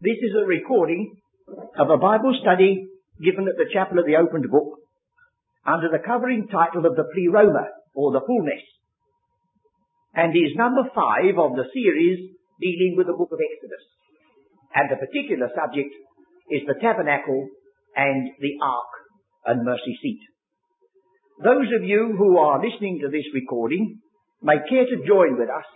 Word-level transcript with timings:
This 0.00 0.22
is 0.22 0.30
a 0.38 0.46
recording 0.46 1.10
of 1.74 1.90
a 1.90 1.98
Bible 1.98 2.30
study 2.40 2.86
given 3.18 3.50
at 3.50 3.58
the 3.58 3.66
Chapel 3.74 3.98
of 3.98 4.06
the 4.06 4.14
Opened 4.14 4.46
Book 4.46 4.78
under 5.66 5.90
the 5.90 5.98
covering 5.98 6.46
title 6.46 6.86
of 6.86 6.94
the 6.94 7.02
Pleroma, 7.02 7.66
or 7.98 8.12
the 8.12 8.22
Fullness, 8.22 8.62
and 10.14 10.30
is 10.30 10.54
number 10.54 10.86
five 10.94 11.34
of 11.34 11.58
the 11.58 11.66
series 11.74 12.30
dealing 12.62 12.94
with 12.94 13.08
the 13.10 13.18
book 13.18 13.34
of 13.34 13.42
Exodus. 13.42 13.82
And 14.70 14.86
the 14.86 15.02
particular 15.02 15.50
subject 15.50 15.90
is 16.54 16.62
the 16.70 16.78
tabernacle 16.78 17.48
and 17.96 18.30
the 18.38 18.54
ark 18.62 18.92
and 19.50 19.66
mercy 19.66 19.98
seat. 19.98 20.22
Those 21.42 21.74
of 21.74 21.82
you 21.82 22.14
who 22.16 22.38
are 22.38 22.62
listening 22.62 23.00
to 23.02 23.10
this 23.10 23.26
recording 23.34 23.98
may 24.46 24.62
care 24.70 24.86
to 24.86 25.02
join 25.02 25.34
with 25.34 25.50
us 25.50 25.66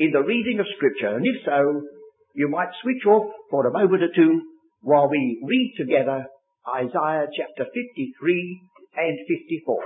in 0.00 0.10
the 0.10 0.26
reading 0.26 0.58
of 0.58 0.66
scripture, 0.74 1.14
and 1.14 1.22
if 1.22 1.38
so, 1.46 1.86
you 2.34 2.48
might 2.48 2.72
switch 2.82 3.04
off 3.06 3.30
for 3.50 3.66
a 3.66 3.72
moment 3.72 4.02
or 4.02 4.12
two 4.14 4.42
while 4.80 5.08
we 5.08 5.40
read 5.44 5.74
together 5.76 6.26
Isaiah 6.66 7.26
chapter 7.36 7.64
53 7.64 8.60
and 8.96 9.18
54. 9.28 9.82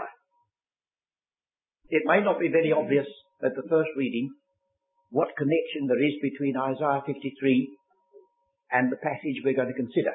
It 1.91 2.03
may 2.05 2.21
not 2.21 2.41
be 2.41 2.49
very 2.49 2.73
obvious 2.73 3.07
at 3.43 3.55
the 3.55 3.69
first 3.69 3.91
reading 3.97 4.31
what 5.11 5.37
connection 5.39 5.87
there 5.87 6.03
is 6.03 6.15
between 6.21 6.57
Isaiah 6.57 7.03
53 7.07 7.77
and 8.73 8.91
the 8.91 8.97
passage 8.97 9.43
we're 9.45 9.55
going 9.55 9.69
to 9.69 9.75
consider. 9.75 10.13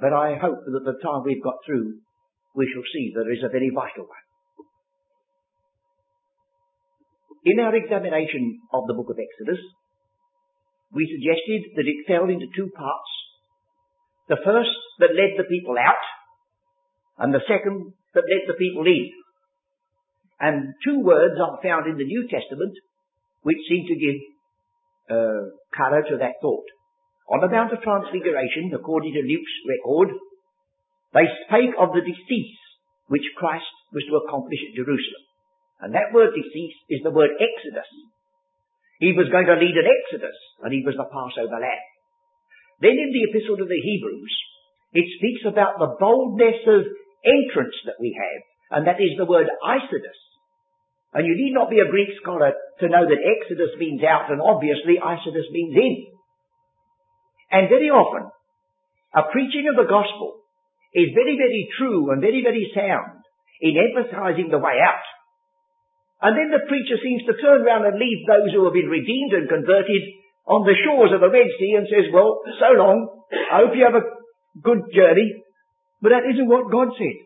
But 0.00 0.12
I 0.12 0.36
hope 0.36 0.60
that 0.64 0.76
at 0.76 0.84
the 0.84 1.00
time 1.02 1.24
we've 1.24 1.42
got 1.42 1.56
through, 1.64 1.98
we 2.54 2.70
shall 2.72 2.84
see 2.92 3.12
there 3.14 3.32
is 3.32 3.42
a 3.42 3.48
very 3.48 3.70
vital 3.74 4.04
one. 4.06 4.26
In 7.44 7.60
our 7.60 7.74
examination 7.74 8.60
of 8.72 8.86
the 8.86 8.94
book 8.94 9.10
of 9.10 9.18
Exodus, 9.18 9.62
we 10.92 11.04
suggested 11.06 11.76
that 11.76 11.88
it 11.88 12.08
fell 12.08 12.28
into 12.28 12.48
two 12.56 12.70
parts. 12.72 13.12
The 14.28 14.40
first 14.44 14.72
that 15.00 15.16
led 15.16 15.36
the 15.36 15.48
people 15.48 15.76
out, 15.78 16.04
and 17.18 17.32
the 17.32 17.44
second 17.48 17.92
that 18.14 18.28
led 18.28 18.44
the 18.46 18.58
people 18.58 18.86
in. 18.86 19.10
And 20.40 20.74
two 20.84 21.00
words 21.00 21.34
are 21.40 21.58
found 21.62 21.90
in 21.90 21.98
the 21.98 22.06
New 22.06 22.28
Testament 22.30 22.72
which 23.42 23.58
seem 23.68 23.86
to 23.86 23.96
give 23.98 24.18
uh, 25.10 25.42
colour 25.74 26.02
to 26.04 26.16
that 26.18 26.38
thought. 26.42 26.66
On 27.30 27.40
the 27.40 27.48
Mount 27.48 27.72
of 27.72 27.82
Transfiguration, 27.82 28.72
according 28.72 29.12
to 29.12 29.22
Luke's 29.24 29.56
record, 29.68 30.16
they 31.12 31.26
spake 31.44 31.74
of 31.76 31.92
the 31.92 32.04
decease 32.04 32.60
which 33.08 33.24
Christ 33.36 33.68
was 33.92 34.04
to 34.08 34.20
accomplish 34.20 34.60
at 34.68 34.76
Jerusalem. 34.76 35.24
And 35.80 35.94
that 35.94 36.12
word 36.12 36.36
decease 36.36 36.76
is 36.88 37.00
the 37.02 37.14
word 37.14 37.30
exodus. 37.40 37.88
He 38.98 39.14
was 39.14 39.30
going 39.30 39.46
to 39.46 39.58
lead 39.58 39.78
an 39.78 39.86
exodus, 39.86 40.34
and 40.62 40.74
he 40.74 40.82
was 40.82 40.98
the 40.98 41.06
Passover 41.06 41.58
lamb. 41.62 41.86
Then 42.82 42.98
in 42.98 43.10
the 43.14 43.30
epistle 43.30 43.58
to 43.58 43.66
the 43.66 43.82
Hebrews, 43.82 44.34
it 44.94 45.06
speaks 45.18 45.46
about 45.46 45.78
the 45.78 45.94
boldness 45.98 46.62
of 46.66 46.82
entrance 47.22 47.78
that 47.86 47.98
we 48.02 48.14
have, 48.14 48.42
and 48.74 48.82
that 48.86 49.02
is 49.02 49.14
the 49.14 49.26
word 49.28 49.46
eisodos. 49.62 50.20
And 51.14 51.26
you 51.26 51.34
need 51.34 51.54
not 51.54 51.70
be 51.70 51.80
a 51.80 51.90
Greek 51.90 52.10
scholar 52.20 52.52
to 52.52 52.86
know 52.88 53.06
that 53.06 53.28
Exodus 53.38 53.74
means 53.78 54.02
out, 54.02 54.30
and 54.30 54.42
obviously 54.42 54.98
eisodos 54.98 55.50
means 55.50 55.74
in. 55.74 55.94
And 57.50 57.70
very 57.70 57.88
often, 57.88 58.28
a 59.14 59.30
preaching 59.32 59.66
of 59.70 59.76
the 59.78 59.88
gospel 59.88 60.42
is 60.92 61.16
very, 61.16 61.38
very 61.38 61.68
true 61.78 62.10
and 62.12 62.20
very, 62.20 62.42
very 62.42 62.70
sound 62.74 63.24
in 63.60 63.78
emphasizing 63.78 64.50
the 64.50 64.58
way 64.58 64.76
out. 64.82 65.06
And 66.18 66.34
then 66.34 66.50
the 66.50 66.66
preacher 66.66 66.98
seems 66.98 67.22
to 67.26 67.38
turn 67.38 67.62
around 67.62 67.86
and 67.86 67.94
leave 67.94 68.26
those 68.26 68.50
who 68.50 68.66
have 68.66 68.74
been 68.74 68.90
redeemed 68.90 69.32
and 69.38 69.46
converted 69.46 70.02
on 70.50 70.66
the 70.66 70.74
shores 70.82 71.14
of 71.14 71.22
the 71.22 71.30
Red 71.30 71.46
Sea 71.60 71.78
and 71.78 71.86
says, 71.86 72.10
well, 72.10 72.42
so 72.58 72.74
long. 72.74 73.06
I 73.30 73.62
hope 73.62 73.76
you 73.76 73.86
have 73.86 73.94
a 73.94 74.10
good 74.58 74.82
journey. 74.90 75.44
But 76.02 76.10
that 76.10 76.26
isn't 76.26 76.50
what 76.50 76.72
God 76.72 76.90
said. 76.98 77.18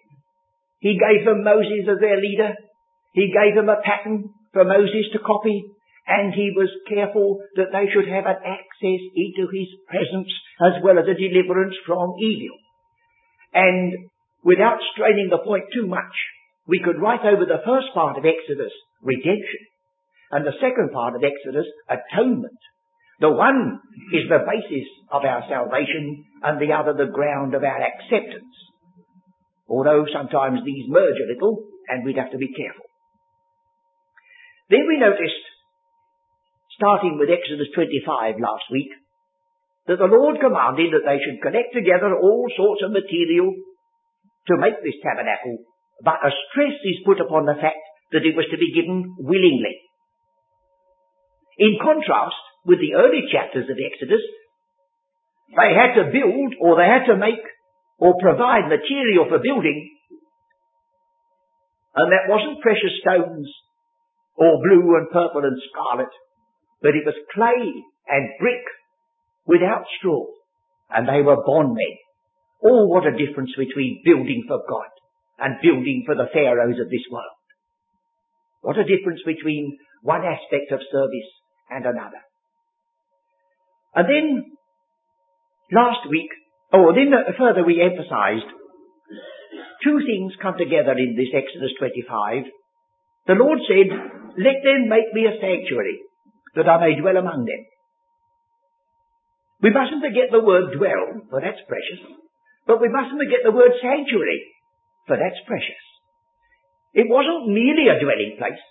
He 0.82 0.98
gave 0.98 1.24
them 1.24 1.46
Moses 1.46 1.88
as 1.88 2.02
their 2.02 2.20
leader. 2.20 2.52
He 3.14 3.32
gave 3.32 3.54
them 3.54 3.70
a 3.70 3.80
pattern 3.80 4.28
for 4.52 4.64
Moses 4.64 5.08
to 5.14 5.24
copy. 5.24 5.64
And 6.04 6.34
he 6.34 6.50
was 6.52 6.68
careful 6.90 7.38
that 7.54 7.70
they 7.70 7.86
should 7.94 8.10
have 8.10 8.26
an 8.26 8.42
access 8.42 9.02
into 9.14 9.46
his 9.48 9.70
presence 9.86 10.28
as 10.60 10.82
well 10.82 10.98
as 10.98 11.06
a 11.06 11.14
deliverance 11.14 11.78
from 11.86 12.12
evil. 12.18 12.58
And 13.54 14.10
without 14.42 14.82
straining 14.92 15.30
the 15.30 15.38
point 15.38 15.70
too 15.72 15.86
much, 15.86 16.12
we 16.66 16.80
could 16.84 17.00
write 17.00 17.26
over 17.26 17.44
the 17.44 17.64
first 17.66 17.90
part 17.94 18.18
of 18.18 18.24
Exodus, 18.24 18.72
redemption, 19.02 19.62
and 20.30 20.46
the 20.46 20.56
second 20.62 20.90
part 20.92 21.14
of 21.14 21.22
Exodus, 21.22 21.66
atonement. 21.90 22.58
The 23.20 23.30
one 23.30 23.78
is 24.14 24.26
the 24.28 24.46
basis 24.46 24.88
of 25.10 25.22
our 25.24 25.42
salvation 25.48 26.24
and 26.42 26.58
the 26.58 26.74
other 26.74 26.94
the 26.94 27.12
ground 27.12 27.54
of 27.54 27.62
our 27.62 27.82
acceptance. 27.82 28.54
Although 29.68 30.06
sometimes 30.10 30.60
these 30.64 30.86
merge 30.88 31.18
a 31.22 31.30
little 31.34 31.66
and 31.88 32.04
we'd 32.04 32.18
have 32.18 32.32
to 32.32 32.38
be 32.38 32.54
careful. 32.54 32.86
Then 34.70 34.86
we 34.88 34.98
noticed, 34.98 35.44
starting 36.78 37.18
with 37.18 37.28
Exodus 37.28 37.68
25 37.74 38.40
last 38.40 38.66
week, 38.72 38.90
that 39.86 39.98
the 39.98 40.10
Lord 40.10 40.38
commanded 40.40 40.94
that 40.94 41.04
they 41.04 41.18
should 41.18 41.42
collect 41.42 41.74
together 41.74 42.14
all 42.14 42.46
sorts 42.56 42.82
of 42.86 42.94
material 42.94 43.52
to 44.48 44.54
make 44.58 44.78
this 44.82 44.98
tabernacle 45.02 45.58
but 46.02 46.18
a 46.18 46.34
stress 46.50 46.74
is 46.82 47.06
put 47.06 47.22
upon 47.22 47.46
the 47.46 47.54
fact 47.54 47.78
that 48.10 48.26
it 48.26 48.34
was 48.34 48.46
to 48.50 48.58
be 48.58 48.74
given 48.74 49.14
willingly. 49.18 49.78
In 51.58 51.78
contrast 51.78 52.42
with 52.66 52.82
the 52.82 52.98
early 52.98 53.30
chapters 53.30 53.70
of 53.70 53.78
Exodus, 53.78 54.22
they 55.54 55.70
had 55.78 55.94
to 55.94 56.10
build 56.10 56.58
or 56.58 56.76
they 56.76 56.90
had 56.90 57.06
to 57.06 57.16
make 57.16 57.42
or 57.98 58.18
provide 58.18 58.66
material 58.66 59.30
for 59.30 59.38
building 59.38 59.94
and 61.94 62.08
that 62.10 62.28
wasn't 62.28 62.64
precious 62.64 62.96
stones 63.04 63.52
or 64.36 64.64
blue 64.64 64.96
and 64.96 65.12
purple 65.12 65.44
and 65.44 65.60
scarlet, 65.68 66.08
but 66.80 66.96
it 66.96 67.04
was 67.04 67.14
clay 67.34 67.68
and 68.08 68.32
brick 68.40 68.64
without 69.46 69.84
straw. 69.98 70.24
And 70.88 71.06
they 71.06 71.20
were 71.20 71.44
bondmen. 71.44 71.96
Oh, 72.64 72.86
what 72.86 73.06
a 73.06 73.12
difference 73.12 73.52
between 73.56 74.02
building 74.04 74.44
for 74.48 74.60
God 74.68 74.88
and 75.38 75.62
building 75.62 76.04
for 76.06 76.14
the 76.14 76.30
pharaohs 76.32 76.80
of 76.80 76.90
this 76.90 77.06
world. 77.10 77.38
What 78.62 78.78
a 78.78 78.84
difference 78.84 79.20
between 79.26 79.78
one 80.02 80.22
aspect 80.22 80.70
of 80.70 80.80
service 80.90 81.30
and 81.70 81.84
another. 81.84 82.22
And 83.94 84.06
then, 84.08 84.26
last 85.72 86.08
week, 86.08 86.30
oh, 86.72 86.92
then 86.94 87.12
further 87.38 87.64
we 87.64 87.82
emphasized 87.82 88.48
two 89.84 89.98
things 90.06 90.32
come 90.40 90.54
together 90.56 90.94
in 90.96 91.16
this 91.16 91.34
Exodus 91.34 91.74
25. 91.78 92.44
The 93.26 93.34
Lord 93.38 93.58
said, 93.66 93.90
let 94.38 94.58
them 94.64 94.88
make 94.88 95.12
me 95.12 95.26
a 95.26 95.38
sanctuary 95.38 96.00
that 96.54 96.68
I 96.68 96.80
may 96.80 97.00
dwell 97.00 97.16
among 97.16 97.44
them. 97.44 97.62
We 99.62 99.70
mustn't 99.70 100.02
forget 100.02 100.30
the 100.30 100.42
word 100.42 100.74
dwell, 100.74 101.22
for 101.30 101.40
that's 101.40 101.62
precious, 101.70 102.02
but 102.66 102.80
we 102.80 102.90
mustn't 102.90 103.18
forget 103.18 103.46
the 103.46 103.54
word 103.54 103.70
sanctuary, 103.78 104.42
for 105.06 105.16
that's 105.16 105.40
precious. 105.46 105.84
It 106.94 107.08
wasn't 107.08 107.48
merely 107.48 107.88
a 107.88 107.98
dwelling 107.98 108.36
place. 108.38 108.62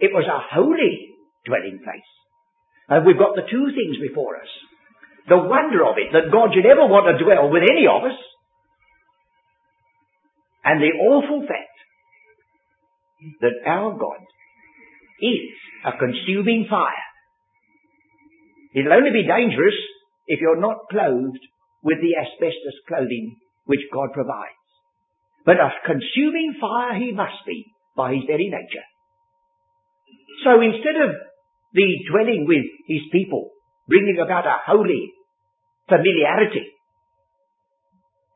It 0.00 0.10
was 0.12 0.24
a 0.24 0.40
holy 0.54 1.14
dwelling 1.44 1.80
place. 1.84 2.10
And 2.88 3.06
we've 3.06 3.20
got 3.20 3.36
the 3.36 3.46
two 3.48 3.66
things 3.76 4.00
before 4.00 4.36
us. 4.36 4.50
The 5.28 5.36
wonder 5.36 5.84
of 5.84 5.94
it, 6.00 6.10
that 6.12 6.32
God 6.32 6.50
should 6.54 6.66
ever 6.66 6.88
want 6.88 7.06
to 7.06 7.22
dwell 7.22 7.52
with 7.52 7.62
any 7.62 7.86
of 7.86 8.02
us, 8.02 8.18
and 10.64 10.80
the 10.80 10.96
awful 11.08 11.40
fact 11.46 11.76
that 13.40 13.56
our 13.66 13.96
God 13.96 14.20
is 15.20 15.52
a 15.84 15.92
consuming 15.96 16.66
fire. 16.68 17.06
It'll 18.74 18.92
only 18.92 19.10
be 19.10 19.26
dangerous 19.26 19.74
if 20.26 20.40
you're 20.40 20.60
not 20.60 20.88
clothed 20.90 21.40
with 21.82 21.98
the 22.00 22.16
asbestos 22.16 22.78
clothing 22.88 23.36
which 23.64 23.80
God 23.92 24.12
provides. 24.12 24.59
But 25.44 25.56
a 25.56 25.70
consuming 25.86 26.56
fire 26.60 26.98
he 26.98 27.12
must 27.12 27.44
be 27.46 27.72
by 27.96 28.14
his 28.14 28.24
very 28.26 28.48
nature. 28.48 28.86
So 30.44 30.60
instead 30.60 30.96
of 31.00 31.16
the 31.72 31.88
dwelling 32.10 32.44
with 32.46 32.64
his 32.86 33.02
people, 33.12 33.50
bringing 33.88 34.18
about 34.22 34.46
a 34.46 34.60
holy 34.66 35.12
familiarity, 35.88 36.66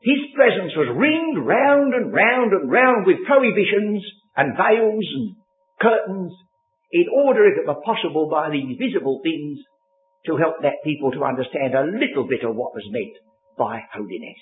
his 0.01 0.21
presence 0.35 0.73
was 0.77 0.93
ringed 0.93 1.41
round 1.41 1.93
and 1.93 2.13
round 2.13 2.53
and 2.53 2.69
round 2.69 3.07
with 3.07 3.25
prohibitions 3.25 4.05
and 4.37 4.53
veils 4.53 5.07
and 5.17 5.35
curtains 5.81 6.33
in 6.91 7.05
order, 7.09 7.49
if 7.49 7.57
it 7.57 7.67
were 7.67 7.81
possible, 7.81 8.29
by 8.29 8.51
these 8.51 8.77
visible 8.77 9.19
things 9.23 9.59
to 10.27 10.37
help 10.37 10.61
that 10.61 10.83
people 10.83 11.11
to 11.11 11.25
understand 11.25 11.73
a 11.73 11.89
little 11.89 12.27
bit 12.27 12.43
of 12.45 12.55
what 12.55 12.73
was 12.73 12.85
meant 12.91 13.17
by 13.57 13.81
holiness. 13.93 14.37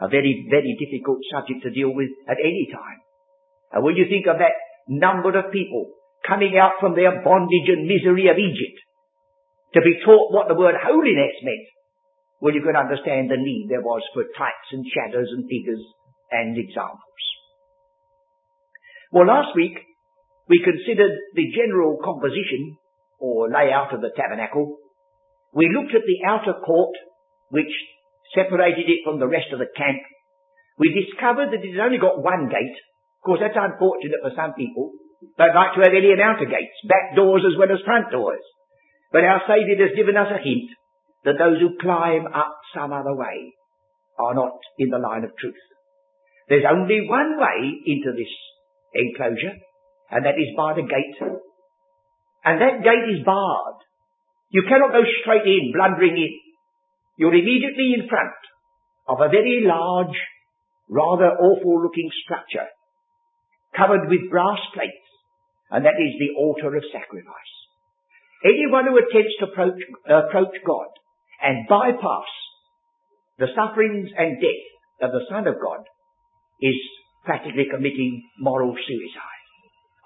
A 0.00 0.08
very, 0.08 0.48
very 0.48 0.76
difficult 0.80 1.20
subject 1.30 1.62
to 1.62 1.70
deal 1.70 1.92
with 1.92 2.08
at 2.28 2.40
any 2.40 2.68
time. 2.72 3.00
And 3.72 3.84
when 3.84 3.96
you 3.96 4.06
think 4.08 4.26
of 4.26 4.40
that 4.40 4.56
number 4.88 5.36
of 5.36 5.52
people 5.52 5.92
coming 6.26 6.56
out 6.56 6.80
from 6.80 6.96
their 6.96 7.22
bondage 7.22 7.68
and 7.68 7.86
misery 7.86 8.28
of 8.28 8.40
Egypt, 8.40 8.78
to 9.74 9.80
be 9.80 10.00
taught 10.04 10.32
what 10.32 10.48
the 10.48 10.58
word 10.58 10.74
holiness 10.74 11.36
meant, 11.44 11.68
well, 12.40 12.54
you 12.54 12.64
can 12.64 12.74
understand 12.74 13.30
the 13.30 13.36
need 13.36 13.68
there 13.68 13.84
was 13.84 14.02
for 14.14 14.24
types 14.36 14.68
and 14.72 14.84
shadows 14.88 15.28
and 15.30 15.44
figures 15.44 15.84
and 16.32 16.56
examples. 16.56 17.20
Well, 19.12 19.26
last 19.26 19.54
week 19.54 19.76
we 20.48 20.64
considered 20.64 21.12
the 21.34 21.52
general 21.54 21.98
composition 22.02 22.76
or 23.20 23.50
layout 23.50 23.92
of 23.94 24.00
the 24.00 24.10
tabernacle. 24.16 24.78
We 25.52 25.68
looked 25.68 25.94
at 25.94 26.06
the 26.06 26.26
outer 26.26 26.58
court, 26.64 26.96
which 27.50 27.70
separated 28.34 28.86
it 28.86 29.02
from 29.04 29.18
the 29.18 29.28
rest 29.28 29.50
of 29.52 29.58
the 29.58 29.70
camp. 29.76 30.00
We 30.78 30.94
discovered 30.94 31.52
that 31.52 31.62
it 31.62 31.72
has 31.76 31.84
only 31.84 31.98
got 31.98 32.22
one 32.22 32.48
gate. 32.48 32.78
Of 33.20 33.22
course, 33.26 33.40
that's 33.44 33.58
unfortunate 33.58 34.24
for 34.24 34.32
some 34.32 34.56
people. 34.56 34.96
They'd 35.36 35.52
like 35.52 35.76
to 35.76 35.84
have 35.84 35.92
any 35.92 36.16
and 36.16 36.24
outer 36.24 36.48
gates, 36.48 36.78
back 36.88 37.12
doors 37.12 37.44
as 37.44 37.58
well 37.58 37.68
as 37.68 37.84
front 37.84 38.08
doors. 38.08 38.40
But 39.12 39.28
our 39.28 39.44
Saviour 39.44 39.76
has 39.84 39.96
given 39.96 40.16
us 40.16 40.32
a 40.32 40.40
hint 40.40 40.70
that 41.28 41.36
those 41.36 41.60
who 41.60 41.76
climb 41.76 42.24
up 42.32 42.56
some 42.72 42.92
other 42.92 43.12
way 43.12 43.52
are 44.18 44.34
not 44.34 44.56
in 44.78 44.88
the 44.88 44.98
line 45.02 45.24
of 45.24 45.36
truth. 45.36 45.60
There's 46.48 46.64
only 46.64 47.04
one 47.06 47.36
way 47.36 47.58
into 47.86 48.16
this 48.16 48.32
enclosure, 48.94 49.56
and 50.10 50.24
that 50.24 50.40
is 50.40 50.56
by 50.56 50.74
the 50.74 50.88
gate. 50.88 51.18
And 52.44 52.60
that 52.60 52.82
gate 52.82 53.06
is 53.12 53.24
barred. 53.24 53.80
You 54.50 54.64
cannot 54.66 54.92
go 54.96 55.04
straight 55.22 55.46
in, 55.46 55.72
blundering 55.76 56.16
in. 56.16 56.32
You're 57.20 57.36
immediately 57.36 57.92
in 58.00 58.08
front 58.08 58.40
of 59.04 59.20
a 59.20 59.28
very 59.28 59.60
large, 59.68 60.16
rather 60.88 61.36
awful 61.36 61.84
looking 61.84 62.08
structure, 62.24 62.64
covered 63.76 64.08
with 64.08 64.32
brass 64.32 64.56
plates, 64.72 65.10
and 65.68 65.84
that 65.84 66.00
is 66.00 66.16
the 66.16 66.40
altar 66.40 66.74
of 66.74 66.82
sacrifice. 66.88 67.54
Anyone 68.40 68.88
who 68.88 68.96
attempts 68.96 69.36
to 69.36 69.52
approach, 69.52 69.76
approach 70.08 70.56
God 70.64 70.88
and 71.44 71.68
bypass 71.68 72.32
the 73.36 73.52
sufferings 73.52 74.08
and 74.16 74.40
death 74.40 74.64
of 75.04 75.12
the 75.12 75.28
Son 75.28 75.46
of 75.46 75.60
God 75.60 75.84
is 76.62 76.80
practically 77.26 77.68
committing 77.70 78.24
moral 78.38 78.72
suicide. 78.72 79.44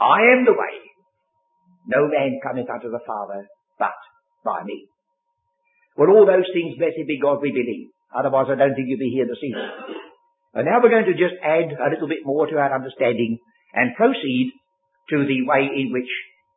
I 0.03 0.35
am 0.35 0.45
the 0.45 0.59
way. 0.59 0.75
No 1.87 2.09
man 2.11 2.41
cometh 2.43 2.67
unto 2.69 2.91
the 2.91 3.07
Father 3.07 3.47
but 3.79 3.95
by 4.45 4.65
me. 4.65 4.89
Well, 5.97 6.11
all 6.11 6.27
those 6.27 6.51
things, 6.53 6.75
blessed 6.79 7.07
be 7.07 7.23
God, 7.23 7.39
we 7.41 7.55
believe. 7.55 7.95
Otherwise, 8.11 8.47
I 8.51 8.59
don't 8.59 8.75
think 8.75 8.91
you'd 8.91 8.99
be 8.99 9.15
here 9.15 9.27
this 9.27 9.43
evening. 9.43 9.71
And 10.55 10.67
now 10.67 10.79
we're 10.83 10.91
going 10.91 11.11
to 11.11 11.19
just 11.19 11.35
add 11.43 11.71
a 11.75 11.91
little 11.91 12.09
bit 12.09 12.23
more 12.23 12.47
to 12.47 12.59
our 12.59 12.75
understanding 12.75 13.39
and 13.75 13.95
proceed 13.95 14.55
to 15.11 15.27
the 15.27 15.43
way 15.47 15.67
in 15.67 15.91
which 15.93 16.11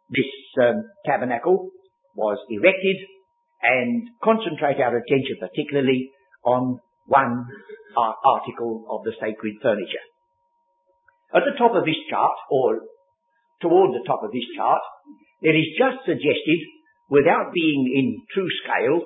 this 0.10 0.30
um, 0.62 0.86
tabernacle 1.06 1.69
was 2.16 2.38
erected 2.50 2.98
and 3.62 4.10
concentrate 4.24 4.81
our 4.81 4.95
attention 4.98 5.38
particularly 5.42 6.10
on 6.45 6.80
one 7.06 7.45
uh, 7.98 8.13
article 8.25 8.86
of 8.89 9.04
the 9.04 9.13
sacred 9.19 9.57
furniture. 9.62 10.06
At 11.34 11.44
the 11.44 11.57
top 11.57 11.75
of 11.75 11.84
this 11.84 12.00
chart, 12.10 12.38
or 12.50 12.80
toward 13.62 13.92
the 13.94 14.06
top 14.06 14.24
of 14.24 14.31
this 14.31 14.45
chart, 14.56 14.81
it 15.42 15.57
is 15.57 15.75
just 15.78 16.06
suggested, 16.06 16.60
without 17.10 17.51
being 17.54 17.92
in 17.92 18.22
true 18.34 18.48
scale, 18.63 19.01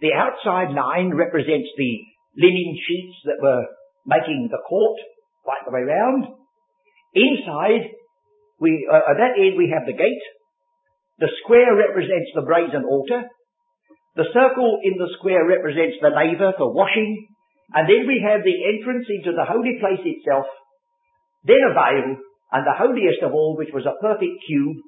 the 0.00 0.14
outside 0.14 0.70
line 0.70 1.10
represents 1.14 1.70
the 1.76 1.92
linen 2.38 2.78
sheets 2.86 3.18
that 3.26 3.42
were 3.42 3.66
making 4.06 4.48
the 4.50 4.62
court 4.68 4.98
quite 5.42 5.66
the 5.66 5.74
way 5.74 5.82
round. 5.82 6.24
Inside, 7.14 7.90
we, 8.60 8.86
uh, 8.86 9.10
at 9.10 9.18
that 9.18 9.34
end 9.34 9.58
we 9.58 9.74
have 9.74 9.86
the 9.86 9.98
gate, 9.98 10.24
the 11.18 11.30
square 11.42 11.74
represents 11.74 12.30
the 12.34 12.46
brazen 12.46 12.86
altar. 12.86 13.26
The 14.14 14.30
circle 14.30 14.78
in 14.82 14.98
the 14.98 15.10
square 15.18 15.46
represents 15.46 15.98
the 15.98 16.14
laver 16.14 16.54
for 16.54 16.70
washing. 16.70 17.26
And 17.74 17.90
then 17.90 18.06
we 18.06 18.22
have 18.22 18.46
the 18.46 18.58
entrance 18.70 19.06
into 19.10 19.34
the 19.34 19.44
holy 19.44 19.78
place 19.82 20.00
itself. 20.02 20.46
Then 21.42 21.58
a 21.58 21.74
veil 21.74 22.22
and 22.54 22.62
the 22.62 22.78
holiest 22.78 23.22
of 23.22 23.34
all, 23.34 23.58
which 23.58 23.74
was 23.74 23.84
a 23.84 23.98
perfect 24.00 24.46
cube. 24.46 24.78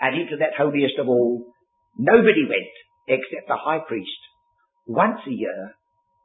And 0.00 0.18
into 0.18 0.36
that 0.42 0.58
holiest 0.58 0.98
of 0.98 1.08
all, 1.08 1.54
nobody 1.98 2.44
went 2.50 2.74
except 3.06 3.46
the 3.46 3.58
high 3.58 3.82
priest 3.86 4.20
once 4.90 5.22
a 5.22 5.30
year 5.30 5.78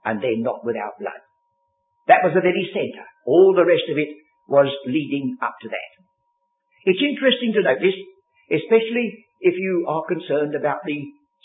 and 0.03 0.17
then 0.21 0.41
not 0.41 0.65
without 0.65 0.97
blood. 0.97 1.21
That 2.09 2.25
was 2.25 2.33
the 2.33 2.41
very 2.41 2.65
centre. 2.73 3.05
All 3.25 3.53
the 3.53 3.65
rest 3.65 3.85
of 3.89 3.97
it 3.97 4.09
was 4.49 4.69
leading 4.89 5.37
up 5.41 5.53
to 5.61 5.69
that. 5.69 5.91
It's 6.85 7.01
interesting 7.01 7.53
to 7.53 7.65
notice, 7.65 7.97
especially 8.49 9.25
if 9.41 9.53
you 9.57 9.85
are 9.89 10.05
concerned 10.09 10.53
about 10.53 10.85
the 10.85 10.97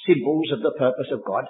symbols 0.08 0.52
of 0.52 0.60
the 0.60 0.76
purpose 0.76 1.08
of 1.12 1.24
God. 1.24 1.44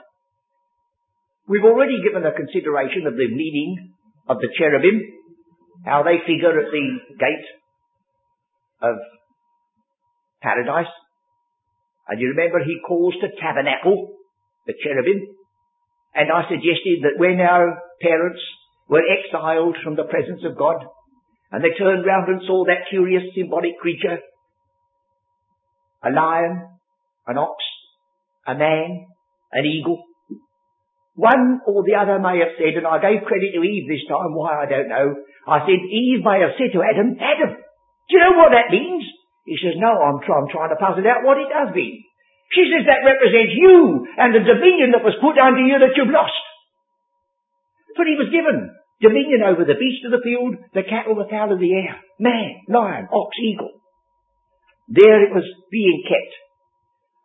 We've 1.46 1.66
already 1.66 1.98
given 2.02 2.26
a 2.26 2.34
consideration 2.34 3.06
of 3.06 3.14
the 3.14 3.30
meaning 3.30 3.94
of 4.28 4.38
the 4.38 4.50
cherubim, 4.58 5.02
how 5.84 6.02
they 6.02 6.22
figure 6.22 6.54
at 6.54 6.70
the 6.70 6.86
gate 7.18 7.48
of 8.82 8.94
paradise. 10.42 10.90
And 12.06 12.20
you 12.20 12.34
remember 12.34 12.58
he 12.62 12.78
calls 12.86 13.14
to 13.22 13.34
tabernacle 13.42 14.14
the 14.66 14.74
cherubim. 14.82 15.26
And 16.14 16.30
I 16.30 16.42
suggested 16.48 17.06
that 17.06 17.18
when 17.18 17.40
our 17.40 17.78
parents 18.00 18.40
were 18.88 19.02
exiled 19.06 19.76
from 19.84 19.94
the 19.94 20.04
presence 20.04 20.42
of 20.44 20.58
God, 20.58 20.84
and 21.52 21.62
they 21.62 21.76
turned 21.78 22.06
round 22.06 22.28
and 22.28 22.42
saw 22.46 22.64
that 22.66 22.90
curious 22.90 23.22
symbolic 23.34 23.78
creature 23.78 24.18
a 26.02 26.10
lion, 26.10 26.64
an 27.26 27.36
ox, 27.36 27.60
a 28.46 28.54
man, 28.54 29.06
an 29.52 29.64
eagle. 29.66 30.02
One 31.14 31.60
or 31.66 31.84
the 31.84 32.00
other 32.00 32.18
may 32.18 32.40
have 32.40 32.56
said, 32.56 32.80
and 32.80 32.86
I 32.88 32.96
gave 32.96 33.28
credit 33.28 33.52
to 33.52 33.60
Eve 33.60 33.84
this 33.84 34.08
time, 34.08 34.32
why 34.32 34.64
I 34.64 34.66
don't 34.66 34.88
know. 34.88 35.20
I 35.46 35.60
said, 35.68 35.76
Eve 35.76 36.24
may 36.24 36.40
have 36.40 36.56
said 36.56 36.72
to 36.72 36.80
Adam, 36.80 37.20
Adam, 37.20 37.52
do 37.60 38.10
you 38.16 38.20
know 38.24 38.40
what 38.40 38.56
that 38.56 38.72
means? 38.72 39.04
He 39.44 39.60
says, 39.60 39.76
no, 39.76 39.92
I'm, 39.92 40.24
try- 40.24 40.40
I'm 40.40 40.48
trying 40.48 40.72
to 40.72 40.80
puzzle 40.80 41.04
out 41.04 41.26
what 41.26 41.36
it 41.36 41.52
does 41.52 41.74
mean. 41.74 42.04
She 42.50 42.66
says 42.66 42.86
that 42.90 43.06
represents 43.06 43.54
you 43.54 44.06
and 44.18 44.34
the 44.34 44.42
dominion 44.42 44.90
that 44.92 45.06
was 45.06 45.14
put 45.22 45.38
under 45.38 45.62
you 45.62 45.78
that 45.78 45.94
you've 45.94 46.10
lost. 46.10 46.34
But 47.94 48.10
he 48.10 48.18
was 48.18 48.34
given 48.34 48.74
dominion 48.98 49.46
over 49.46 49.62
the 49.62 49.78
beast 49.78 50.02
of 50.06 50.10
the 50.10 50.22
field, 50.22 50.58
the 50.74 50.82
cattle, 50.82 51.14
the 51.14 51.30
fowl 51.30 51.54
of 51.54 51.62
the 51.62 51.72
air, 51.72 51.94
man, 52.18 52.66
lion, 52.66 53.06
ox, 53.10 53.30
eagle. 53.38 53.70
There 54.90 55.22
it 55.22 55.32
was 55.32 55.46
being 55.70 56.02
kept. 56.02 56.34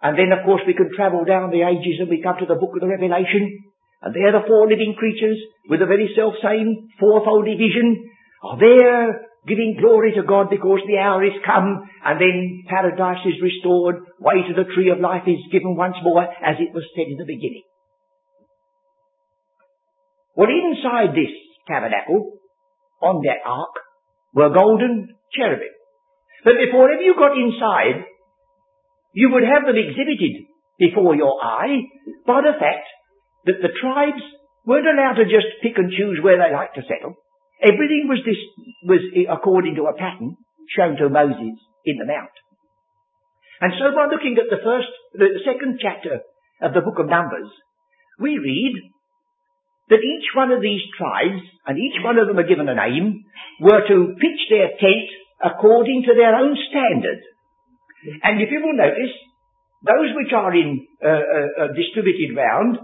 And 0.05 0.13
then 0.13 0.29
of 0.29 0.45
course 0.45 0.61
we 0.69 0.77
can 0.77 0.93
travel 0.93 1.25
down 1.25 1.49
the 1.49 1.65
ages 1.65 1.97
and 1.97 2.09
we 2.09 2.21
come 2.21 2.37
to 2.37 2.45
the 2.45 2.61
book 2.61 2.77
of 2.77 2.81
the 2.85 2.93
Revelation. 2.93 3.65
And 4.05 4.13
there 4.13 4.29
the 4.29 4.45
four 4.45 4.69
living 4.69 4.93
creatures 4.93 5.41
with 5.65 5.81
the 5.81 5.89
very 5.89 6.13
self 6.13 6.37
same 6.45 6.93
fourfold 7.01 7.49
division 7.49 8.13
are 8.45 8.61
there 8.61 9.25
giving 9.47 9.77
glory 9.79 10.13
to 10.13 10.23
God 10.23 10.49
because 10.49 10.81
the 10.85 10.97
hour 10.97 11.25
is 11.25 11.37
come 11.45 11.89
and 12.05 12.21
then 12.21 12.65
paradise 12.69 13.25
is 13.25 13.41
restored, 13.41 14.05
way 14.25 14.41
to 14.49 14.57
the 14.57 14.65
tree 14.73 14.89
of 14.89 14.97
life 14.97 15.29
is 15.29 15.53
given 15.53 15.77
once 15.77 15.95
more 16.01 16.25
as 16.25 16.57
it 16.57 16.73
was 16.73 16.83
said 16.97 17.05
in 17.05 17.21
the 17.21 17.29
beginning. 17.29 17.61
Well 20.35 20.49
inside 20.49 21.13
this 21.13 21.31
tabernacle, 21.69 22.41
on 23.01 23.21
that 23.23 23.45
ark, 23.45 23.75
were 24.33 24.49
golden 24.49 25.15
cherubim. 25.31 25.71
But 26.43 26.57
before 26.57 26.91
ever 26.91 27.01
you 27.01 27.13
got 27.15 27.37
inside, 27.37 28.05
you 29.13 29.29
would 29.31 29.47
have 29.47 29.63
them 29.63 29.77
exhibited 29.77 30.49
before 30.77 31.15
your 31.15 31.39
eye 31.41 31.87
by 32.27 32.41
the 32.41 32.57
fact 32.59 32.85
that 33.45 33.61
the 33.61 33.71
tribes 33.79 34.21
weren't 34.65 34.89
allowed 34.89 35.21
to 35.21 35.25
just 35.25 35.61
pick 35.63 35.77
and 35.77 35.93
choose 35.93 36.19
where 36.21 36.37
they 36.37 36.53
liked 36.53 36.75
to 36.75 36.83
settle. 36.83 37.15
Everything 37.63 38.09
was 38.09 38.19
this, 38.25 38.37
was 38.83 39.01
according 39.31 39.75
to 39.75 39.87
a 39.87 39.95
pattern 39.95 40.35
shown 40.75 40.97
to 40.97 41.09
Moses 41.09 41.55
in 41.85 41.95
the 41.97 42.05
Mount. 42.05 42.33
And 43.61 43.71
so 43.79 43.95
by 43.95 44.11
looking 44.11 44.35
at 44.35 44.51
the 44.51 44.61
first, 44.63 44.91
the 45.13 45.39
second 45.45 45.79
chapter 45.79 46.21
of 46.61 46.73
the 46.73 46.81
book 46.81 46.99
of 46.99 47.07
Numbers, 47.07 47.47
we 48.19 48.37
read 48.37 48.75
that 49.89 50.01
each 50.01 50.27
one 50.35 50.51
of 50.51 50.61
these 50.61 50.81
tribes, 50.97 51.41
and 51.67 51.77
each 51.77 52.01
one 52.03 52.17
of 52.17 52.27
them 52.27 52.39
are 52.39 52.47
given 52.47 52.67
a 52.67 52.75
name, 52.75 53.23
were 53.61 53.85
to 53.87 54.15
pitch 54.17 54.41
their 54.49 54.73
tent 54.81 55.07
according 55.43 56.03
to 56.07 56.13
their 56.15 56.35
own 56.35 56.57
standard. 56.69 57.21
And 58.23 58.41
if 58.41 58.49
you 58.51 58.61
will 58.61 58.75
notice, 58.75 59.13
those 59.85 60.09
which 60.17 60.33
are 60.33 60.53
in 60.53 60.87
uh, 61.03 61.07
uh, 61.07 61.13
uh, 61.13 61.67
distributed 61.77 62.35
round, 62.35 62.77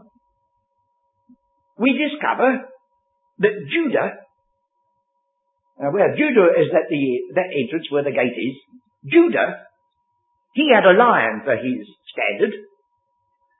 we 1.77 1.97
discover 1.97 2.69
that 3.39 3.55
Judah, 3.73 4.21
uh, 5.81 5.89
well, 5.89 6.13
Judah 6.13 6.53
is 6.61 6.69
at 6.69 6.85
the 6.89 7.33
that 7.33 7.49
entrance 7.49 7.89
where 7.89 8.03
the 8.03 8.13
gate 8.13 8.37
is. 8.37 8.55
Judah, 9.09 9.65
he 10.53 10.69
had 10.73 10.85
a 10.85 10.97
lion 10.97 11.41
for 11.43 11.55
his 11.55 11.87
standard, 12.11 12.53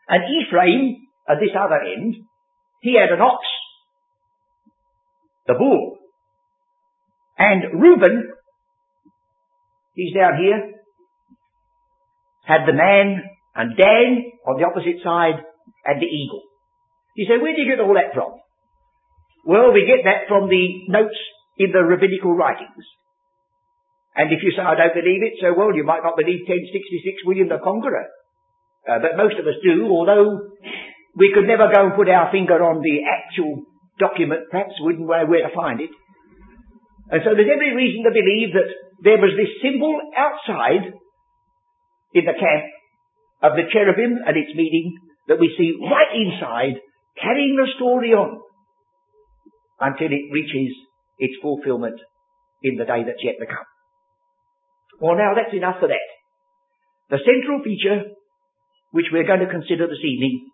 and 0.08 0.24
Ephraim 0.24 1.08
at 1.28 1.38
this 1.40 1.56
other 1.58 1.80
end, 1.82 2.16
he 2.82 2.98
had 3.00 3.14
an 3.14 3.22
ox, 3.22 3.46
the 5.48 5.54
bull, 5.54 5.98
and 7.38 7.82
Reuben 7.82 8.32
He's 9.94 10.14
down 10.16 10.40
here. 10.40 10.82
Had 12.46 12.66
the 12.66 12.74
man 12.74 13.22
and 13.56 13.78
Dan 13.78 14.32
on 14.48 14.60
the 14.60 14.66
opposite 14.66 15.04
side 15.04 15.44
and 15.86 16.02
the 16.02 16.06
eagle. 16.06 16.42
You 17.16 17.28
say, 17.28 17.42
where 17.42 17.54
do 17.54 17.62
you 17.62 17.70
get 17.70 17.84
all 17.84 17.94
that 17.94 18.14
from? 18.14 18.40
Well, 19.46 19.74
we 19.74 19.86
get 19.86 20.06
that 20.06 20.28
from 20.28 20.48
the 20.48 20.88
notes 20.88 21.18
in 21.58 21.72
the 21.72 21.84
rabbinical 21.84 22.34
writings. 22.34 22.86
And 24.16 24.28
if 24.32 24.44
you 24.44 24.52
say, 24.52 24.64
I 24.64 24.76
don't 24.76 24.94
believe 24.94 25.24
it, 25.24 25.40
so 25.40 25.56
well, 25.56 25.72
you 25.72 25.88
might 25.88 26.04
not 26.04 26.20
believe 26.20 26.44
1066 26.44 27.24
William 27.24 27.48
the 27.48 27.64
Conqueror. 27.64 28.12
Uh, 28.84 29.00
but 29.00 29.16
most 29.16 29.40
of 29.40 29.48
us 29.48 29.56
do, 29.64 29.88
although 29.88 30.52
we 31.16 31.32
could 31.32 31.48
never 31.48 31.72
go 31.72 31.88
and 31.88 31.96
put 31.96 32.10
our 32.10 32.32
finger 32.32 32.60
on 32.60 32.84
the 32.84 33.08
actual 33.08 33.64
document, 34.00 34.52
perhaps 34.52 34.76
wouldn't 34.80 35.08
know 35.08 35.26
where 35.28 35.48
to 35.48 35.56
find 35.56 35.80
it. 35.80 35.92
And 37.12 37.22
so 37.24 37.36
there's 37.36 37.52
every 37.52 37.76
reason 37.76 38.04
to 38.04 38.12
believe 38.12 38.56
that 38.56 38.72
there 39.04 39.20
was 39.20 39.36
this 39.36 39.52
symbol 39.64 39.96
outside 40.16 40.92
in 42.14 42.24
the 42.26 42.36
camp 42.36 42.66
of 43.44 43.54
the 43.56 43.68
cherubim 43.72 44.20
and 44.26 44.36
its 44.36 44.56
meeting 44.56 44.96
that 45.28 45.40
we 45.40 45.54
see 45.58 45.76
right 45.80 46.12
inside 46.16 46.80
carrying 47.20 47.56
the 47.56 47.68
story 47.76 48.12
on 48.12 48.40
until 49.80 50.08
it 50.08 50.32
reaches 50.32 50.76
its 51.18 51.34
fulfillment 51.42 52.00
in 52.64 52.78
the 52.78 52.86
day 52.86 53.04
that's 53.06 53.24
yet 53.24 53.36
to 53.40 53.46
come. 53.46 53.71
Well 55.02 55.18
now 55.18 55.34
that's 55.34 55.54
enough 55.54 55.82
for 55.82 55.90
that. 55.90 56.08
The 57.10 57.20
central 57.26 57.66
feature 57.66 58.14
which 58.92 59.08
we're 59.12 59.28
going 59.28 59.42
to 59.42 59.50
consider 59.50 59.88
this 59.88 60.04
evening 60.06 60.52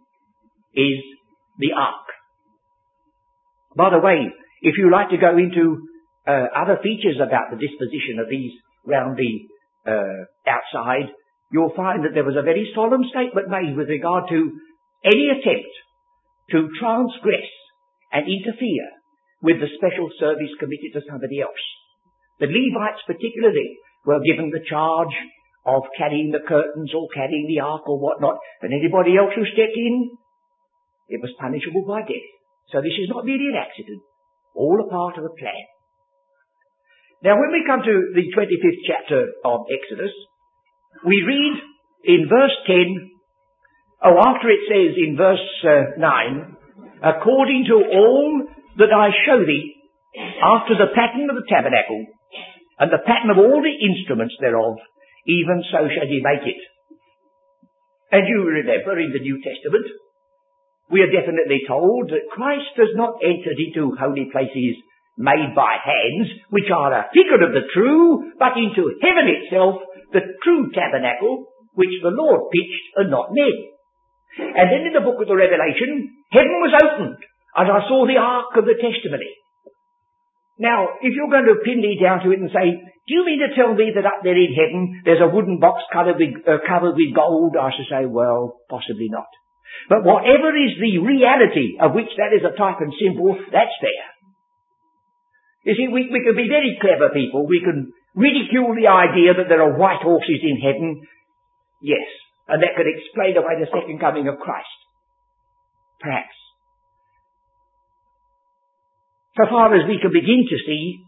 is 0.73 1.03
the 1.59 1.73
ark. 1.75 2.07
By 3.75 3.89
the 3.89 3.99
way, 3.99 4.29
if 4.61 4.77
you 4.77 4.89
like 4.89 5.09
to 5.09 5.17
go 5.17 5.37
into 5.37 5.85
uh, 6.25 6.47
other 6.55 6.79
features 6.81 7.19
about 7.21 7.51
the 7.51 7.61
disposition 7.61 8.21
of 8.21 8.29
these 8.29 8.53
round 8.85 9.17
the 9.17 9.33
uh, 9.85 10.25
outside, 10.47 11.11
you'll 11.51 11.75
find 11.75 12.05
that 12.05 12.13
there 12.13 12.25
was 12.25 12.37
a 12.37 12.45
very 12.45 12.71
solemn 12.73 13.03
statement 13.09 13.49
made 13.49 13.75
with 13.75 13.89
regard 13.89 14.29
to 14.29 14.39
any 15.03 15.29
attempt 15.29 15.73
to 16.51 16.69
transgress 16.79 17.49
and 18.11 18.25
interfere 18.25 18.87
with 19.41 19.59
the 19.59 19.69
special 19.77 20.09
service 20.19 20.51
committed 20.59 20.93
to 20.93 21.05
somebody 21.09 21.41
else. 21.41 21.61
The 22.39 22.47
Levites 22.47 23.03
particularly 23.05 23.77
were 24.07 24.23
given 24.23 24.49
the 24.49 24.63
charge 24.63 25.11
of 25.67 25.83
carrying 25.99 26.31
the 26.31 26.47
curtains 26.47 26.95
or 26.95 27.11
carrying 27.11 27.45
the 27.51 27.59
ark 27.59 27.83
or 27.91 27.99
whatnot, 27.99 28.39
and 28.63 28.71
anybody 28.71 29.19
else 29.19 29.35
who 29.35 29.43
stepped 29.51 29.75
in, 29.75 30.15
it 31.11 31.19
was 31.19 31.35
punishable 31.35 31.83
by 31.83 32.07
death. 32.07 32.29
So 32.71 32.79
this 32.79 32.95
is 32.95 33.11
not 33.11 33.27
merely 33.27 33.51
an 33.51 33.59
accident, 33.59 33.99
all 34.55 34.79
a 34.79 34.87
part 34.87 35.19
of 35.19 35.27
a 35.27 35.35
plan. 35.35 35.59
Now 37.19 37.35
when 37.35 37.51
we 37.51 37.67
come 37.67 37.83
to 37.83 37.95
the 38.15 38.25
25th 38.31 38.81
chapter 38.87 39.19
of 39.43 39.67
Exodus, 39.67 40.15
we 41.03 41.19
read 41.27 41.55
in 42.07 42.31
verse 42.31 42.55
10, 42.63 43.11
oh 44.07 44.15
after 44.23 44.47
it 44.47 44.63
says 44.71 44.95
in 44.95 45.19
verse 45.19 45.47
uh, 45.67 45.99
9, 45.99 46.55
according 47.03 47.67
to 47.67 47.75
all 47.75 48.47
that 48.79 48.93
I 48.95 49.11
show 49.27 49.43
thee, 49.43 49.75
after 50.39 50.79
the 50.79 50.95
pattern 50.95 51.27
of 51.27 51.35
the 51.35 51.47
tabernacle, 51.49 52.05
and 52.79 52.91
the 52.91 53.03
pattern 53.05 53.34
of 53.34 53.41
all 53.41 53.62
the 53.62 53.77
instruments 53.81 54.38
thereof, 54.39 54.77
even 55.25 55.63
so 55.72 55.89
shall 55.89 56.07
ye 56.07 56.22
make 56.22 56.46
it. 56.46 56.62
And 58.12 58.24
you 58.27 58.46
remember 58.46 59.00
in 59.00 59.12
the 59.12 59.19
New 59.19 59.41
Testament, 59.43 59.86
we 60.88 61.03
are 61.03 61.12
definitely 61.12 61.67
told 61.67 62.07
that 62.15 62.31
Christ 62.31 62.72
does 62.79 62.96
not 62.96 63.19
enter 63.19 63.51
into 63.51 63.98
holy 64.00 64.31
places 64.31 64.79
made 65.17 65.51
by 65.57 65.75
hands, 65.81 66.29
which 66.53 66.69
are 66.72 66.93
a 66.93 67.10
figure 67.12 67.41
of 67.41 67.51
the 67.51 67.67
true, 67.74 68.31
but 68.39 68.55
into 68.55 68.96
heaven 69.01 69.27
itself, 69.27 69.81
the 70.13 70.24
true 70.46 70.72
tabernacle, 70.72 71.50
which 71.74 71.91
the 72.00 72.13
Lord 72.13 72.48
pitched 72.53 72.86
and 72.96 73.12
not 73.12 73.34
men. 73.34 73.55
And 74.38 74.67
then 74.69 74.88
in 74.88 74.93
the 74.93 75.03
book 75.03 75.19
of 75.19 75.27
the 75.27 75.36
Revelation, 75.36 76.13
heaven 76.31 76.55
was 76.62 76.77
opened, 76.77 77.19
and 77.57 77.67
I 77.67 77.81
saw 77.89 78.05
the 78.05 78.22
ark 78.22 78.53
of 78.55 78.65
the 78.69 78.77
testimony. 78.77 79.34
Now, 80.57 80.97
if 81.01 81.13
you're 81.13 81.29
going 81.29 81.45
to 81.45 81.61
pin 81.61 81.81
me 81.81 82.01
down 82.01 82.25
to 82.25 82.33
it 82.33 82.41
and 82.41 82.49
say, 82.49 82.81
do 83.07 83.11
you 83.13 83.23
mean 83.23 83.39
to 83.39 83.55
tell 83.55 83.73
me 83.73 83.93
that 83.93 84.05
up 84.05 84.25
there 84.25 84.35
in 84.35 84.51
heaven 84.51 85.01
there's 85.05 85.21
a 85.21 85.29
wooden 85.29 85.61
box 85.61 85.85
covered 85.93 86.17
with, 86.17 86.43
uh, 86.43 86.59
covered 86.65 86.97
with 86.97 87.13
gold? 87.13 87.55
I 87.55 87.71
should 87.71 87.87
say, 87.87 88.03
well, 88.05 88.59
possibly 88.67 89.07
not. 89.07 89.29
But 89.87 90.03
whatever 90.03 90.51
is 90.57 90.75
the 90.81 90.99
reality 90.99 91.77
of 91.79 91.93
which 91.93 92.11
that 92.17 92.33
is 92.33 92.43
a 92.43 92.57
type 92.57 92.81
and 92.81 92.91
symbol, 92.97 93.37
that's 93.53 93.77
there. 93.79 94.07
You 95.63 95.75
see, 95.75 95.87
we, 95.91 96.07
we 96.07 96.23
can 96.23 96.35
be 96.35 96.47
very 96.47 96.79
clever 96.79 97.11
people. 97.13 97.45
We 97.47 97.59
can 97.59 97.91
ridicule 98.15 98.73
the 98.73 98.87
idea 98.87 99.35
that 99.35 99.47
there 99.47 99.61
are 99.61 99.77
white 99.77 100.01
horses 100.01 100.41
in 100.41 100.57
heaven. 100.57 101.03
Yes. 101.81 102.07
And 102.47 102.63
that 102.63 102.79
could 102.79 102.87
explain 102.87 103.35
away 103.35 103.59
the 103.59 103.67
second 103.67 103.99
coming 103.99 104.27
of 104.27 104.39
Christ. 104.39 104.79
Perhaps. 105.99 106.37
So 109.38 109.46
far 109.50 109.70
as 109.77 109.86
we 109.86 110.01
can 110.01 110.12
begin 110.12 110.44
to 110.50 110.58
see, 110.65 111.08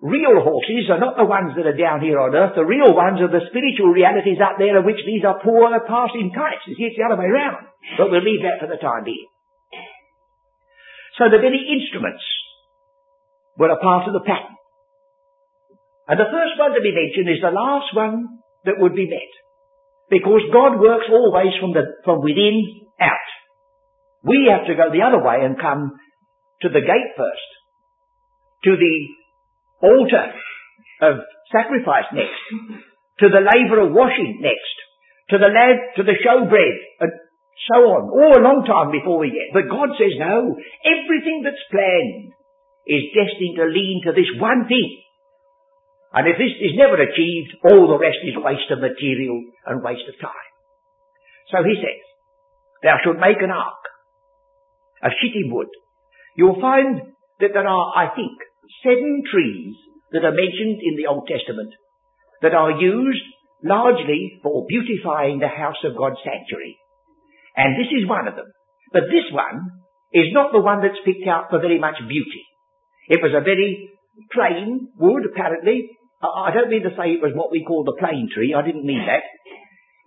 Real 0.00 0.40
horses 0.40 0.88
are 0.88 0.96
not 0.96 1.20
the 1.20 1.28
ones 1.28 1.52
that 1.60 1.68
are 1.68 1.76
down 1.76 2.00
here 2.00 2.16
on 2.16 2.32
earth. 2.32 2.56
The 2.56 2.64
real 2.64 2.96
ones 2.96 3.20
are 3.20 3.28
the 3.28 3.44
spiritual 3.52 3.92
realities 3.92 4.40
up 4.40 4.56
there 4.56 4.80
of 4.80 4.88
which 4.88 5.04
these 5.04 5.20
are 5.28 5.44
poor 5.44 5.68
passing 5.84 6.32
types. 6.32 6.64
You 6.64 6.72
see, 6.72 6.88
it's 6.88 6.96
the 6.96 7.04
other 7.04 7.20
way 7.20 7.28
round. 7.28 7.68
But 8.00 8.08
we'll 8.08 8.24
leave 8.24 8.40
that 8.40 8.64
for 8.64 8.68
the 8.68 8.80
time 8.80 9.04
being. 9.04 9.28
So 11.20 11.28
the 11.28 11.44
very 11.44 11.60
instruments 11.68 12.24
were 13.60 13.68
a 13.68 13.76
part 13.76 14.08
of 14.08 14.16
the 14.16 14.24
pattern. 14.24 14.56
And 16.08 16.16
the 16.16 16.32
first 16.32 16.56
one 16.56 16.72
to 16.72 16.80
be 16.80 16.96
mentioned 16.96 17.28
is 17.28 17.44
the 17.44 17.52
last 17.52 17.92
one 17.92 18.40
that 18.64 18.80
would 18.80 18.96
be 18.96 19.04
met. 19.04 19.32
Because 20.08 20.48
God 20.48 20.80
works 20.80 21.12
always 21.12 21.52
from 21.60 21.76
the, 21.76 21.84
from 22.08 22.24
within 22.24 22.88
out. 23.04 23.28
We 24.24 24.48
have 24.48 24.64
to 24.64 24.80
go 24.80 24.88
the 24.88 25.04
other 25.04 25.20
way 25.20 25.44
and 25.44 25.60
come 25.60 25.92
to 26.62 26.68
the 26.68 26.80
gate 26.80 27.10
first. 27.16 27.50
To 28.64 28.76
the 28.76 28.96
altar 29.80 30.28
of 31.00 31.24
sacrifice 31.48 32.12
next, 32.12 32.44
to 33.20 33.26
the 33.32 33.40
laver 33.40 33.88
of 33.88 33.96
washing 33.96 34.38
next, 34.40 34.76
to 35.32 35.38
the 35.38 35.48
lad, 35.48 35.96
to 35.96 36.02
the 36.04 36.18
showbread, 36.20 36.76
and 37.00 37.12
so 37.72 37.78
on, 37.88 38.12
all 38.12 38.32
a 38.36 38.44
long 38.44 38.64
time 38.68 38.92
before 38.92 39.16
we 39.16 39.32
get. 39.32 39.56
But 39.56 39.72
God 39.72 39.96
says 39.96 40.12
no, 40.20 40.56
everything 40.84 41.40
that's 41.44 41.70
planned 41.72 42.36
is 42.84 43.12
destined 43.16 43.56
to 43.56 43.68
lean 43.68 44.04
to 44.04 44.12
this 44.12 44.28
one 44.36 44.68
thing. 44.68 45.00
And 46.12 46.26
if 46.26 46.36
this 46.36 46.52
is 46.58 46.74
never 46.74 46.98
achieved, 46.98 47.54
all 47.64 47.86
the 47.86 48.00
rest 48.00 48.18
is 48.26 48.34
waste 48.36 48.68
of 48.74 48.82
material 48.82 49.40
and 49.64 49.84
waste 49.84 50.08
of 50.10 50.18
time. 50.18 50.50
So 51.54 51.62
he 51.62 51.78
says, 51.78 52.02
thou 52.82 52.98
shalt 53.04 53.22
make 53.22 53.38
an 53.40 53.54
ark 53.54 53.84
of 55.04 55.12
shittim 55.22 55.54
wood. 55.54 55.70
You'll 56.40 56.56
find 56.56 57.12
that 57.44 57.52
there 57.52 57.68
are, 57.68 57.86
I 57.92 58.16
think, 58.16 58.32
seven 58.80 59.20
trees 59.28 59.76
that 60.16 60.24
are 60.24 60.32
mentioned 60.32 60.80
in 60.80 60.96
the 60.96 61.04
Old 61.04 61.28
Testament 61.28 61.68
that 62.40 62.56
are 62.56 62.80
used 62.80 63.28
largely 63.60 64.40
for 64.42 64.64
beautifying 64.64 65.36
the 65.36 65.52
house 65.52 65.84
of 65.84 66.00
God's 66.00 66.16
sanctuary. 66.24 66.80
And 67.60 67.76
this 67.76 67.92
is 67.92 68.08
one 68.08 68.24
of 68.24 68.40
them. 68.40 68.48
But 68.88 69.12
this 69.12 69.28
one 69.36 69.84
is 70.16 70.32
not 70.32 70.56
the 70.56 70.64
one 70.64 70.80
that's 70.80 71.04
picked 71.04 71.28
out 71.28 71.52
for 71.52 71.60
very 71.60 71.78
much 71.78 72.00
beauty. 72.08 72.44
It 73.12 73.20
was 73.20 73.36
a 73.36 73.44
very 73.44 73.92
plain 74.32 74.88
wood, 74.96 75.28
apparently. 75.28 75.92
I 76.24 76.56
don't 76.56 76.72
mean 76.72 76.88
to 76.88 76.96
say 76.96 77.12
it 77.12 77.20
was 77.20 77.36
what 77.36 77.52
we 77.52 77.68
call 77.68 77.84
the 77.84 78.00
plane 78.00 78.32
tree. 78.32 78.56
I 78.56 78.64
didn't 78.64 78.88
mean 78.88 79.04
that. 79.04 79.28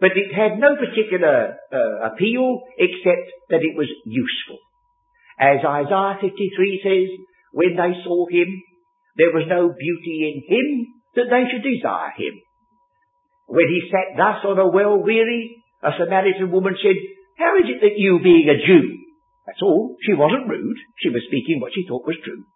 But 0.02 0.18
it 0.18 0.34
had 0.34 0.58
no 0.58 0.74
particular 0.82 1.62
uh, 1.70 2.10
appeal 2.10 2.66
except 2.82 3.30
that 3.54 3.62
it 3.62 3.78
was 3.78 3.88
useful. 4.10 4.58
As 5.40 5.66
Isaiah 5.66 6.18
53 6.22 6.86
says, 6.86 7.10
when 7.54 7.74
they 7.78 7.94
saw 8.06 8.26
him, 8.30 8.50
there 9.18 9.34
was 9.34 9.46
no 9.50 9.70
beauty 9.70 10.16
in 10.30 10.36
him 10.46 10.68
that 11.16 11.30
they 11.30 11.46
should 11.50 11.66
desire 11.66 12.14
him. 12.18 12.42
When 13.46 13.68
he 13.70 13.90
sat 13.90 14.18
thus 14.18 14.42
on 14.46 14.58
a 14.58 14.70
well 14.70 14.98
weary, 14.98 15.62
a 15.84 15.92
Samaritan 15.98 16.50
woman 16.50 16.74
said, 16.82 16.98
How 17.38 17.58
is 17.62 17.70
it 17.70 17.82
that 17.82 18.00
you 18.00 18.20
being 18.24 18.50
a 18.50 18.58
Jew? 18.58 19.04
That's 19.46 19.62
all. 19.62 19.98
She 20.02 20.16
wasn't 20.16 20.50
rude. 20.50 20.80
She 21.04 21.10
was 21.10 21.28
speaking 21.28 21.60
what 21.60 21.76
she 21.76 21.86
thought 21.86 22.08
was 22.08 22.18
true. 22.24 22.48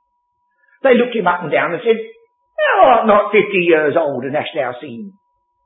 They 0.82 0.96
looked 0.96 1.16
him 1.16 1.28
up 1.28 1.44
and 1.44 1.52
down 1.52 1.74
and 1.74 1.84
said, 1.84 2.00
Thou 2.00 2.76
art 2.88 3.06
not 3.06 3.36
fifty 3.36 3.68
years 3.68 3.94
old 4.00 4.24
and 4.24 4.34
hast 4.34 4.56
thou 4.56 4.74
seen 4.82 5.14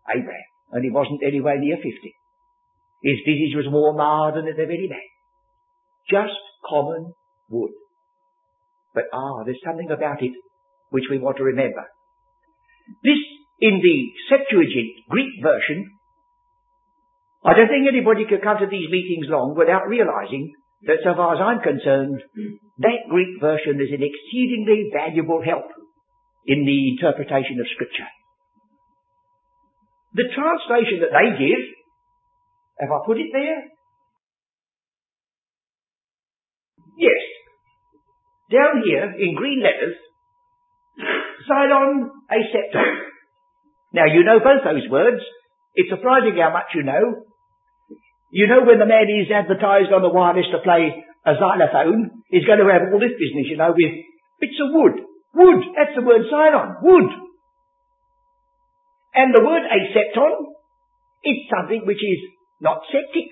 Abraham? 0.10 0.50
And 0.72 0.84
he 0.84 0.91
wasn't 0.91 1.24
anywhere 1.24 1.60
near 1.60 1.77
fifty. 1.77 2.12
His 3.03 3.22
visage 3.24 3.56
was 3.56 3.72
more 3.72 3.94
marred 3.94 4.36
than 4.36 4.46
the 4.46 4.58
very 4.58 4.88
man. 4.89 5.11
Just 6.10 6.39
common 6.67 7.13
wood. 7.50 7.72
But 8.93 9.05
ah, 9.13 9.43
there's 9.46 9.62
something 9.65 9.89
about 9.91 10.22
it 10.22 10.31
which 10.89 11.05
we 11.10 11.20
want 11.20 11.38
to 11.38 11.43
remember. 11.43 11.86
This, 13.03 13.20
in 13.60 13.79
the 13.79 13.98
Septuagint 14.27 15.08
Greek 15.10 15.31
version, 15.41 15.88
I 17.43 17.53
don't 17.53 17.70
think 17.72 17.88
anybody 17.88 18.25
could 18.27 18.43
come 18.43 18.60
to 18.60 18.70
these 18.70 18.89
meetings 18.91 19.25
long 19.29 19.55
without 19.58 19.88
realizing 19.88 20.53
that 20.86 21.01
so 21.03 21.13
far 21.15 21.34
as 21.34 21.41
I'm 21.41 21.62
concerned, 21.62 22.22
that 22.79 23.10
Greek 23.10 23.39
version 23.39 23.79
is 23.81 23.93
an 23.93 24.01
exceedingly 24.01 24.89
valuable 24.93 25.41
help 25.41 25.65
in 26.46 26.65
the 26.65 26.79
interpretation 26.98 27.62
of 27.62 27.70
Scripture. 27.74 28.10
The 30.13 30.27
translation 30.34 31.05
that 31.05 31.13
they 31.13 31.29
give, 31.38 31.63
Have 32.81 32.91
I 32.91 33.00
put 33.05 33.17
it 33.17 33.29
there? 33.31 33.62
Down 38.51 38.84
here, 38.84 39.08
in 39.15 39.36
green 39.36 39.63
letters, 39.63 39.96
xulon 41.48 42.12
a. 42.27 42.39
Now 43.93 44.05
you 44.12 44.24
know 44.24 44.39
both 44.39 44.63
those 44.63 44.88
words. 44.91 45.24
It's 45.75 45.89
surprising 45.89 46.36
how 46.36 46.51
much 46.51 46.75
you 46.75 46.84
know. 46.84 47.31
You 48.31 48.48
know 48.48 48.63
when 48.67 48.79
the 48.79 48.86
man 48.86 49.08
is 49.08 49.31
advertised 49.31 49.91
on 49.91 50.03
the 50.03 50.12
wireless 50.12 50.51
to 50.51 50.60
play 50.63 50.91
a 51.24 51.34
xylophone, 51.39 52.24
he's 52.27 52.43
going 52.43 52.60
to 52.60 52.67
have 52.67 52.91
all 52.91 53.00
this 53.00 53.15
business, 53.15 53.48
you 53.48 53.55
know, 53.55 53.72
with 53.72 53.93
bits 54.39 54.60
of 54.60 54.75
wood. 54.75 54.96
Wood, 55.31 55.62
that's 55.75 55.96
the 55.96 56.03
word 56.03 56.27
xulon, 56.27 56.84
wood. 56.84 57.08
And 59.15 59.36
the 59.36 59.43
word 59.43 59.63
asepton, 59.63 60.55
it's 61.24 61.48
something 61.51 61.84
which 61.86 62.03
is 62.03 62.20
not 62.60 62.84
septic. 62.91 63.31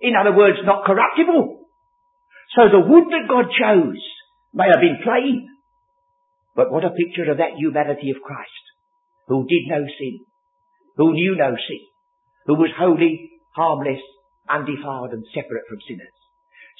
In 0.00 0.12
other 0.16 0.36
words, 0.36 0.58
not 0.64 0.84
corruptible. 0.84 1.64
So 2.56 2.68
the 2.68 2.84
wood 2.86 3.08
that 3.10 3.28
God 3.28 3.48
chose 3.50 4.00
may 4.54 4.70
have 4.70 4.80
been 4.80 5.02
plain, 5.02 5.50
but 6.54 6.70
what 6.70 6.86
a 6.86 6.94
picture 6.94 7.28
of 7.30 7.38
that 7.38 7.58
humanity 7.58 8.14
of 8.14 8.22
Christ, 8.22 8.64
who 9.26 9.46
did 9.50 9.66
no 9.66 9.82
sin, 9.82 10.22
who 10.96 11.12
knew 11.12 11.34
no 11.36 11.58
sin, 11.58 11.82
who 12.46 12.54
was 12.54 12.70
holy, 12.78 13.30
harmless, 13.54 14.00
undefiled 14.48 15.10
and 15.10 15.26
separate 15.34 15.66
from 15.68 15.82
sinners. 15.82 16.14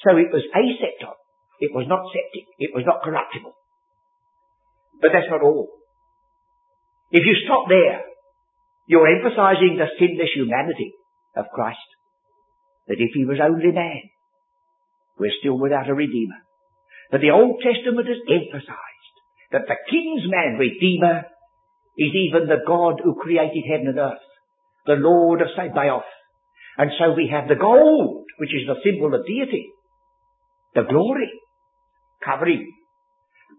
So 0.07 0.15
it 0.17 0.31
was 0.31 0.47
asepton. 0.55 1.19
It 1.59 1.71
was 1.73 1.87
not 1.87 2.07
septic. 2.11 2.47
It 2.59 2.71
was 2.73 2.83
not 2.85 3.03
corruptible. 3.03 3.55
But 5.01 5.11
that's 5.13 5.29
not 5.29 5.43
all. 5.43 5.67
If 7.11 7.23
you 7.25 7.35
stop 7.43 7.67
there, 7.67 8.03
you're 8.87 9.07
emphasizing 9.07 9.77
the 9.77 9.87
sinless 9.99 10.31
humanity 10.35 10.93
of 11.35 11.45
Christ. 11.53 11.89
That 12.87 12.99
if 12.99 13.11
he 13.13 13.25
was 13.25 13.39
only 13.41 13.71
man, 13.71 14.03
we're 15.17 15.35
still 15.39 15.57
without 15.57 15.89
a 15.89 15.93
redeemer. 15.93 16.43
But 17.11 17.21
the 17.21 17.31
Old 17.31 17.61
Testament 17.61 18.07
has 18.07 18.21
emphasized 18.27 19.15
that 19.51 19.67
the 19.67 19.77
kinsman 19.89 20.57
redeemer 20.57 21.23
is 21.97 22.11
even 22.11 22.47
the 22.47 22.65
God 22.65 22.99
who 23.03 23.15
created 23.15 23.63
heaven 23.69 23.87
and 23.87 23.99
earth, 23.99 24.25
the 24.85 24.99
Lord 24.99 25.41
of 25.41 25.53
Sabaoth. 25.55 26.09
And 26.77 26.91
so 26.99 27.13
we 27.13 27.31
have 27.31 27.47
the 27.47 27.55
gold, 27.55 28.25
which 28.37 28.51
is 28.51 28.67
the 28.67 28.81
symbol 28.83 29.15
of 29.15 29.25
deity, 29.25 29.71
the 30.73 30.83
glory, 30.83 31.31
covering. 32.19 32.67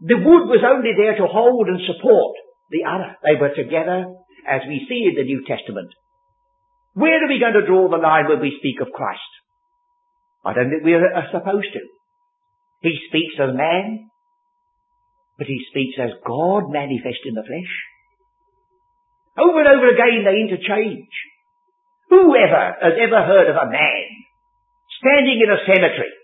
The 0.05 0.21
wood 0.21 0.53
was 0.53 0.61
only 0.61 0.93
there 0.93 1.17
to 1.17 1.27
hold 1.33 1.69
and 1.69 1.81
support 1.89 2.37
the 2.69 2.85
other. 2.85 3.17
They 3.25 3.41
were 3.41 3.55
together, 3.57 4.13
as 4.45 4.69
we 4.69 4.85
see 4.85 5.09
in 5.09 5.17
the 5.17 5.25
New 5.25 5.49
Testament. 5.49 5.89
Where 6.93 7.25
are 7.25 7.29
we 7.29 7.41
going 7.41 7.57
to 7.57 7.65
draw 7.65 7.89
the 7.89 7.97
line 7.97 8.29
when 8.29 8.41
we 8.41 8.61
speak 8.61 8.85
of 8.85 8.93
Christ? 8.93 9.33
I 10.45 10.53
don't 10.53 10.69
think 10.69 10.85
we 10.85 10.95
are 10.95 11.29
supposed 11.33 11.73
to. 11.73 11.81
He 12.87 12.95
speaks 13.11 13.35
as 13.43 13.51
man, 13.51 14.07
but 15.35 15.51
he 15.51 15.59
speaks 15.75 15.99
as 15.99 16.23
God 16.23 16.71
manifest 16.71 17.19
in 17.27 17.35
the 17.35 17.43
flesh. 17.43 17.75
Over 19.35 19.59
and 19.59 19.75
over 19.75 19.91
again 19.91 20.23
they 20.23 20.39
interchange. 20.47 21.11
Whoever 22.15 22.79
has 22.79 22.95
ever 22.95 23.27
heard 23.27 23.51
of 23.51 23.59
a 23.59 23.73
man 23.75 24.07
standing 25.03 25.43
in 25.43 25.51
a 25.51 25.67
cemetery 25.67 26.15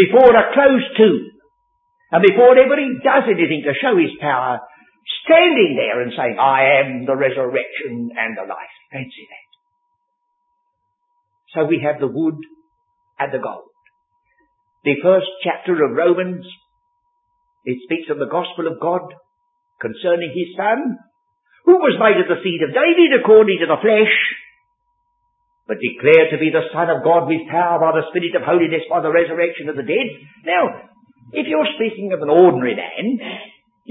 before 0.00 0.32
a 0.32 0.56
closed 0.56 0.96
tomb 0.96 1.28
and 2.16 2.24
before 2.24 2.56
anybody 2.56 2.96
does 3.04 3.28
anything 3.28 3.68
to 3.68 3.76
show 3.76 4.00
his 4.00 4.16
power, 4.16 4.64
standing 5.28 5.76
there 5.76 6.00
and 6.00 6.12
saying, 6.16 6.40
I 6.40 6.80
am 6.80 7.04
the 7.04 7.20
resurrection 7.20 8.16
and 8.16 8.32
the 8.32 8.48
life. 8.48 8.76
Fancy 8.90 9.28
that. 9.28 9.50
So 11.52 11.68
we 11.68 11.84
have 11.84 12.00
the 12.00 12.08
wood 12.08 12.40
and 13.20 13.28
the 13.30 13.44
gold. 13.44 13.75
The 14.86 15.02
first 15.02 15.26
chapter 15.42 15.74
of 15.82 15.98
Romans, 15.98 16.46
it 17.66 17.82
speaks 17.82 18.06
of 18.06 18.22
the 18.22 18.30
gospel 18.30 18.70
of 18.70 18.78
God 18.78 19.02
concerning 19.82 20.30
his 20.30 20.54
son, 20.54 21.02
who 21.66 21.82
was 21.82 21.98
made 21.98 22.22
of 22.22 22.30
the 22.30 22.38
seed 22.38 22.62
of 22.62 22.70
David 22.70 23.18
according 23.18 23.58
to 23.58 23.66
the 23.66 23.82
flesh, 23.82 24.14
but 25.66 25.82
declared 25.82 26.30
to 26.30 26.38
be 26.38 26.54
the 26.54 26.70
Son 26.70 26.86
of 26.86 27.02
God 27.02 27.26
with 27.26 27.50
power 27.50 27.82
by 27.82 27.98
the 27.98 28.06
Spirit 28.14 28.38
of 28.38 28.46
holiness 28.46 28.86
by 28.86 29.02
the 29.02 29.10
resurrection 29.10 29.66
of 29.66 29.74
the 29.74 29.82
dead. 29.82 30.08
Now, 30.46 30.94
if 31.34 31.50
you're 31.50 31.74
speaking 31.74 32.14
of 32.14 32.22
an 32.22 32.30
ordinary 32.30 32.78
man, 32.78 33.18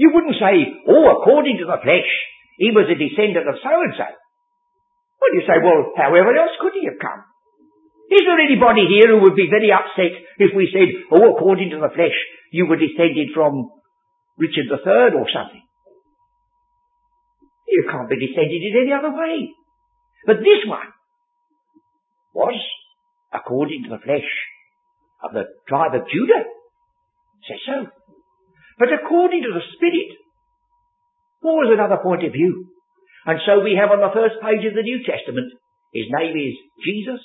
you 0.00 0.16
wouldn't 0.16 0.40
say, 0.40 0.64
oh, 0.88 1.20
according 1.20 1.60
to 1.60 1.68
the 1.68 1.84
flesh, 1.84 2.08
he 2.56 2.72
was 2.72 2.88
a 2.88 2.96
descendant 2.96 3.44
of 3.44 3.60
so-and-so. 3.60 4.08
Well, 5.20 5.32
you 5.36 5.44
say, 5.44 5.60
well, 5.60 5.92
however 5.92 6.32
else 6.32 6.56
could 6.56 6.72
he 6.72 6.88
have 6.88 6.96
come? 6.96 7.20
Is 8.10 8.22
there 8.22 8.38
anybody 8.38 8.86
here 8.86 9.10
who 9.10 9.22
would 9.26 9.34
be 9.34 9.50
very 9.50 9.72
upset 9.72 10.14
if 10.38 10.54
we 10.54 10.70
said, 10.70 10.88
oh, 11.10 11.34
according 11.34 11.70
to 11.70 11.80
the 11.82 11.90
flesh, 11.94 12.14
you 12.52 12.66
were 12.66 12.78
descended 12.78 13.34
from 13.34 13.70
Richard 14.38 14.70
III 14.70 15.18
or 15.18 15.26
something? 15.26 15.62
You 17.66 17.88
can't 17.90 18.08
be 18.08 18.20
descended 18.20 18.62
in 18.62 18.74
any 18.86 18.92
other 18.92 19.10
way. 19.10 19.50
But 20.24 20.38
this 20.38 20.62
one 20.66 20.86
was 22.32 22.54
according 23.32 23.84
to 23.84 23.90
the 23.90 24.02
flesh 24.02 24.30
of 25.22 25.32
the 25.34 25.44
tribe 25.68 25.94
of 25.94 26.06
Judah. 26.06 26.46
Says 27.48 27.62
so. 27.66 27.90
But 28.78 28.92
according 28.92 29.42
to 29.42 29.52
the 29.52 29.66
Spirit, 29.74 30.14
was 31.54 31.70
another 31.70 32.02
point 32.02 32.24
of 32.24 32.32
view? 32.32 32.66
And 33.26 33.38
so 33.46 33.62
we 33.62 33.78
have 33.78 33.90
on 33.90 34.02
the 34.02 34.14
first 34.14 34.38
page 34.42 34.66
of 34.66 34.74
the 34.74 34.86
New 34.86 35.02
Testament, 35.02 35.50
his 35.94 36.06
name 36.10 36.34
is 36.34 36.54
Jesus, 36.82 37.22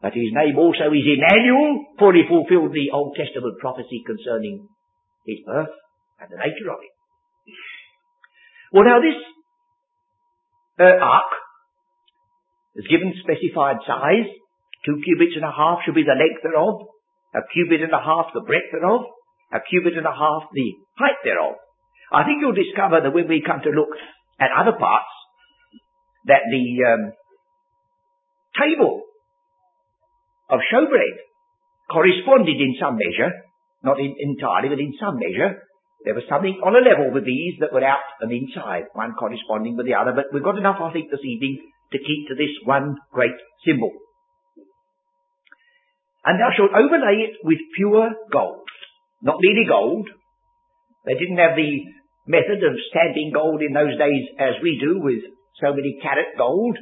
but 0.00 0.16
his 0.16 0.32
name 0.32 0.56
also 0.56 0.88
is 0.96 1.04
Emmanuel, 1.04 1.84
for 2.00 2.16
he 2.16 2.24
fulfilled 2.24 2.72
the 2.72 2.88
Old 2.92 3.12
Testament 3.16 3.60
prophecy 3.60 4.00
concerning 4.04 4.64
his 5.28 5.44
birth 5.44 5.76
and 6.20 6.28
the 6.32 6.40
nature 6.40 6.72
of 6.72 6.80
it. 6.80 6.92
Well, 8.72 8.88
now 8.88 9.04
this 9.04 9.20
uh, 10.80 10.96
ark 11.04 11.30
is 12.80 12.88
given 12.88 13.12
specified 13.20 13.84
size. 13.84 14.30
Two 14.88 14.96
cubits 15.04 15.36
and 15.36 15.44
a 15.44 15.52
half 15.52 15.84
should 15.84 15.98
be 15.98 16.08
the 16.08 16.16
length 16.16 16.40
thereof. 16.40 16.88
A 17.36 17.44
cubit 17.52 17.84
and 17.84 17.92
a 17.92 18.00
half 18.00 18.32
the 18.32 18.40
breadth 18.40 18.72
thereof. 18.72 19.04
A 19.52 19.60
cubit 19.60 20.00
and 20.00 20.08
a 20.08 20.16
half 20.16 20.48
the 20.48 20.68
height 20.96 21.20
thereof. 21.24 21.60
I 22.08 22.24
think 22.24 22.40
you'll 22.40 22.56
discover 22.56 23.04
that 23.04 23.12
when 23.12 23.28
we 23.28 23.44
come 23.44 23.60
to 23.62 23.70
look 23.70 23.92
at 24.40 24.48
other 24.56 24.72
parts, 24.78 25.12
that 26.24 26.48
the 26.48 26.64
um, 26.88 27.12
table 28.56 29.09
of 30.50 30.60
showbread 30.66 31.16
corresponded 31.90 32.58
in 32.58 32.74
some 32.78 32.98
measure, 32.98 33.30
not 33.82 33.98
in, 33.98 34.14
entirely, 34.18 34.68
but 34.68 34.82
in 34.82 34.94
some 34.98 35.18
measure, 35.18 35.62
there 36.04 36.14
was 36.14 36.24
something 36.28 36.58
on 36.64 36.74
a 36.76 36.82
level 36.82 37.12
with 37.12 37.24
these 37.24 37.60
that 37.60 37.72
were 37.72 37.84
out 37.84 38.04
and 38.20 38.32
inside, 38.32 38.88
one 38.94 39.12
corresponding 39.14 39.76
with 39.76 39.86
the 39.86 39.94
other, 39.94 40.12
but 40.16 40.32
we've 40.32 40.46
got 40.46 40.58
enough, 40.58 40.80
I 40.80 40.92
think, 40.92 41.10
this 41.10 41.24
evening 41.24 41.60
to 41.92 41.98
keep 41.98 42.28
to 42.28 42.34
this 42.34 42.54
one 42.64 42.96
great 43.12 43.36
symbol. 43.66 43.92
And 46.24 46.40
thou 46.40 46.52
shalt 46.56 46.76
overlay 46.76 47.28
it 47.28 47.40
with 47.44 47.58
pure 47.76 48.12
gold. 48.32 48.68
Not 49.22 49.40
merely 49.40 49.66
gold. 49.68 50.08
They 51.04 51.16
didn't 51.16 51.40
have 51.40 51.56
the 51.56 51.72
method 52.28 52.60
of 52.64 52.76
stamping 52.92 53.32
gold 53.32 53.60
in 53.60 53.72
those 53.72 53.96
days 53.96 54.24
as 54.38 54.60
we 54.62 54.80
do 54.80 55.00
with 55.00 55.24
so 55.60 55.72
many 55.72 55.98
carat 56.00 56.36
gold. 56.36 56.76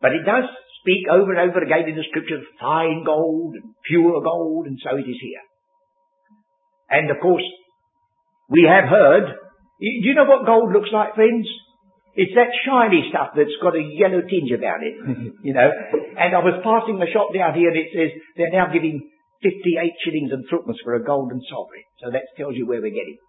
But 0.00 0.14
it 0.14 0.22
does 0.22 0.46
speak 0.86 1.10
over 1.10 1.34
and 1.34 1.50
over 1.50 1.58
again 1.58 1.90
in 1.90 1.98
the 1.98 2.06
scriptures 2.06 2.46
fine 2.62 3.02
gold 3.02 3.58
and 3.58 3.74
pure 3.82 4.22
gold, 4.22 4.70
and 4.70 4.78
so 4.78 4.94
it 4.94 5.10
is 5.10 5.18
here. 5.18 5.42
And 6.86 7.10
of 7.10 7.18
course, 7.18 7.42
we 8.48 8.62
have 8.70 8.86
heard, 8.86 9.26
do 9.26 10.06
you 10.06 10.14
know 10.14 10.30
what 10.30 10.46
gold 10.46 10.70
looks 10.70 10.94
like, 10.94 11.18
friends? 11.18 11.50
It's 12.14 12.32
that 12.38 12.54
shiny 12.64 13.10
stuff 13.10 13.34
that's 13.36 13.58
got 13.60 13.76
a 13.76 13.82
yellow 13.82 14.22
tinge 14.22 14.54
about 14.54 14.80
it, 14.86 14.94
you 15.44 15.52
know. 15.52 15.68
And 16.16 16.30
I 16.32 16.40
was 16.40 16.62
passing 16.62 17.02
the 17.02 17.10
shop 17.12 17.34
down 17.34 17.58
here 17.58 17.68
and 17.68 17.76
it 17.76 17.90
says 17.92 18.14
they're 18.38 18.54
now 18.54 18.72
giving 18.72 19.04
58 19.42 19.92
shillings 20.00 20.32
and 20.32 20.46
threepence 20.48 20.80
for 20.80 20.94
a 20.94 21.04
golden 21.04 21.42
sovereign. 21.44 21.84
So 22.00 22.08
that 22.14 22.24
tells 22.38 22.56
you 22.56 22.64
where 22.64 22.80
we're 22.80 22.94
getting. 22.94 23.20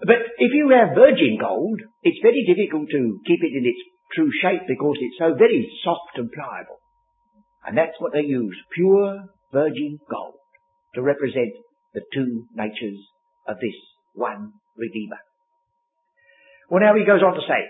But 0.00 0.24
if 0.40 0.56
you 0.56 0.72
have 0.72 0.96
virgin 0.96 1.36
gold, 1.36 1.84
it's 2.00 2.24
very 2.24 2.48
difficult 2.48 2.88
to 2.88 3.20
keep 3.28 3.44
it 3.44 3.52
in 3.52 3.68
its 3.68 3.82
true 4.14 4.30
shape 4.42 4.62
because 4.66 4.96
it's 5.00 5.18
so 5.18 5.34
very 5.34 5.70
soft 5.84 6.16
and 6.16 6.30
pliable. 6.30 6.78
And 7.66 7.76
that's 7.76 7.98
what 7.98 8.12
they 8.12 8.24
use, 8.24 8.56
pure 8.74 9.26
virgin 9.52 9.98
gold, 10.10 10.40
to 10.94 11.02
represent 11.02 11.52
the 11.94 12.02
two 12.14 12.46
natures 12.54 12.98
of 13.46 13.56
this 13.56 13.76
one 14.14 14.52
Redeemer. 14.76 15.18
Well 16.70 16.80
now 16.80 16.94
he 16.94 17.04
goes 17.04 17.22
on 17.22 17.34
to 17.34 17.44
say, 17.44 17.62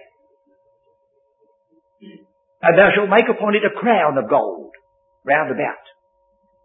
and 2.63 2.77
thou 2.77 2.93
shalt 2.95 3.09
make 3.09 3.29
upon 3.29 3.57
it 3.57 3.65
a 3.65 3.73
crown 3.73 4.19
of 4.19 4.29
gold 4.29 4.73
round 5.25 5.51
about. 5.51 5.81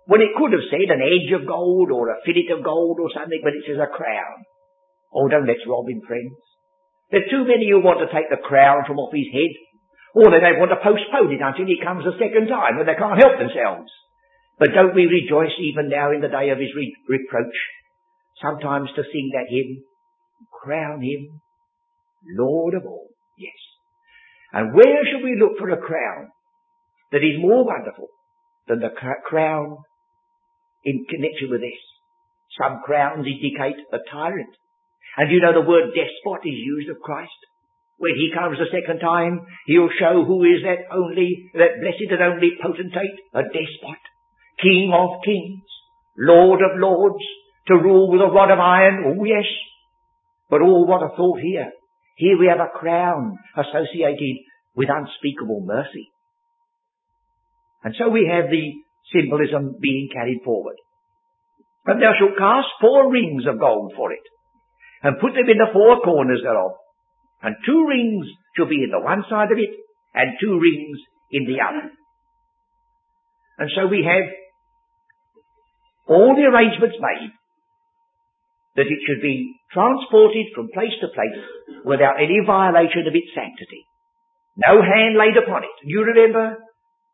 When 0.06 0.22
it 0.22 0.36
could 0.38 0.52
have 0.52 0.70
said 0.70 0.92
an 0.92 1.02
edge 1.02 1.32
of 1.34 1.48
gold 1.48 1.90
or 1.90 2.12
a 2.12 2.22
fillet 2.26 2.52
of 2.54 2.64
gold 2.64 3.00
or 3.02 3.10
something, 3.16 3.42
but 3.42 3.56
it 3.56 3.64
says 3.66 3.82
a 3.82 3.90
crown. 3.90 4.46
Oh, 5.16 5.28
don't 5.28 5.48
let's 5.48 5.66
rob 5.66 5.90
him, 5.90 6.02
friends. 6.06 6.36
There's 7.12 7.30
too 7.30 7.46
many 7.46 7.70
who 7.70 7.86
want 7.86 8.02
to 8.02 8.10
take 8.10 8.30
the 8.30 8.42
crown 8.42 8.84
from 8.88 8.98
off 8.98 9.14
his 9.14 9.30
head. 9.30 9.54
Or 10.16 10.32
they 10.32 10.40
may 10.40 10.56
want 10.56 10.72
to 10.72 10.80
postpone 10.80 11.34
it 11.34 11.44
until 11.44 11.68
he 11.68 11.84
comes 11.84 12.08
a 12.08 12.16
second 12.16 12.48
time 12.48 12.80
when 12.80 12.88
they 12.88 12.96
can't 12.96 13.20
help 13.20 13.36
themselves. 13.36 13.92
But 14.58 14.72
don't 14.72 14.96
we 14.96 15.12
rejoice 15.12 15.54
even 15.60 15.92
now 15.92 16.16
in 16.16 16.24
the 16.24 16.32
day 16.32 16.50
of 16.50 16.58
his 16.58 16.72
re- 16.72 16.96
reproach, 17.08 17.58
sometimes 18.40 18.90
to 18.96 19.04
sing 19.04 19.36
that 19.36 19.52
hymn, 19.52 19.84
crown 20.64 21.04
him 21.04 21.42
Lord 22.26 22.74
of 22.74 22.86
all. 22.86 23.10
Yes. 23.38 23.60
And 24.54 24.74
where 24.74 25.04
should 25.06 25.24
we 25.24 25.38
look 25.40 25.58
for 25.60 25.70
a 25.70 25.78
crown 25.78 26.32
that 27.12 27.24
is 27.24 27.42
more 27.42 27.66
wonderful 27.66 28.08
than 28.68 28.80
the 28.80 28.90
crown 28.90 29.78
in 30.84 31.06
connection 31.10 31.50
with 31.52 31.62
this? 31.62 31.82
Some 32.58 32.82
crowns 32.86 33.28
indicate 33.28 33.84
a 33.92 33.98
tyrant. 34.10 34.56
And 35.18 35.32
you 35.32 35.40
know 35.42 35.54
the 35.54 35.68
word 35.68 35.96
despot 35.96 36.44
is 36.44 36.60
used 36.60 36.90
of 36.90 37.02
Christ. 37.02 37.40
When 37.98 38.16
he 38.16 38.32
comes 38.36 38.58
the 38.60 38.68
second 38.68 39.00
time, 39.00 39.40
he'll 39.66 39.94
show 39.98 40.26
who 40.26 40.44
is 40.44 40.62
that 40.68 40.92
only, 40.92 41.50
that 41.54 41.80
blessed 41.80 42.12
and 42.12 42.22
only 42.22 42.52
potentate, 42.62 43.18
a 43.34 43.44
despot, 43.44 44.04
king 44.62 44.92
of 44.92 45.24
kings, 45.24 45.64
lord 46.18 46.60
of 46.60 46.80
lords, 46.80 47.24
to 47.68 47.76
rule 47.76 48.12
with 48.12 48.22
a 48.22 48.32
rod 48.32 48.52
of 48.52 48.60
iron. 48.60 49.04
Oh 49.08 49.24
yes. 49.24 49.48
But 50.50 50.62
oh, 50.62 50.84
what 50.84 51.04
a 51.04 51.16
thought 51.16 51.40
here. 51.40 51.72
Here 52.18 52.38
we 52.38 52.48
have 52.48 52.60
a 52.60 52.78
crown 52.78 53.38
associated 53.58 54.44
with 54.76 54.90
unspeakable 54.90 55.64
mercy. 55.66 56.12
And 57.84 57.96
so 57.98 58.10
we 58.10 58.30
have 58.32 58.50
the 58.50 58.74
symbolism 59.14 59.78
being 59.82 60.10
carried 60.12 60.42
forward. 60.44 60.76
And 61.86 62.02
thou 62.02 62.14
shalt 62.18 62.38
cast 62.38 62.68
four 62.82 63.12
rings 63.12 63.44
of 63.48 63.60
gold 63.60 63.94
for 63.96 64.12
it, 64.12 64.26
and 65.04 65.20
put 65.20 65.34
them 65.34 65.50
in 65.50 65.58
the 65.58 65.74
four 65.74 66.02
corners 66.02 66.42
thereof. 66.44 66.72
And 67.42 67.56
two 67.66 67.86
rings 67.88 68.26
shall 68.56 68.68
be 68.68 68.84
in 68.84 68.92
the 68.92 69.04
one 69.04 69.24
side 69.30 69.52
of 69.52 69.58
it, 69.58 69.74
and 70.14 70.38
two 70.40 70.60
rings 70.60 71.00
in 71.32 71.46
the 71.46 71.60
other. 71.62 71.92
And 73.58 73.70
so 73.76 73.88
we 73.88 74.04
have 74.04 74.26
all 76.08 76.36
the 76.36 76.48
arrangements 76.48 76.98
made 77.00 77.32
that 78.76 78.92
it 78.92 79.02
should 79.08 79.22
be 79.22 79.56
transported 79.72 80.48
from 80.54 80.70
place 80.74 80.96
to 81.02 81.08
place 81.08 81.40
without 81.86 82.20
any 82.20 82.44
violation 82.46 83.08
of 83.08 83.16
its 83.16 83.32
sanctity. 83.34 83.88
No 84.56 84.82
hand 84.82 85.16
laid 85.18 85.36
upon 85.36 85.64
it. 85.64 85.76
You 85.84 86.04
remember 86.04 86.58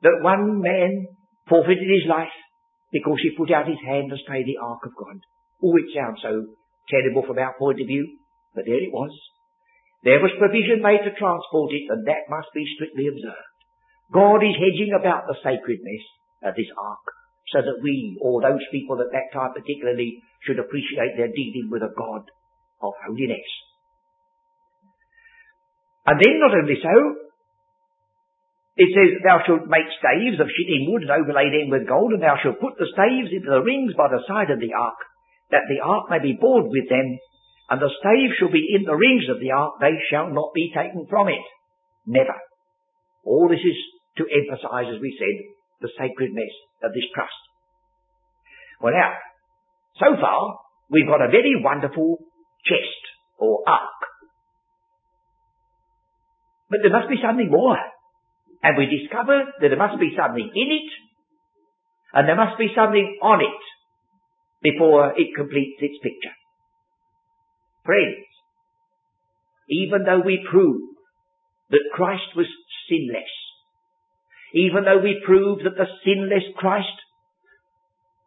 that 0.01 0.21
one 0.21 0.61
man 0.61 1.07
forfeited 1.47 1.89
his 1.89 2.09
life 2.09 2.33
because 2.91 3.17
he 3.21 3.37
put 3.37 3.51
out 3.51 3.67
his 3.67 3.81
hand 3.85 4.09
to 4.09 4.17
stay 4.17 4.43
the 4.43 4.57
ark 4.61 4.81
of 4.85 4.93
God. 4.97 5.21
Oh, 5.63 5.77
it 5.77 5.89
sounds 5.93 6.19
so 6.21 6.45
terrible 6.89 7.23
from 7.27 7.37
our 7.37 7.53
point 7.59 7.81
of 7.81 7.87
view, 7.87 8.17
but 8.55 8.65
there 8.65 8.81
it 8.81 8.91
was. 8.91 9.11
There 10.03 10.19
was 10.19 10.33
provision 10.41 10.81
made 10.81 11.05
to 11.05 11.13
transport 11.13 11.69
it, 11.73 11.85
and 11.89 12.07
that 12.09 12.25
must 12.29 12.49
be 12.53 12.65
strictly 12.73 13.05
observed. 13.05 13.53
God 14.09 14.41
is 14.41 14.57
hedging 14.57 14.97
about 14.97 15.29
the 15.29 15.37
sacredness 15.45 16.03
of 16.41 16.57
this 16.57 16.71
ark, 16.73 17.05
so 17.53 17.61
that 17.61 17.79
we, 17.85 18.17
or 18.19 18.41
those 18.41 18.65
people 18.73 18.97
at 18.99 19.13
that 19.13 19.29
time 19.31 19.53
particularly, 19.53 20.19
should 20.41 20.57
appreciate 20.57 21.15
their 21.15 21.29
dealing 21.29 21.69
with 21.69 21.85
a 21.85 21.93
God 21.93 22.25
of 22.81 22.93
holiness. 23.05 23.49
And 26.09 26.17
then 26.17 26.41
not 26.41 26.57
only 26.57 26.81
so, 26.81 26.95
it 28.81 28.89
says, 28.89 29.21
Thou 29.21 29.37
shalt 29.45 29.69
make 29.69 29.85
staves 30.01 30.41
of 30.41 30.49
shittim 30.49 30.89
wood 30.89 31.05
and 31.05 31.13
overlay 31.13 31.53
them 31.53 31.69
with 31.69 31.85
gold, 31.85 32.17
and 32.17 32.23
thou 32.23 32.41
shalt 32.41 32.57
put 32.57 32.73
the 32.81 32.89
staves 32.89 33.29
into 33.29 33.53
the 33.53 33.61
rings 33.61 33.93
by 33.93 34.09
the 34.09 34.25
side 34.25 34.49
of 34.49 34.57
the 34.57 34.73
ark, 34.73 34.97
that 35.51 35.67
the 35.67 35.83
ark 35.83 36.09
may 36.09 36.19
be 36.19 36.39
bored 36.39 36.67
with 36.67 36.87
them, 36.89 37.19
and 37.69 37.79
the 37.79 37.91
staves 37.99 38.35
shall 38.39 38.51
be 38.51 38.75
in 38.75 38.83
the 38.83 38.95
rings 38.95 39.27
of 39.29 39.39
the 39.39 39.51
ark, 39.51 39.79
they 39.79 39.95
shall 40.09 40.31
not 40.31 40.51
be 40.55 40.71
taken 40.75 41.07
from 41.07 41.27
it. 41.27 41.43
Never. 42.07 42.35
All 43.23 43.47
this 43.47 43.63
is 43.63 43.77
to 44.17 44.27
emphasize, 44.27 44.91
as 44.91 44.99
we 44.99 45.15
said, 45.15 45.35
the 45.79 45.91
sacredness 45.95 46.51
of 46.83 46.91
this 46.91 47.07
trust. 47.13 47.41
Well 48.81 48.93
now, 48.93 49.13
so 49.99 50.19
far, 50.19 50.59
we've 50.89 51.07
got 51.07 51.21
a 51.21 51.29
very 51.29 51.59
wonderful 51.61 52.17
chest, 52.65 53.03
or 53.37 53.63
ark. 53.67 53.99
But 56.69 56.79
there 56.83 56.91
must 56.91 57.09
be 57.09 57.19
something 57.21 57.49
more. 57.49 57.77
And 58.63 58.77
we 58.77 58.85
discover 58.85 59.51
that 59.59 59.67
there 59.67 59.77
must 59.77 59.99
be 59.99 60.13
something 60.15 60.45
in 60.53 60.69
it, 60.71 60.89
and 62.13 62.29
there 62.29 62.37
must 62.37 62.57
be 62.57 62.69
something 62.75 63.17
on 63.21 63.41
it 63.41 63.61
before 64.61 65.13
it 65.17 65.35
completes 65.35 65.79
its 65.79 65.97
picture. 66.03 66.35
Friends, 67.85 68.25
even 69.69 70.03
though 70.05 70.21
we 70.25 70.45
prove 70.49 70.81
that 71.69 71.89
Christ 71.93 72.35
was 72.35 72.47
sinless, 72.89 73.31
even 74.53 74.83
though 74.83 74.99
we 75.01 75.21
prove 75.25 75.59
that 75.63 75.77
the 75.77 75.87
sinless 76.05 76.43
Christ 76.57 76.97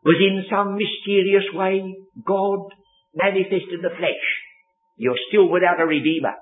was 0.04 0.16
in 0.20 0.44
some 0.50 0.76
mysterious 0.76 1.44
way 1.52 1.94
God 2.26 2.68
manifest 3.14 3.70
in 3.72 3.82
the 3.82 3.94
flesh, 3.96 4.24
you're 4.96 5.20
still 5.28 5.48
without 5.48 5.80
a 5.80 5.86
Redeemer. 5.86 6.34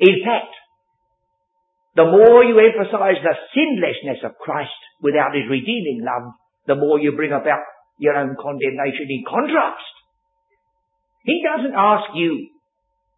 In 0.00 0.24
fact, 0.24 0.52
the 1.96 2.04
more 2.04 2.44
you 2.44 2.58
emphasize 2.60 3.16
the 3.24 3.36
sinlessness 3.54 4.24
of 4.24 4.36
Christ 4.36 4.76
without 5.00 5.34
his 5.34 5.48
redeeming 5.48 6.04
love, 6.04 6.32
the 6.66 6.74
more 6.74 7.00
you 7.00 7.12
bring 7.12 7.32
about 7.32 7.64
your 7.98 8.16
own 8.16 8.36
condemnation 8.40 9.08
in 9.08 9.24
contrast. 9.28 9.94
He 11.24 11.42
doesn't 11.42 11.74
ask 11.74 12.14
you 12.14 12.48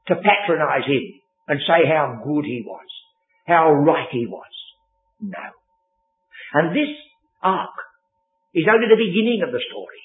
to 0.08 0.16
patronize 0.16 0.86
him 0.86 1.04
and 1.48 1.60
say 1.66 1.86
how 1.88 2.22
good 2.24 2.44
he 2.44 2.62
was, 2.64 2.88
how 3.46 3.72
right 3.72 4.08
he 4.10 4.26
was. 4.26 4.52
No. 5.20 5.44
And 6.54 6.74
this 6.74 6.94
ark 7.42 7.74
is 8.54 8.64
only 8.70 8.88
the 8.88 8.96
beginning 8.96 9.42
of 9.44 9.52
the 9.52 9.60
story. 9.68 10.02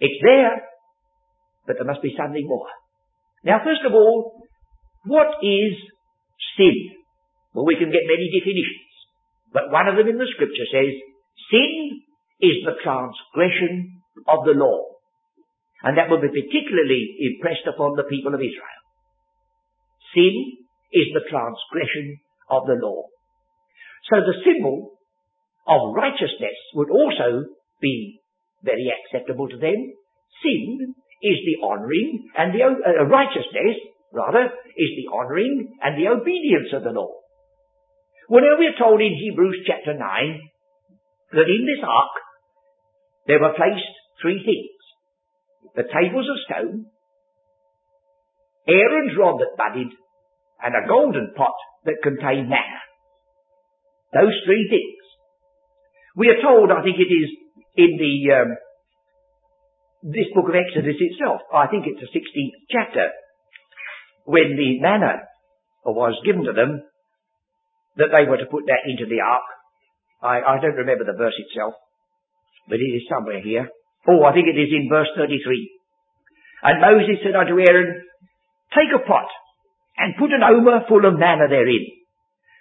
It's 0.00 0.20
there, 0.22 0.62
but 1.66 1.76
there 1.76 1.88
must 1.88 2.02
be 2.02 2.14
something 2.16 2.46
more. 2.46 2.68
Now, 3.44 3.60
first 3.64 3.82
of 3.86 3.94
all, 3.94 4.42
what 5.06 5.40
is 5.42 5.72
sin? 6.56 6.76
Well, 7.54 7.64
we 7.64 7.80
can 7.80 7.90
get 7.90 8.04
many 8.04 8.28
definitions, 8.28 8.92
but 9.52 9.72
one 9.72 9.88
of 9.88 9.96
them 9.96 10.08
in 10.08 10.18
the 10.18 10.28
scripture 10.34 10.68
says, 10.68 10.92
sin 11.50 12.02
is 12.40 12.56
the 12.64 12.78
transgression 12.82 14.02
of 14.26 14.44
the 14.44 14.54
law. 14.54 14.98
And 15.82 15.96
that 15.96 16.10
will 16.10 16.20
be 16.20 16.30
particularly 16.30 17.16
impressed 17.20 17.66
upon 17.66 17.94
the 17.94 18.06
people 18.10 18.34
of 18.34 18.40
Israel. 18.40 18.82
Sin 20.14 20.34
is 20.92 21.06
the 21.14 21.26
transgression 21.30 22.18
of 22.50 22.66
the 22.66 22.78
law. 22.80 23.06
So 24.10 24.16
the 24.24 24.42
symbol 24.42 24.98
of 25.68 25.94
righteousness 25.94 26.56
would 26.74 26.90
also 26.90 27.44
be 27.80 28.20
very 28.64 28.90
acceptable 28.90 29.48
to 29.48 29.58
them. 29.58 29.76
Sin 30.42 30.94
is 31.22 31.38
the 31.44 31.66
honoring 31.66 32.26
and 32.36 32.54
the 32.54 32.62
uh, 32.62 33.04
righteousness, 33.06 33.76
rather, 34.12 34.50
is 34.76 34.90
the 34.96 35.10
honoring 35.12 35.76
and 35.82 35.98
the 35.98 36.08
obedience 36.08 36.72
of 36.72 36.82
the 36.82 36.90
law. 36.90 37.10
Well, 38.28 38.44
now 38.44 38.58
we're 38.58 38.78
told 38.78 39.00
in 39.00 39.14
Hebrews 39.14 39.64
chapter 39.66 39.94
9 39.94 40.00
that 41.32 41.48
in 41.48 41.62
this 41.68 41.84
ark 41.84 42.14
there 43.28 43.38
were 43.38 43.54
placed 43.54 43.92
three 44.20 44.42
things. 44.42 44.74
The 45.76 45.84
tables 45.84 46.26
of 46.26 46.42
stone, 46.48 46.86
Aaron's 48.66 49.14
rod 49.16 49.38
that 49.38 49.56
budded, 49.56 49.92
and 50.64 50.74
a 50.74 50.88
golden 50.88 51.32
pot 51.36 51.54
that 51.84 52.02
contained 52.02 52.48
manna. 52.48 52.82
Those 54.12 54.34
three 54.44 54.66
things. 54.68 54.98
We 56.16 56.28
are 56.28 56.42
told, 56.42 56.72
I 56.72 56.82
think 56.82 56.96
it 56.98 57.12
is 57.12 57.28
in 57.76 57.94
the 57.94 58.14
um, 58.34 58.50
this 60.02 60.30
book 60.34 60.48
of 60.48 60.54
Exodus 60.54 60.98
itself, 60.98 61.42
I 61.52 61.66
think 61.66 61.86
it's 61.86 62.00
the 62.00 62.10
16th 62.10 62.56
chapter, 62.70 63.10
when 64.24 64.56
the 64.56 64.80
manna 64.80 65.26
was 65.84 66.14
given 66.24 66.44
to 66.44 66.52
them, 66.52 66.82
that 67.96 68.14
they 68.14 68.28
were 68.28 68.38
to 68.38 68.50
put 68.50 68.66
that 68.66 68.86
into 68.86 69.06
the 69.06 69.20
ark. 69.20 69.46
I, 70.22 70.38
I 70.38 70.60
don't 70.60 70.78
remember 70.78 71.04
the 71.04 71.18
verse 71.18 71.34
itself, 71.38 71.74
but 72.68 72.78
it 72.78 72.92
is 72.92 73.08
somewhere 73.08 73.40
here. 73.40 73.68
Oh, 74.06 74.24
I 74.24 74.32
think 74.32 74.48
it 74.48 74.60
is 74.60 74.70
in 74.72 74.88
verse 74.88 75.08
33. 75.16 75.40
And 76.62 76.80
Moses 76.80 77.20
said 77.24 77.36
unto 77.36 77.58
Aaron, 77.58 78.04
Take 78.72 78.92
a 78.94 79.04
pot 79.04 79.28
and 79.96 80.18
put 80.18 80.32
an 80.32 80.44
omer 80.44 80.84
full 80.88 81.04
of 81.04 81.18
manna 81.18 81.48
therein 81.48 81.86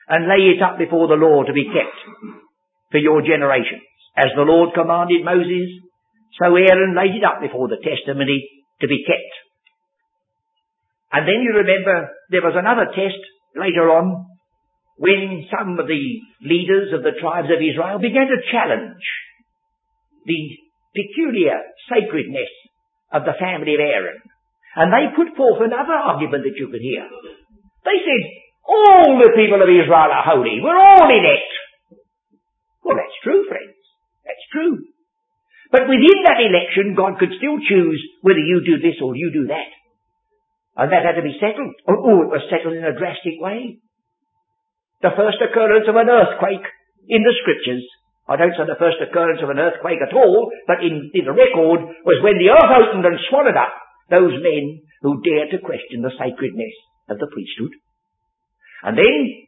and 0.08 0.28
lay 0.28 0.56
it 0.56 0.64
up 0.64 0.78
before 0.80 1.08
the 1.08 1.20
Lord 1.20 1.48
to 1.48 1.54
be 1.54 1.68
kept 1.68 2.00
for 2.92 2.98
your 2.98 3.22
generations. 3.22 3.84
As 4.16 4.32
the 4.36 4.48
Lord 4.48 4.74
commanded 4.74 5.24
Moses, 5.24 5.70
so 6.40 6.56
Aaron 6.56 6.96
laid 6.96 7.16
it 7.16 7.28
up 7.28 7.42
before 7.42 7.68
the 7.68 7.84
testimony 7.84 8.48
to 8.82 8.88
be 8.88 9.04
kept. 9.06 9.34
And 11.12 11.28
then 11.28 11.44
you 11.44 11.54
remember 11.54 12.10
there 12.30 12.44
was 12.46 12.56
another 12.58 12.90
test 12.92 13.20
later 13.56 13.90
on 13.92 14.26
when 14.98 15.46
some 15.54 15.78
of 15.80 15.88
the 15.88 16.04
leaders 16.42 16.94
of 16.94 17.04
the 17.04 17.18
tribes 17.20 17.50
of 17.54 17.62
Israel 17.62 18.00
began 18.00 18.28
to 18.28 18.50
challenge 18.52 19.06
the 20.28 20.42
peculiar 20.92 21.56
sacredness 21.88 22.52
of 23.16 23.24
the 23.24 23.40
family 23.40 23.80
of 23.80 23.82
Aaron. 23.82 24.20
And 24.76 24.92
they 24.94 25.16
put 25.16 25.34
forth 25.34 25.64
another 25.64 25.96
argument 25.96 26.44
that 26.44 26.60
you 26.60 26.68
could 26.70 26.84
hear. 26.84 27.08
They 27.88 27.98
said, 28.04 28.22
All 28.68 29.18
the 29.18 29.34
people 29.34 29.64
of 29.64 29.72
Israel 29.72 30.12
are 30.12 30.28
holy. 30.28 30.60
We're 30.62 30.78
all 30.78 31.08
in 31.08 31.26
it. 31.26 31.50
Well, 32.84 33.00
that's 33.00 33.20
true, 33.24 33.48
friends. 33.48 33.80
That's 34.28 34.46
true. 34.52 34.76
But 35.72 35.88
within 35.88 36.24
that 36.24 36.40
election, 36.40 36.96
God 36.96 37.20
could 37.20 37.36
still 37.36 37.60
choose 37.60 38.00
whether 38.22 38.40
you 38.40 38.64
do 38.64 38.80
this 38.80 39.00
or 39.04 39.16
you 39.16 39.32
do 39.34 39.48
that. 39.52 39.72
And 40.78 40.94
that 40.94 41.04
had 41.04 41.18
to 41.18 41.26
be 41.26 41.36
settled. 41.42 41.74
Oh, 41.90 42.00
oh, 42.00 42.20
it 42.24 42.32
was 42.32 42.48
settled 42.48 42.78
in 42.78 42.86
a 42.86 42.96
drastic 42.96 43.42
way. 43.42 43.82
The 45.02 45.16
first 45.18 45.42
occurrence 45.42 45.90
of 45.90 45.98
an 45.98 46.08
earthquake 46.08 46.64
in 47.10 47.24
the 47.24 47.36
scriptures, 47.42 47.84
I 48.28 48.36
don't 48.36 48.52
say 48.60 48.68
the 48.68 48.80
first 48.80 49.00
occurrence 49.00 49.40
of 49.40 49.50
an 49.50 49.60
earthquake 49.60 50.04
at 50.04 50.12
all, 50.12 50.52
but 50.68 50.84
in, 50.84 51.12
in 51.16 51.24
the 51.24 51.32
record 51.32 51.88
was 52.04 52.20
when 52.20 52.36
the 52.36 52.52
earth 52.52 52.72
opened 52.76 53.08
and 53.08 53.16
swallowed 53.32 53.56
up 53.56 53.72
those 54.12 54.36
men 54.44 54.84
who 55.02 55.24
dared 55.24 55.52
to 55.56 55.64
question 55.64 56.04
the 56.04 56.12
sacredness 56.20 56.76
of 57.08 57.20
the 57.20 57.32
priesthood. 57.32 57.72
And 58.84 59.00
then, 59.00 59.48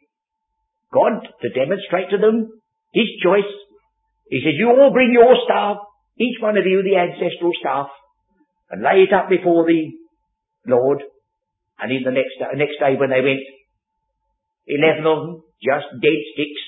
God, 0.96 1.28
to 1.28 1.48
demonstrate 1.52 2.10
to 2.12 2.24
them 2.24 2.48
His 2.96 3.12
choice, 3.20 3.52
He 4.32 4.39
said, 4.39 4.56
you 4.56 4.72
all 4.72 4.96
bring 4.96 5.12
your 5.12 5.36
staff, 5.44 5.84
each 6.15 6.39
one 6.39 6.56
of 6.56 6.63
you 6.65 6.80
the 6.80 6.96
ancestral 6.96 7.52
staff, 7.60 7.88
and 8.72 8.84
lay 8.84 9.04
it 9.04 9.13
up 9.13 9.28
before 9.28 9.68
the 9.68 9.92
Lord, 10.68 11.04
and 11.80 11.92
in 11.92 12.04
the 12.04 12.12
next, 12.12 12.39
next 12.56 12.80
day 12.80 12.96
when 12.96 13.10
they 13.10 13.24
went, 13.24 13.44
eleven 14.68 15.04
of 15.08 15.18
them, 15.20 15.44
just 15.63 15.88
dead 16.00 16.20
sticks, 16.36 16.63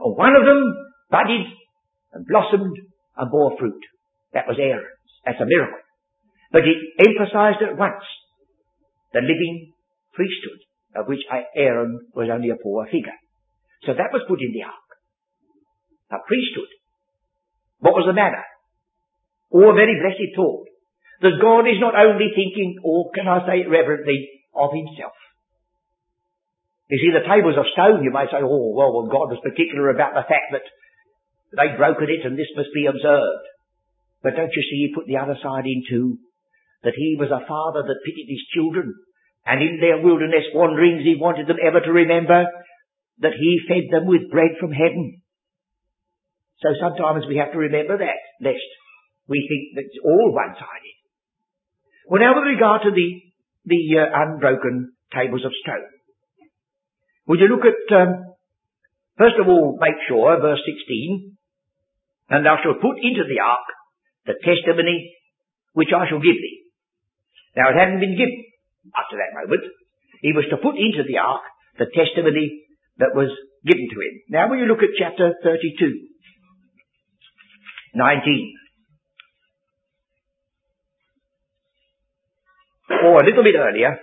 and 0.00 0.16
one 0.16 0.36
of 0.36 0.44
them 0.44 0.60
budded 1.10 1.46
and 2.12 2.26
blossomed 2.26 2.78
and 3.16 3.30
bore 3.30 3.58
fruit. 3.58 3.82
That 4.32 4.46
was 4.46 4.58
Aaron's. 4.58 5.10
That's 5.26 5.40
a 5.40 5.46
miracle. 5.46 5.82
But 6.52 6.62
it 6.66 6.78
emphasized 6.98 7.62
at 7.62 7.78
once 7.78 8.02
the 9.12 9.20
living 9.20 9.74
priesthood, 10.14 10.62
of 10.94 11.06
which 11.06 11.22
Aaron 11.54 12.00
was 12.14 12.30
only 12.30 12.50
a 12.50 12.58
poor 12.62 12.86
figure. 12.86 13.18
So 13.86 13.94
that 13.94 14.12
was 14.12 14.26
put 14.26 14.42
in 14.42 14.52
the 14.52 14.66
ark. 14.66 14.88
A 16.10 16.18
priesthood. 16.26 16.70
What 17.78 17.94
was 17.94 18.06
the 18.06 18.14
manna? 18.14 18.42
Oh, 19.54 19.70
a 19.70 19.74
very 19.74 19.98
blessed 19.98 20.34
thought. 20.36 20.66
That 21.22 21.42
God 21.42 21.68
is 21.68 21.78
not 21.78 21.94
only 21.94 22.32
thinking, 22.34 22.80
or 22.82 23.10
can 23.14 23.28
I 23.28 23.44
say 23.46 23.56
it 23.62 23.70
reverently, 23.70 24.40
of 24.54 24.70
himself. 24.74 25.14
You 26.90 26.98
see, 26.98 27.14
the 27.14 27.22
tables 27.22 27.54
of 27.54 27.70
stone, 27.70 28.02
you 28.02 28.10
may 28.10 28.26
say, 28.26 28.42
oh, 28.42 28.74
well, 28.74 28.90
well, 28.90 29.06
God 29.06 29.30
was 29.30 29.38
particular 29.46 29.94
about 29.94 30.18
the 30.18 30.26
fact 30.26 30.50
that 30.50 30.66
they'd 31.56 31.78
broken 31.78 32.08
it 32.08 32.26
and 32.26 32.38
this 32.38 32.50
must 32.56 32.72
be 32.74 32.86
observed. 32.86 33.46
But 34.22 34.36
don't 34.36 34.52
you 34.52 34.62
see, 34.62 34.88
he 34.88 34.94
put 34.94 35.06
the 35.06 35.18
other 35.18 35.36
side 35.42 35.64
into 35.64 36.18
that 36.84 36.96
he 36.96 37.16
was 37.18 37.32
a 37.32 37.46
father 37.46 37.84
that 37.84 38.04
pitied 38.04 38.28
his 38.28 38.44
children, 38.52 38.94
and 39.44 39.60
in 39.60 39.80
their 39.80 40.00
wilderness 40.00 40.48
wanderings 40.52 41.04
he 41.04 41.16
wanted 41.16 41.46
them 41.46 41.60
ever 41.60 41.80
to 41.80 41.92
remember 41.92 42.44
that 43.20 43.36
he 43.36 43.60
fed 43.68 43.88
them 43.92 44.06
with 44.06 44.30
bread 44.30 44.56
from 44.60 44.72
heaven. 44.72 45.20
So 46.60 46.68
sometimes 46.80 47.24
we 47.28 47.36
have 47.36 47.52
to 47.52 47.58
remember 47.58 47.96
that, 47.98 48.20
lest 48.40 48.68
we 49.28 49.44
think 49.48 49.76
that 49.76 49.88
it's 49.88 50.04
all 50.04 50.32
one-sided. 50.32 50.96
Well, 52.08 52.20
now 52.20 52.36
with 52.36 52.48
regard 52.48 52.82
to 52.84 52.92
the 52.92 53.30
the 53.64 54.00
uh, 54.00 54.08
unbroken 54.08 54.92
tables 55.12 55.44
of 55.44 55.52
stone. 55.62 55.88
Would 57.28 57.40
you 57.40 57.48
look 57.48 57.66
at, 57.66 57.80
um, 57.94 58.34
first 59.18 59.36
of 59.40 59.48
all, 59.48 59.78
make 59.80 60.00
sure, 60.08 60.40
verse 60.40 60.60
16, 60.64 61.36
and 62.30 62.46
thou 62.46 62.56
shalt 62.62 62.80
put 62.80 62.96
into 63.02 63.26
the 63.26 63.42
ark 63.42 63.66
the 64.26 64.38
testimony 64.40 65.12
which 65.74 65.90
I 65.94 66.08
shall 66.08 66.22
give 66.22 66.38
thee. 66.38 66.62
Now 67.56 67.70
it 67.70 67.78
hadn't 67.78 68.00
been 68.00 68.16
given 68.16 68.44
up 68.94 69.10
to 69.10 69.16
that 69.18 69.34
moment. 69.34 69.66
He 70.22 70.32
was 70.32 70.46
to 70.50 70.56
put 70.56 70.78
into 70.78 71.02
the 71.06 71.18
ark 71.18 71.42
the 71.78 71.90
testimony 71.90 72.64
that 72.98 73.14
was 73.14 73.30
given 73.66 73.88
to 73.90 73.98
him. 73.98 74.14
Now 74.28 74.48
when 74.48 74.58
you 74.58 74.66
look 74.66 74.82
at 74.82 74.94
chapter 74.98 75.34
32, 75.42 76.08
19. 77.94 78.56
or 82.90 83.22
a 83.22 83.24
little 83.24 83.44
bit 83.44 83.54
earlier, 83.54 83.98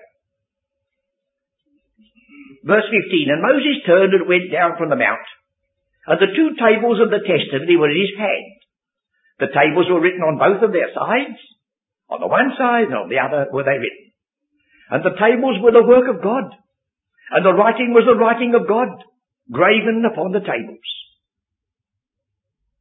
verse 2.64 2.88
15, 2.88 3.30
And 3.30 3.42
Moses 3.44 3.84
turned 3.86 4.14
and 4.14 4.28
went 4.28 4.52
down 4.52 4.78
from 4.78 4.90
the 4.90 4.96
mount, 4.96 5.28
and 6.08 6.18
the 6.24 6.32
two 6.32 6.56
tables 6.56 7.04
of 7.04 7.12
the 7.12 7.20
testimony 7.20 7.76
were 7.76 7.92
in 7.92 8.00
his 8.00 8.16
hand. 8.16 8.58
The 9.44 9.52
tables 9.52 9.92
were 9.92 10.00
written 10.00 10.24
on 10.24 10.40
both 10.40 10.64
of 10.64 10.72
their 10.72 10.88
sides. 10.96 11.38
On 12.08 12.24
the 12.24 12.32
one 12.32 12.56
side 12.56 12.88
and 12.88 12.96
on 12.96 13.12
the 13.12 13.20
other 13.20 13.52
were 13.52 13.68
they 13.68 13.76
written. 13.76 14.16
And 14.88 15.04
the 15.04 15.20
tables 15.20 15.60
were 15.60 15.76
the 15.76 15.84
work 15.84 16.08
of 16.08 16.24
God. 16.24 16.48
And 17.36 17.44
the 17.44 17.52
writing 17.52 17.92
was 17.92 18.08
the 18.08 18.16
writing 18.16 18.56
of 18.56 18.72
God, 18.72 18.88
graven 19.52 20.08
upon 20.08 20.32
the 20.32 20.40
tables. 20.40 20.88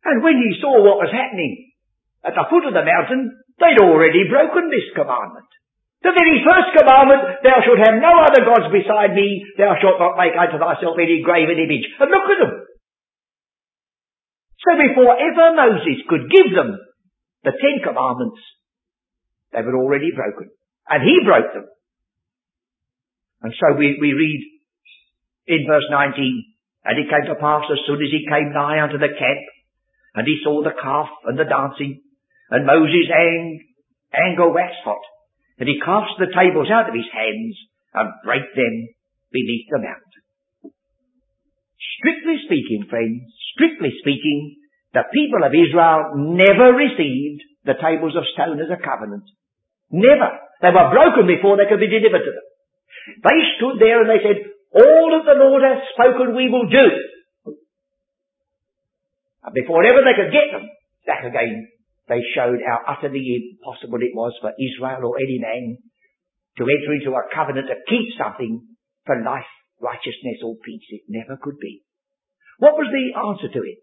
And 0.06 0.22
when 0.22 0.38
he 0.38 0.62
saw 0.62 0.86
what 0.86 1.02
was 1.02 1.10
happening 1.10 1.74
at 2.22 2.38
the 2.38 2.46
foot 2.46 2.62
of 2.62 2.78
the 2.78 2.86
mountain, 2.86 3.34
they'd 3.58 3.82
already 3.82 4.30
broken 4.30 4.70
this 4.70 4.86
commandment. 4.94 5.50
The 6.06 6.14
very 6.14 6.46
first 6.46 6.78
commandment, 6.78 7.42
thou 7.42 7.58
shalt 7.66 7.82
have 7.82 7.98
no 7.98 8.22
other 8.22 8.46
gods 8.46 8.70
beside 8.70 9.18
me, 9.18 9.42
thou 9.58 9.74
shalt 9.82 9.98
not 9.98 10.14
make 10.14 10.38
unto 10.38 10.62
thyself 10.62 10.94
any 10.94 11.26
graven 11.26 11.58
image. 11.58 11.90
And 11.98 12.06
look 12.06 12.30
at 12.30 12.38
them. 12.38 12.54
So 14.64 14.72
before 14.76 15.16
ever 15.16 15.56
Moses 15.56 16.00
could 16.08 16.30
give 16.30 16.54
them 16.54 16.78
the 17.44 17.52
Ten 17.52 17.84
Commandments, 17.84 18.40
they 19.52 19.62
were 19.62 19.76
already 19.76 20.10
broken. 20.14 20.50
And 20.88 21.02
he 21.02 21.20
broke 21.24 21.52
them. 21.52 21.66
And 23.42 23.52
so 23.52 23.76
we, 23.76 23.98
we 24.00 24.12
read 24.12 24.42
in 25.46 25.66
verse 25.68 25.86
19, 25.90 26.44
And 26.84 26.98
it 26.98 27.10
came 27.10 27.26
to 27.28 27.40
pass 27.40 27.64
as 27.70 27.78
soon 27.86 28.00
as 28.00 28.10
he 28.10 28.26
came 28.26 28.52
nigh 28.52 28.82
unto 28.82 28.98
the 28.98 29.12
camp, 29.12 29.44
and 30.14 30.26
he 30.26 30.40
saw 30.42 30.62
the 30.62 30.74
calf 30.74 31.08
and 31.26 31.38
the 31.38 31.44
dancing, 31.44 32.00
and 32.50 32.66
Moses' 32.66 33.12
ang- 33.12 33.60
anger 34.14 34.50
waxed 34.50 34.82
hot, 34.84 35.02
and 35.58 35.68
he 35.68 35.78
cast 35.78 36.16
the 36.18 36.32
tables 36.32 36.70
out 36.72 36.88
of 36.88 36.94
his 36.94 37.10
hands 37.12 37.54
and 37.94 38.12
brake 38.24 38.54
them 38.54 38.88
beneath 39.32 39.68
the 39.70 39.78
mount. 39.78 40.12
Strictly 42.00 42.40
speaking, 42.46 42.86
friends, 42.88 43.30
strictly 43.56 43.96
speaking, 44.04 44.60
the 44.92 45.08
people 45.10 45.40
of 45.40 45.56
Israel 45.56 46.14
never 46.36 46.76
received 46.76 47.40
the 47.64 47.80
tables 47.80 48.14
of 48.14 48.28
stone 48.36 48.60
as 48.60 48.70
a 48.70 48.78
covenant. 48.78 49.24
Never. 49.90 50.30
They 50.60 50.72
were 50.72 50.92
broken 50.92 51.26
before 51.26 51.56
they 51.56 51.68
could 51.68 51.80
be 51.80 51.90
delivered 51.90 52.24
to 52.24 52.32
them. 52.32 52.46
They 53.24 53.38
stood 53.56 53.80
there 53.80 54.04
and 54.04 54.10
they 54.12 54.22
said, 54.22 54.38
all 54.76 55.08
that 55.16 55.24
the 55.24 55.40
Lord 55.40 55.64
hath 55.64 55.84
spoken 55.96 56.36
we 56.36 56.52
will 56.52 56.68
do. 56.68 56.86
And 59.44 59.54
before 59.54 59.84
ever 59.84 60.04
they 60.04 60.16
could 60.16 60.32
get 60.34 60.52
them, 60.52 60.68
back 61.06 61.24
again 61.24 61.68
they 62.08 62.22
showed 62.34 62.62
how 62.62 62.82
utterly 62.86 63.56
impossible 63.56 63.98
it 64.02 64.14
was 64.14 64.34
for 64.40 64.54
Israel 64.54 65.10
or 65.10 65.18
any 65.18 65.38
man 65.42 65.78
to 66.58 66.62
enter 66.62 66.94
into 66.94 67.10
a 67.10 67.26
covenant 67.34 67.66
to 67.66 67.82
keep 67.90 68.14
something 68.14 68.62
for 69.04 69.18
life, 69.22 69.50
righteousness 69.80 70.38
or 70.42 70.54
peace. 70.64 70.86
It 70.90 71.02
never 71.08 71.36
could 71.40 71.58
be. 71.58 71.85
What 72.58 72.74
was 72.74 72.88
the 72.90 73.18
answer 73.18 73.52
to 73.52 73.60
it? 73.64 73.78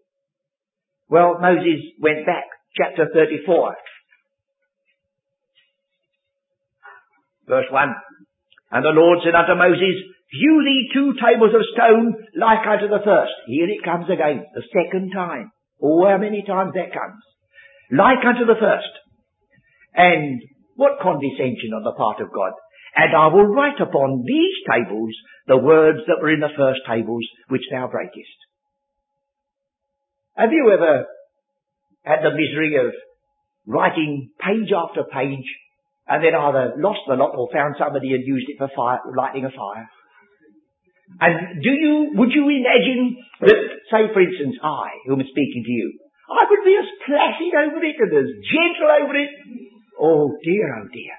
Well, 1.08 1.38
Moses 1.40 1.80
went 2.00 2.26
back, 2.26 2.44
chapter 2.76 3.08
34. 3.12 3.76
Verse 7.46 7.66
1. 7.70 7.94
And 8.72 8.84
the 8.84 8.96
Lord 8.96 9.18
said 9.22 9.34
unto 9.34 9.54
Moses, 9.54 10.00
View 10.32 10.64
thee 10.64 10.90
two 10.92 11.14
tables 11.14 11.54
of 11.54 11.62
stone 11.74 12.14
like 12.34 12.66
unto 12.66 12.88
the 12.88 13.04
first. 13.04 13.32
Here 13.46 13.68
it 13.68 13.84
comes 13.84 14.06
again, 14.10 14.44
the 14.54 14.66
second 14.74 15.12
time. 15.14 15.52
Oh, 15.80 16.08
how 16.08 16.18
many 16.18 16.42
times 16.42 16.72
that 16.74 16.90
comes 16.90 17.22
like 17.92 18.24
unto 18.24 18.46
the 18.46 18.58
first. 18.58 18.92
And 19.94 20.42
what 20.76 20.98
condescension 21.02 21.70
on 21.76 21.84
the 21.84 21.94
part 21.94 22.20
of 22.20 22.32
God. 22.32 22.52
And 22.96 23.14
I 23.14 23.26
will 23.28 23.46
write 23.46 23.80
upon 23.80 24.24
these 24.26 24.56
tables 24.70 25.14
the 25.46 25.58
words 25.58 25.98
that 26.06 26.22
were 26.22 26.32
in 26.32 26.40
the 26.40 26.54
first 26.56 26.80
tables 26.88 27.22
which 27.48 27.66
thou 27.70 27.88
breakest. 27.88 28.38
Have 30.36 30.50
you 30.50 30.70
ever 30.72 31.06
had 32.02 32.20
the 32.22 32.34
misery 32.34 32.74
of 32.76 32.92
writing 33.66 34.30
page 34.40 34.70
after 34.74 35.04
page 35.06 35.46
and 36.06 36.22
then 36.22 36.34
either 36.34 36.74
lost 36.76 37.00
the 37.08 37.14
lot 37.14 37.32
or 37.38 37.48
found 37.52 37.76
somebody 37.78 38.12
and 38.12 38.26
used 38.26 38.48
it 38.48 38.58
for 38.58 38.68
fire, 38.74 39.00
lighting 39.16 39.44
a 39.46 39.50
fire? 39.50 39.88
And 41.20 41.62
do 41.62 41.70
you, 41.70 42.12
would 42.18 42.32
you 42.34 42.50
imagine 42.50 43.16
that, 43.40 43.60
say 43.92 44.10
for 44.12 44.20
instance, 44.20 44.56
I, 44.62 44.90
who 45.06 45.14
am 45.14 45.22
speaking 45.22 45.62
to 45.64 45.72
you, 45.72 45.98
I 46.26 46.42
would 46.50 46.64
be 46.64 46.76
as 46.82 46.88
placid 47.06 47.54
over 47.54 47.80
it 47.84 47.96
and 48.00 48.12
as 48.18 48.30
gentle 48.42 48.90
over 48.90 49.14
it. 49.14 49.30
Oh 50.00 50.34
dear, 50.42 50.66
oh 50.82 50.88
dear. 50.90 51.16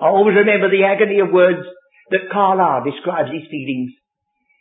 I 0.00 0.06
always 0.08 0.34
remember 0.34 0.70
the 0.70 0.84
agony 0.84 1.20
of 1.20 1.30
words 1.30 1.62
that 2.10 2.32
Carlyle 2.32 2.84
describes 2.84 3.30
his 3.30 3.46
feelings. 3.46 3.92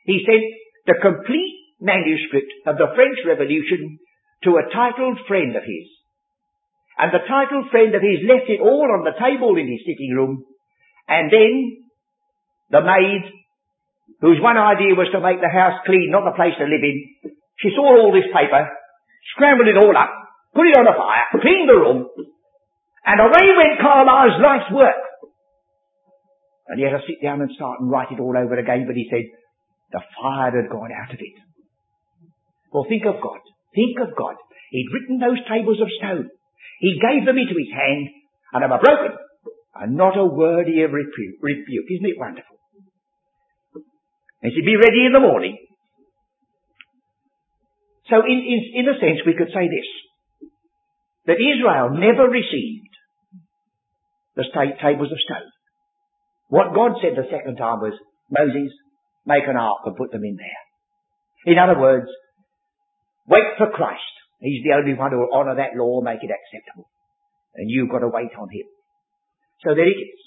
He 0.05 0.21
said, 0.27 0.43
the 0.85 0.99
complete 1.01 1.56
manuscript 1.79 2.51
of 2.65 2.77
the 2.77 2.91
French 2.95 3.17
Revolution 3.25 3.99
to 4.43 4.57
a 4.57 4.69
titled 4.73 5.19
friend 5.27 5.55
of 5.55 5.63
his. 5.63 5.87
And 6.97 7.13
the 7.13 7.25
titled 7.29 7.69
friend 7.69 7.93
of 7.93 8.01
his 8.01 8.25
left 8.25 8.49
it 8.49 8.61
all 8.61 8.89
on 8.89 9.05
the 9.05 9.17
table 9.17 9.53
in 9.57 9.69
his 9.69 9.85
sitting 9.85 10.13
room. 10.17 10.45
And 11.07 11.29
then 11.29 11.53
the 12.73 12.81
maid 12.81 13.23
whose 14.21 14.41
one 14.41 14.57
idea 14.57 14.97
was 14.97 15.13
to 15.13 15.21
make 15.21 15.37
the 15.37 15.51
house 15.51 15.77
clean, 15.85 16.09
not 16.09 16.25
the 16.25 16.33
place 16.33 16.57
to 16.57 16.65
live 16.65 16.81
in, 16.81 16.97
she 17.61 17.69
saw 17.73 17.85
all 17.85 18.13
this 18.13 18.29
paper, 18.33 18.65
scrambled 19.33 19.69
it 19.69 19.77
all 19.77 19.93
up, 19.93 20.09
put 20.53 20.65
it 20.65 20.77
on 20.77 20.89
the 20.89 20.97
fire, 20.97 21.25
cleaned 21.37 21.69
the 21.69 21.77
room, 21.77 22.09
and 23.05 23.17
away 23.21 23.45
went 23.53 23.81
Carlyle's 23.81 24.41
life's 24.41 24.73
work. 24.73 25.01
And 26.67 26.79
he 26.81 26.85
had 26.85 26.97
to 26.97 27.05
sit 27.07 27.21
down 27.21 27.41
and 27.41 27.51
start 27.53 27.79
and 27.79 27.89
write 27.89 28.11
it 28.11 28.19
all 28.19 28.35
over 28.35 28.57
again, 28.57 28.85
but 28.85 28.97
he 28.97 29.07
said, 29.09 29.23
the 29.91 30.03
fire 30.19 30.51
had 30.51 30.69
gone 30.69 30.91
out 30.91 31.13
of 31.13 31.19
it. 31.19 31.35
Well, 32.71 32.85
think 32.87 33.05
of 33.05 33.21
God. 33.21 33.39
Think 33.73 33.97
of 33.99 34.15
God. 34.17 34.35
He'd 34.71 34.91
written 34.91 35.19
those 35.19 35.39
tables 35.47 35.79
of 35.79 35.87
stone. 35.97 36.29
He 36.79 36.99
gave 36.99 37.25
them 37.25 37.37
into 37.37 37.55
his 37.55 37.71
hand, 37.71 38.09
and 38.53 38.63
they 38.63 38.69
were 38.69 38.83
broken. 38.83 39.17
And 39.75 39.95
not 39.95 40.17
a 40.17 40.25
word 40.25 40.67
he 40.67 40.81
ever 40.81 40.97
rebuke. 40.97 41.37
rebuke. 41.41 41.85
Isn't 41.89 42.09
it 42.09 42.19
wonderful? 42.19 42.57
And 44.41 44.51
said, 44.53 44.65
be 44.65 44.75
ready 44.75 45.05
in 45.05 45.13
the 45.13 45.19
morning. 45.19 45.57
So 48.09 48.23
in, 48.25 48.39
in, 48.39 48.85
in 48.85 48.89
a 48.89 48.99
sense, 48.99 49.21
we 49.25 49.35
could 49.37 49.53
say 49.53 49.67
this. 49.67 49.89
That 51.27 51.43
Israel 51.43 51.91
never 51.91 52.29
received 52.29 52.93
the 54.35 54.45
state 54.49 54.79
tables 54.81 55.11
of 55.11 55.19
stone. 55.19 55.51
What 56.47 56.73
God 56.73 57.01
said 57.01 57.17
the 57.17 57.27
second 57.29 57.57
time 57.57 57.81
was, 57.81 57.93
Moses, 58.31 58.71
make 59.25 59.43
an 59.47 59.57
ark 59.57 59.83
and 59.85 59.97
put 59.97 60.11
them 60.11 60.23
in 60.23 60.37
there. 60.37 61.53
In 61.53 61.59
other 61.59 61.77
words, 61.77 62.07
wait 63.27 63.55
for 63.57 63.69
Christ. 63.71 64.01
He's 64.39 64.63
the 64.63 64.75
only 64.77 64.93
one 64.93 65.11
who 65.11 65.19
will 65.19 65.33
honour 65.33 65.55
that 65.55 65.75
law 65.75 66.01
make 66.01 66.21
it 66.21 66.29
acceptable. 66.29 66.89
And 67.55 67.69
you've 67.69 67.89
got 67.89 68.05
to 68.05 68.11
wait 68.13 68.31
on 68.37 68.49
him. 68.49 68.67
So 69.65 69.73
there 69.73 69.89
it 69.89 69.97
is. 69.97 70.19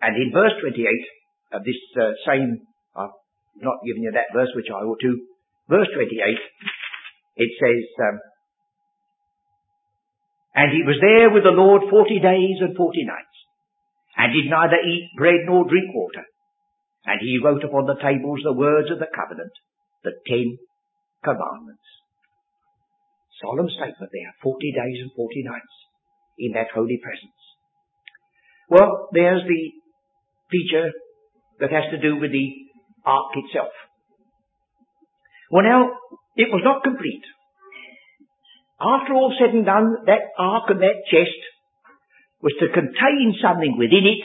And 0.00 0.16
in 0.16 0.30
verse 0.32 0.54
28 0.62 1.58
of 1.58 1.64
this 1.64 1.78
uh, 1.98 2.14
same, 2.26 2.62
I've 2.94 3.14
not 3.58 3.82
given 3.86 4.02
you 4.02 4.12
that 4.14 4.34
verse 4.34 4.50
which 4.54 4.70
I 4.70 4.82
ought 4.86 5.00
to, 5.00 5.12
verse 5.68 5.90
28, 5.94 6.10
it 7.36 7.50
says, 7.58 7.84
um, 8.06 8.18
and 10.54 10.68
he 10.68 10.84
was 10.84 11.00
there 11.00 11.32
with 11.32 11.44
the 11.48 11.56
Lord 11.56 11.88
forty 11.88 12.20
days 12.20 12.60
and 12.60 12.76
forty 12.76 13.08
nights, 13.08 13.36
and 14.20 14.36
did 14.36 14.52
neither 14.52 14.76
eat 14.84 15.08
bread 15.16 15.48
nor 15.48 15.64
drink 15.64 15.88
water. 15.96 16.28
And 17.08 17.20
he 17.24 17.40
wrote 17.42 17.64
upon 17.64 17.88
the 17.88 17.96
tables 17.96 18.44
the 18.44 18.52
words 18.52 18.92
of 18.92 19.00
the 19.00 19.08
covenant, 19.08 19.52
the 20.04 20.12
Ten 20.28 20.60
Commandments. 21.22 21.86
Solemn 23.40 23.68
statement 23.70 24.10
there, 24.12 24.34
forty 24.42 24.72
days 24.72 24.98
and 25.02 25.10
forty 25.16 25.42
nights 25.42 25.74
in 26.38 26.52
that 26.52 26.74
holy 26.74 26.98
presence. 27.02 27.40
Well, 28.68 29.08
there's 29.12 29.42
the 29.46 29.62
feature 30.50 30.90
that 31.60 31.70
has 31.70 31.90
to 31.92 31.98
do 32.00 32.18
with 32.18 32.32
the 32.32 32.48
ark 33.04 33.32
itself. 33.36 33.72
Well 35.50 35.64
now, 35.64 35.90
it 36.36 36.48
was 36.50 36.62
not 36.64 36.82
complete. 36.82 37.22
After 38.80 39.14
all 39.14 39.34
said 39.38 39.54
and 39.54 39.66
done, 39.66 39.94
that 40.06 40.34
ark 40.38 40.64
and 40.68 40.80
that 40.80 41.06
chest 41.06 41.38
was 42.42 42.54
to 42.58 42.74
contain 42.74 43.34
something 43.38 43.76
within 43.78 44.06
it 44.10 44.24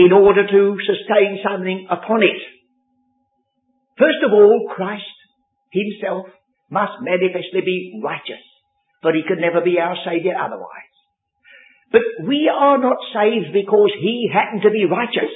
in 0.00 0.12
order 0.12 0.46
to 0.46 0.78
sustain 0.80 1.40
something 1.44 1.86
upon 1.90 2.22
it. 2.22 2.40
First 3.98 4.24
of 4.24 4.32
all, 4.32 4.70
Christ 4.74 5.17
himself 5.72 6.26
must 6.70 7.00
manifestly 7.00 7.62
be 7.64 8.00
righteous, 8.02 8.44
for 9.02 9.12
he 9.12 9.24
could 9.26 9.38
never 9.40 9.60
be 9.60 9.78
our 9.78 9.96
Saviour 10.04 10.36
otherwise. 10.36 10.94
But 11.90 12.04
we 12.26 12.50
are 12.52 12.76
not 12.76 13.00
saved 13.14 13.52
because 13.52 13.92
he 14.00 14.28
happened 14.32 14.62
to 14.62 14.70
be 14.70 14.84
righteous. 14.84 15.32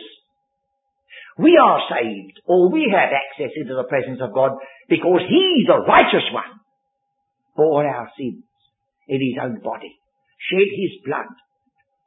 We 1.39 1.57
are 1.57 1.81
saved, 1.89 2.45
or 2.45 2.71
we 2.71 2.93
have 2.93 3.09
access 3.09 3.57
into 3.57 3.73
the 3.73 3.89
presence 3.89 4.21
of 4.21 4.35
God 4.35 4.53
because 4.89 5.25
he's 5.25 5.65
the 5.67 5.81
righteous 5.89 6.29
one 6.33 6.61
bore 7.57 7.87
our 7.87 8.09
sins 8.17 8.45
in 9.09 9.21
his 9.21 9.37
own 9.41 9.61
body, 9.61 9.93
shed 10.51 10.69
his 10.73 11.05
blood, 11.05 11.33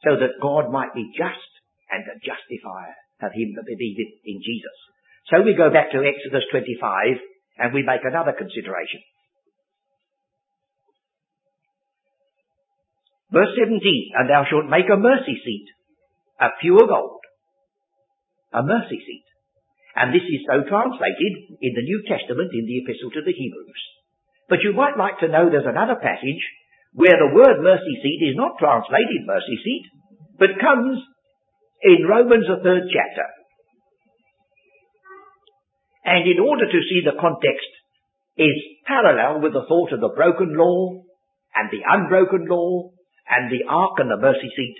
so 0.05 0.17
that 0.17 0.41
God 0.41 0.71
might 0.71 0.93
be 0.93 1.09
just 1.17 1.49
and 1.89 2.05
the 2.05 2.17
justifier 2.21 2.93
of 3.21 3.33
him 3.33 3.53
that 3.57 3.65
believeth 3.65 4.13
in 4.25 4.41
Jesus. 4.41 4.77
So 5.29 5.41
we 5.41 5.57
go 5.57 5.73
back 5.73 5.89
to 5.93 6.05
Exodus 6.05 6.45
25 6.51 7.17
and 7.57 7.73
we 7.73 7.83
make 7.83 8.03
another 8.03 8.33
consideration. 8.33 9.01
Verse 13.31 13.51
17, 13.57 13.81
and 14.15 14.29
thou 14.29 14.45
shalt 14.47 14.69
make 14.69 14.87
a 14.87 14.95
mercy 14.95 15.35
seat 15.43 15.67
of 16.39 16.59
pure 16.61 16.87
gold. 16.87 17.23
A 18.53 18.63
mercy 18.63 19.01
seat. 19.01 19.27
And 19.95 20.11
this 20.11 20.23
is 20.23 20.43
so 20.47 20.63
translated 20.67 21.33
in 21.59 21.71
the 21.75 21.87
New 21.87 22.03
Testament 22.07 22.51
in 22.51 22.67
the 22.67 22.83
Epistle 22.83 23.11
to 23.15 23.23
the 23.23 23.35
Hebrews. 23.35 23.83
But 24.47 24.63
you 24.63 24.75
might 24.75 24.99
like 24.99 25.19
to 25.19 25.31
know 25.31 25.49
there's 25.49 25.67
another 25.67 25.95
passage 25.99 26.43
where 26.93 27.15
the 27.19 27.35
word 27.35 27.63
mercy 27.63 27.95
seat 28.03 28.31
is 28.31 28.39
not 28.39 28.59
translated 28.59 29.27
mercy 29.27 29.59
seat, 29.63 29.85
but 30.39 30.59
comes 30.59 30.99
in 31.83 32.07
Romans 32.07 32.47
the 32.47 32.63
third 32.63 32.87
chapter. 32.87 33.27
And 36.05 36.29
in 36.29 36.39
order 36.39 36.69
to 36.69 36.87
see 36.87 37.01
the 37.03 37.19
context 37.19 37.71
is 38.37 38.53
parallel 38.85 39.41
with 39.41 39.53
the 39.53 39.65
thought 39.67 39.91
of 39.91 40.01
the 40.01 40.13
broken 40.15 40.55
law 40.55 41.01
and 41.55 41.69
the 41.71 41.81
unbroken 41.81 42.45
law 42.47 42.91
and 43.27 43.51
the 43.51 43.65
ark 43.67 43.97
and 43.97 44.11
the 44.11 44.21
mercy 44.21 44.53
seat, 44.55 44.75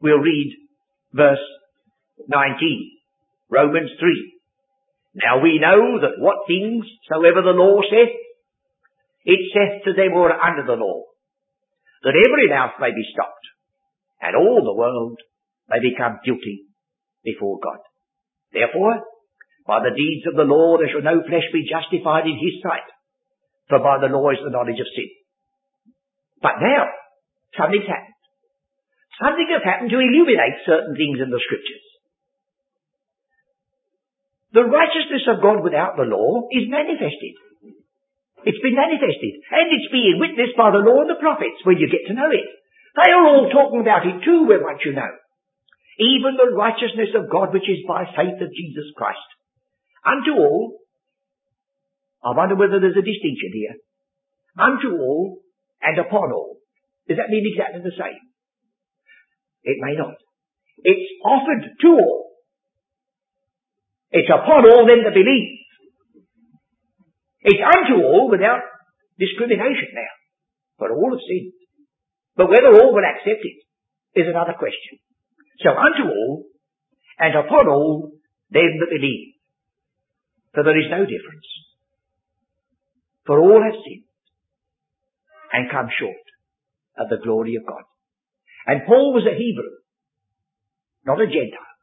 we'll 0.00 0.18
read 0.18 0.56
verse 1.12 1.44
19, 2.26 2.56
Romans 3.50 3.90
3. 4.00 4.32
Now 5.16 5.42
we 5.42 5.60
know 5.60 6.00
that 6.00 6.20
what 6.20 6.48
things 6.48 6.86
soever 7.08 7.42
the 7.42 7.56
law 7.56 7.80
saith, 7.90 8.16
it 9.24 9.40
saith 9.52 9.84
to 9.84 9.92
them 9.92 10.12
who 10.12 10.20
are 10.20 10.40
under 10.40 10.64
the 10.64 10.80
law, 10.80 11.04
that 12.02 12.16
every 12.16 12.48
mouth 12.48 12.80
may 12.80 12.90
be 12.90 13.04
stopped, 13.12 13.44
and 14.22 14.36
all 14.36 14.62
the 14.64 14.74
world 14.74 15.18
may 15.68 15.80
become 15.80 16.20
guilty 16.24 16.64
before 17.24 17.58
God. 17.62 17.78
Therefore, 18.52 19.02
by 19.66 19.82
the 19.82 19.94
deeds 19.94 20.24
of 20.30 20.38
the 20.38 20.46
law 20.46 20.78
there 20.78 20.88
shall 20.88 21.02
no 21.02 21.20
flesh 21.26 21.46
be 21.50 21.66
justified 21.66 22.30
in 22.30 22.38
his 22.38 22.62
sight, 22.62 22.86
for 23.68 23.82
by 23.82 23.98
the 23.98 24.10
law 24.10 24.30
is 24.30 24.40
the 24.42 24.54
knowledge 24.54 24.78
of 24.78 24.88
sin. 24.94 25.10
But 26.40 26.62
now, 26.62 26.86
something's 27.58 27.90
happened. 27.90 28.14
Something 29.18 29.48
has 29.50 29.64
happened 29.64 29.90
to 29.90 29.98
illuminate 29.98 30.66
certain 30.68 30.94
things 30.94 31.18
in 31.18 31.32
the 31.32 31.42
scriptures. 31.42 31.86
The 34.54 34.68
righteousness 34.68 35.26
of 35.26 35.42
God 35.42 35.64
without 35.64 35.96
the 35.98 36.08
law 36.08 36.46
is 36.52 36.70
manifested. 36.70 37.34
It's 38.46 38.62
been 38.62 38.78
manifested. 38.78 39.34
And 39.50 39.66
it's 39.72 39.90
being 39.90 40.20
witnessed 40.22 40.54
by 40.54 40.70
the 40.70 40.84
law 40.84 41.02
and 41.02 41.10
the 41.10 41.18
prophets 41.18 41.64
when 41.64 41.80
you 41.80 41.90
get 41.90 42.06
to 42.08 42.14
know 42.14 42.30
it. 42.30 42.46
They 42.94 43.10
are 43.10 43.26
all 43.26 43.50
talking 43.50 43.80
about 43.80 44.06
it 44.06 44.22
too 44.22 44.46
once 44.46 44.80
you 44.84 44.92
know 44.92 45.10
even 45.98 46.36
the 46.36 46.52
righteousness 46.52 47.16
of 47.16 47.32
God 47.32 47.52
which 47.52 47.68
is 47.68 47.88
by 47.88 48.04
faith 48.04 48.36
of 48.40 48.52
Jesus 48.52 48.88
Christ. 48.96 49.28
Unto 50.06 50.38
all, 50.38 50.78
I 52.24 52.36
wonder 52.36 52.54
whether 52.54 52.78
there's 52.78 52.96
a 52.96 53.02
distinction 53.02 53.50
here. 53.52 53.74
Unto 54.56 54.94
all 55.02 55.38
and 55.82 55.98
upon 55.98 56.32
all. 56.32 56.58
Does 57.08 57.18
that 57.18 57.30
mean 57.30 57.44
exactly 57.46 57.82
the 57.82 57.94
same? 57.98 58.22
It 59.62 59.78
may 59.80 59.94
not. 59.98 60.14
It's 60.82 61.10
offered 61.24 61.62
to 61.82 61.88
all. 61.88 62.30
It's 64.10 64.30
upon 64.30 64.62
all 64.70 64.86
them 64.86 65.02
that 65.04 65.14
believe. 65.14 65.58
It's 67.42 67.62
unto 67.62 68.02
all 68.02 68.30
without 68.30 68.62
discrimination 69.18 69.94
now. 69.94 70.14
For 70.78 70.92
all 70.92 71.10
have 71.10 71.24
sinned. 71.26 71.52
But 72.36 72.48
whether 72.50 72.74
all 72.74 72.94
will 72.94 73.06
accept 73.06 73.42
it 73.42 73.58
is 74.20 74.28
another 74.28 74.54
question. 74.58 74.98
So 75.62 75.70
unto 75.70 76.10
all, 76.10 76.44
and 77.18 77.34
upon 77.34 77.68
all 77.68 78.12
them 78.50 78.70
that 78.80 78.90
believe. 78.90 79.35
For 80.56 80.64
there 80.64 80.80
is 80.80 80.88
no 80.88 81.04
difference. 81.04 81.48
For 83.28 83.36
all 83.36 83.60
have 83.60 83.76
sinned 83.84 84.08
and 85.52 85.68
come 85.68 85.92
short 85.92 86.24
of 86.96 87.12
the 87.12 87.20
glory 87.20 87.60
of 87.60 87.68
God. 87.68 87.84
And 88.64 88.88
Paul 88.88 89.12
was 89.12 89.28
a 89.28 89.36
Hebrew, 89.36 89.84
not 91.04 91.20
a 91.20 91.28
Gentile. 91.28 91.76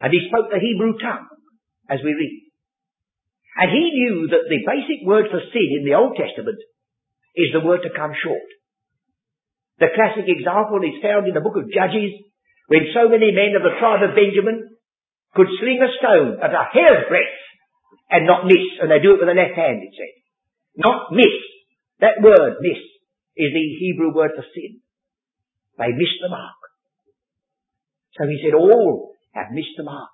And 0.00 0.08
he 0.08 0.24
spoke 0.24 0.48
the 0.48 0.56
Hebrew 0.56 0.96
tongue, 0.96 1.28
as 1.92 2.00
we 2.00 2.16
read. 2.16 2.48
And 3.60 3.76
he 3.76 3.84
knew 3.92 4.32
that 4.32 4.48
the 4.48 4.64
basic 4.64 5.04
word 5.04 5.28
for 5.28 5.44
sin 5.52 5.68
in 5.76 5.84
the 5.84 6.00
Old 6.00 6.16
Testament 6.16 6.56
is 7.36 7.52
the 7.52 7.60
word 7.60 7.84
to 7.84 7.92
come 7.92 8.16
short. 8.16 8.48
The 9.84 9.92
classic 9.92 10.32
example 10.32 10.80
is 10.80 11.04
found 11.04 11.28
in 11.28 11.36
the 11.36 11.44
book 11.44 11.60
of 11.60 11.68
Judges 11.68 12.24
when 12.72 12.88
so 12.96 13.12
many 13.12 13.36
men 13.36 13.52
of 13.52 13.68
the 13.68 13.76
tribe 13.76 14.00
of 14.00 14.16
Benjamin 14.16 14.67
could 15.38 15.54
sling 15.62 15.78
a 15.78 15.90
stone 16.02 16.42
at 16.42 16.50
a 16.50 16.66
hair's 16.74 17.06
breadth 17.06 17.38
and 18.10 18.26
not 18.26 18.42
miss, 18.50 18.66
and 18.82 18.90
they 18.90 18.98
do 18.98 19.14
it 19.14 19.22
with 19.22 19.30
the 19.30 19.38
left 19.38 19.54
hand, 19.54 19.86
it 19.86 19.94
said. 19.94 20.14
Not 20.74 21.14
miss. 21.14 21.38
That 22.02 22.18
word, 22.18 22.58
miss, 22.58 22.82
is 23.38 23.54
the 23.54 23.66
Hebrew 23.78 24.10
word 24.10 24.34
for 24.34 24.42
sin. 24.50 24.82
They 25.78 25.94
missed 25.94 26.18
the 26.18 26.34
mark. 26.34 26.58
So 28.18 28.26
he 28.26 28.42
said, 28.42 28.58
all 28.58 29.14
have 29.34 29.54
missed 29.54 29.78
the 29.78 29.86
mark. 29.86 30.10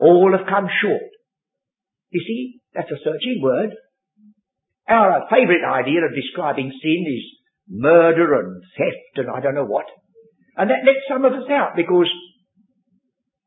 All 0.00 0.36
have 0.36 0.44
come 0.44 0.68
short. 0.68 1.08
You 2.10 2.20
see, 2.20 2.60
that's 2.74 2.92
a 2.92 3.00
searching 3.00 3.40
word. 3.42 3.72
Our 4.88 5.26
favourite 5.32 5.64
idea 5.64 6.04
of 6.04 6.14
describing 6.14 6.70
sin 6.70 7.04
is 7.08 7.24
murder 7.68 8.34
and 8.38 8.62
theft 8.76 9.16
and 9.16 9.30
I 9.32 9.40
don't 9.40 9.56
know 9.56 9.66
what. 9.66 9.86
And 10.56 10.70
that 10.70 10.84
lets 10.84 11.08
some 11.08 11.24
of 11.24 11.32
us 11.32 11.48
out 11.50 11.76
because, 11.76 12.08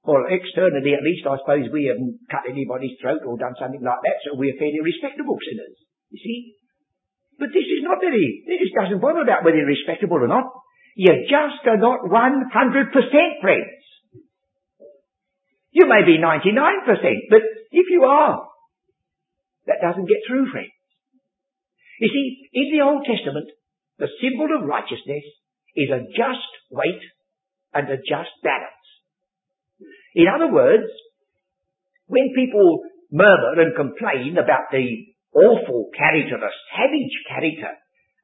well, 0.04 0.26
externally 0.32 0.95
at 0.95 1.04
least 1.04 1.28
I 1.28 1.38
suppose 1.43 1.68
we 1.72 1.91
haven't 1.91 2.24
cut 2.32 2.47
anybody's 2.47 2.95
throat 3.02 3.22
or 3.28 3.38
done 3.38 3.56
something 3.60 3.84
like 3.84 4.02
that, 4.04 4.18
so 4.24 4.39
we're 4.39 4.58
fairly 4.58 4.80
respectable 4.80 5.38
sinners. 5.43 5.76
You 6.10 6.20
see? 6.24 6.39
But 7.38 7.56
this 7.56 7.68
is 7.68 7.84
not 7.84 8.04
very, 8.04 8.43
this 8.47 8.72
doesn't 8.76 9.00
bother 9.00 9.24
about 9.24 9.43
whether 9.43 9.56
you're 9.56 9.72
respectable 9.72 10.20
or 10.20 10.28
not. 10.28 10.47
You 10.95 11.16
just 11.32 11.64
are 11.68 11.80
not 11.80 12.04
100% 12.08 12.91
friends. 13.39 13.80
You 15.72 15.86
may 15.88 16.04
be 16.04 16.18
99%, 16.20 17.32
but 17.32 17.43
if 17.72 17.86
you 17.91 18.04
are, 18.04 18.43
that 19.68 19.80
doesn't 19.82 20.10
get 20.10 20.26
through, 20.28 20.52
friends. 20.52 20.74
You 22.00 22.10
see, 22.10 22.50
in 22.54 22.76
the 22.76 22.84
Old 22.84 23.06
Testament, 23.06 23.47
the 24.00 24.08
symbol 24.20 24.47
of 24.58 24.68
righteousness 24.68 25.24
is 25.76 25.89
a 25.91 26.08
just 26.16 26.52
weight 26.72 27.04
and 27.74 27.88
a 27.89 27.97
just 27.97 28.32
balance. 28.43 28.79
In 30.20 30.28
other 30.28 30.51
words, 30.51 30.91
when 32.11 32.36
people 32.36 32.84
murmur 33.09 33.55
and 33.63 33.72
complain 33.72 34.36
about 34.36 34.67
the 34.67 35.15
awful 35.32 35.88
character, 35.95 36.36
the 36.36 36.51
savage 36.76 37.15
character 37.32 37.72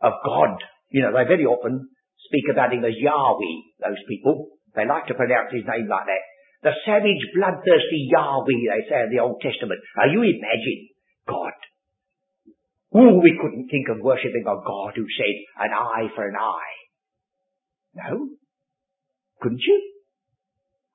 of 0.03 0.19
God, 0.25 0.59
you 0.91 1.01
know, 1.07 1.15
they 1.15 1.23
very 1.23 1.47
often 1.47 1.87
speak 2.27 2.51
about 2.51 2.73
him 2.73 2.83
as 2.83 2.99
Yahweh, 2.99 3.55
those 3.79 4.03
people. 4.09 4.59
They 4.75 4.83
like 4.83 5.07
to 5.07 5.15
pronounce 5.15 5.55
his 5.55 5.63
name 5.63 5.87
like 5.87 6.11
that. 6.11 6.23
The 6.67 6.75
savage, 6.83 7.23
bloodthirsty 7.31 8.11
Yahweh, 8.11 8.59
they 8.67 8.83
say 8.91 9.07
in 9.07 9.15
the 9.15 9.23
Old 9.23 9.39
Testament. 9.39 9.79
Now 9.95 10.11
you 10.11 10.19
imagine 10.19 10.91
God. 11.23 11.55
Oh, 12.91 13.23
we 13.23 13.39
couldn't 13.39 13.71
think 13.71 13.87
of 13.87 14.03
worshipping 14.03 14.43
a 14.43 14.59
God 14.59 14.99
who 14.99 15.07
said 15.15 15.35
an 15.63 15.71
eye 15.71 16.11
for 16.13 16.27
an 16.27 16.35
eye. 16.35 16.75
No? 17.95 18.35
Couldn't 19.39 19.63
you? 19.63 19.94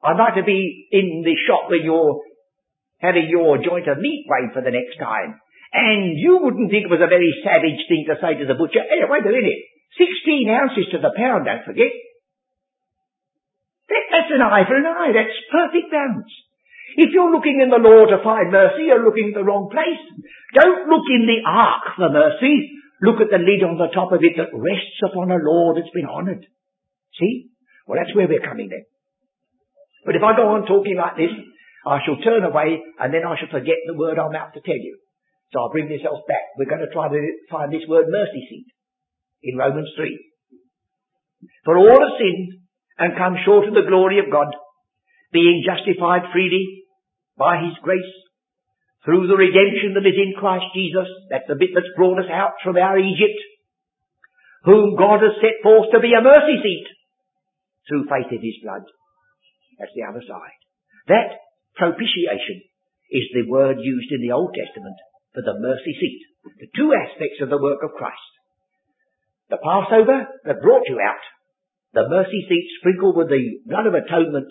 I'd 0.01 0.17
like 0.17 0.37
to 0.41 0.47
be 0.47 0.89
in 0.91 1.23
the 1.25 1.37
shop 1.45 1.69
where 1.69 1.83
you're 1.83 2.25
having 3.01 3.29
your 3.29 3.61
joint 3.61 3.89
of 3.89 4.01
meat 4.01 4.25
weighed 4.29 4.53
for 4.53 4.65
the 4.65 4.73
next 4.73 4.97
time. 4.97 5.41
And 5.73 6.19
you 6.19 6.41
wouldn't 6.41 6.71
think 6.71 6.89
it 6.89 6.93
was 6.93 7.05
a 7.05 7.13
very 7.13 7.31
savage 7.45 7.85
thing 7.87 8.09
to 8.09 8.19
say 8.19 8.35
to 8.41 8.47
the 8.49 8.59
butcher, 8.59 8.83
hey, 8.83 9.07
wait 9.07 9.23
a 9.23 9.33
minute, 9.33 9.61
16 9.97 10.51
ounces 10.51 10.87
to 10.93 10.99
the 10.99 11.15
pound, 11.15 11.47
don't 11.47 11.63
forget. 11.63 11.93
That, 13.91 14.05
that's 14.11 14.35
an 14.35 14.43
eye 14.43 14.67
for 14.67 14.79
an 14.79 14.87
eye. 14.87 15.13
That's 15.15 15.37
perfect 15.51 15.91
balance. 15.91 16.31
If 16.99 17.15
you're 17.15 17.31
looking 17.31 17.63
in 17.63 17.71
the 17.71 17.79
law 17.79 18.07
to 18.07 18.23
find 18.23 18.51
mercy, 18.51 18.91
you're 18.91 19.05
looking 19.05 19.31
in 19.31 19.39
the 19.39 19.47
wrong 19.47 19.71
place. 19.71 20.03
Don't 20.55 20.91
look 20.91 21.07
in 21.07 21.27
the 21.27 21.47
ark 21.47 21.95
for 21.95 22.11
mercy. 22.11 22.71
Look 23.03 23.23
at 23.23 23.31
the 23.31 23.39
lid 23.39 23.63
on 23.63 23.79
the 23.79 23.95
top 23.95 24.11
of 24.11 24.23
it 24.27 24.35
that 24.37 24.51
rests 24.51 24.99
upon 25.07 25.31
a 25.31 25.39
law 25.39 25.73
that's 25.75 25.95
been 25.95 26.11
honoured. 26.11 26.47
See? 27.19 27.51
Well, 27.87 27.99
that's 27.99 28.15
where 28.15 28.27
we're 28.27 28.43
coming 28.43 28.71
then. 28.71 28.90
But 30.05 30.17
if 30.17 30.23
I 30.23 30.37
go 30.37 30.57
on 30.57 30.67
talking 30.67 30.97
like 30.97 31.17
this, 31.17 31.33
I 31.87 32.01
shall 32.05 32.21
turn 32.21 32.45
away 32.45 32.81
and 33.01 33.13
then 33.13 33.25
I 33.25 33.37
shall 33.41 33.53
forget 33.53 33.81
the 33.87 33.97
word 33.97 34.19
I'm 34.19 34.33
about 34.33 34.53
to 34.55 34.65
tell 34.65 34.77
you. 34.77 35.01
So 35.53 35.61
I'll 35.61 35.75
bring 35.75 35.89
myself 35.89 36.23
back. 36.29 36.55
We're 36.57 36.71
going 36.71 36.85
to 36.85 36.93
try 36.93 37.09
to 37.09 37.21
find 37.51 37.73
this 37.73 37.85
word 37.89 38.07
mercy 38.09 38.43
seat 38.49 38.69
in 39.43 39.59
Romans 39.59 39.91
3. 39.97 40.15
For 41.65 41.77
all 41.77 42.01
have 42.01 42.21
sinned 42.21 42.61
and 42.99 43.17
come 43.17 43.41
short 43.45 43.67
of 43.67 43.75
the 43.75 43.89
glory 43.89 44.21
of 44.21 44.31
God, 44.31 44.53
being 45.33 45.65
justified 45.65 46.29
freely 46.33 46.85
by 47.37 47.65
His 47.65 47.75
grace 47.83 48.15
through 49.05 49.27
the 49.27 49.41
redemption 49.41 49.97
that 49.97 50.05
is 50.05 50.21
in 50.21 50.37
Christ 50.37 50.69
Jesus. 50.77 51.09
That's 51.33 51.49
the 51.49 51.57
bit 51.57 51.73
that's 51.75 51.97
brought 51.97 52.21
us 52.21 52.31
out 52.31 52.61
from 52.63 52.77
our 52.77 52.99
Egypt, 52.99 53.41
whom 54.65 54.97
God 54.97 55.25
has 55.25 55.41
set 55.41 55.65
forth 55.65 55.89
to 55.93 56.01
be 56.01 56.13
a 56.13 56.23
mercy 56.23 56.61
seat 56.61 56.87
through 57.89 58.05
faith 58.05 58.29
in 58.31 58.45
His 58.45 58.61
blood. 58.63 58.85
That's 59.81 59.97
the 59.97 60.05
other 60.05 60.21
side. 60.21 60.61
That 61.09 61.41
propitiation 61.75 62.61
is 63.09 63.27
the 63.33 63.49
word 63.49 63.81
used 63.81 64.13
in 64.13 64.21
the 64.21 64.37
Old 64.37 64.53
Testament 64.53 65.01
for 65.33 65.41
the 65.41 65.57
mercy 65.57 65.97
seat. 65.97 66.21
The 66.61 66.69
two 66.77 66.93
aspects 66.93 67.41
of 67.41 67.49
the 67.49 67.61
work 67.61 67.81
of 67.83 67.97
Christ. 67.97 68.33
The 69.49 69.59
Passover 69.59 70.29
that 70.45 70.63
brought 70.63 70.85
you 70.87 71.01
out. 71.01 71.25
The 71.97 72.07
mercy 72.07 72.47
seat 72.47 72.67
sprinkled 72.79 73.17
with 73.17 73.33
the 73.33 73.65
blood 73.67 73.89
of 73.89 73.97
atonement 73.97 74.47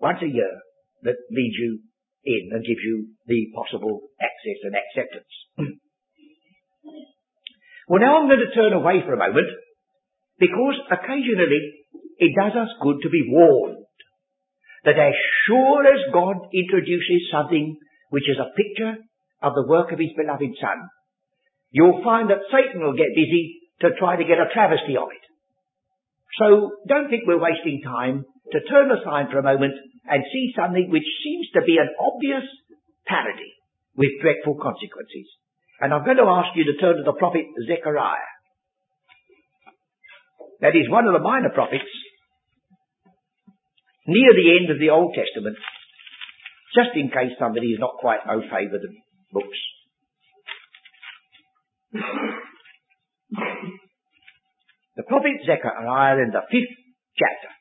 once 0.00 0.22
a 0.22 0.30
year 0.30 0.62
that 1.02 1.18
leads 1.30 1.58
you 1.58 1.80
in 2.24 2.50
and 2.54 2.64
gives 2.64 2.80
you 2.80 3.10
the 3.26 3.50
possible 3.54 4.08
access 4.22 4.58
and 4.62 4.74
acceptance. 4.78 5.32
well, 7.88 8.00
now 8.00 8.22
I'm 8.22 8.30
going 8.30 8.46
to 8.46 8.54
turn 8.54 8.72
away 8.72 9.02
for 9.04 9.12
a 9.12 9.20
moment 9.20 9.50
because 10.38 10.78
occasionally 10.90 11.84
it 12.18 12.32
does 12.38 12.54
us 12.56 12.70
good 12.80 13.02
to 13.02 13.10
be 13.10 13.26
warned 13.28 13.81
that 14.84 14.98
as 14.98 15.14
sure 15.46 15.86
as 15.86 16.12
God 16.12 16.50
introduces 16.52 17.30
something 17.30 17.78
which 18.10 18.28
is 18.28 18.38
a 18.38 18.52
picture 18.56 18.98
of 19.42 19.54
the 19.54 19.66
work 19.66 19.92
of 19.92 19.98
His 19.98 20.14
beloved 20.16 20.52
Son, 20.58 20.78
you'll 21.70 22.02
find 22.02 22.30
that 22.30 22.50
Satan 22.50 22.82
will 22.82 22.98
get 22.98 23.14
busy 23.14 23.62
to 23.80 23.94
try 23.98 24.16
to 24.16 24.24
get 24.24 24.42
a 24.42 24.50
travesty 24.52 24.96
of 24.96 25.10
it. 25.10 25.24
So 26.38 26.82
don't 26.88 27.10
think 27.10 27.24
we're 27.26 27.42
wasting 27.42 27.82
time 27.84 28.24
to 28.52 28.58
turn 28.68 28.90
aside 28.90 29.30
for 29.30 29.38
a 29.38 29.46
moment 29.46 29.74
and 30.08 30.22
see 30.32 30.52
something 30.56 30.90
which 30.90 31.06
seems 31.22 31.46
to 31.54 31.62
be 31.62 31.78
an 31.78 31.90
obvious 31.98 32.46
parody 33.06 33.52
with 33.96 34.18
dreadful 34.20 34.56
consequences. 34.58 35.28
And 35.80 35.92
I'm 35.92 36.04
going 36.04 36.18
to 36.18 36.30
ask 36.30 36.54
you 36.56 36.64
to 36.64 36.78
turn 36.80 36.96
to 36.96 37.02
the 37.02 37.18
prophet 37.18 37.44
Zechariah. 37.66 38.32
That 40.60 40.78
is 40.78 40.88
one 40.88 41.06
of 41.06 41.12
the 41.12 41.22
minor 41.22 41.50
prophets 41.50 41.90
near 44.06 44.32
the 44.34 44.58
end 44.58 44.70
of 44.70 44.78
the 44.78 44.90
Old 44.90 45.14
Testament, 45.14 45.56
just 46.74 46.96
in 46.96 47.08
case 47.08 47.36
somebody 47.38 47.68
is 47.68 47.80
not 47.80 48.00
quite 48.00 48.20
au 48.28 48.40
fait 48.40 48.70
with 48.70 48.82
the 48.82 48.92
books. 49.32 49.58
The 54.96 55.04
prophet 55.04 55.40
Zechariah 55.46 56.20
in 56.24 56.30
the 56.32 56.42
fifth 56.50 56.76
chapter. 57.16 57.52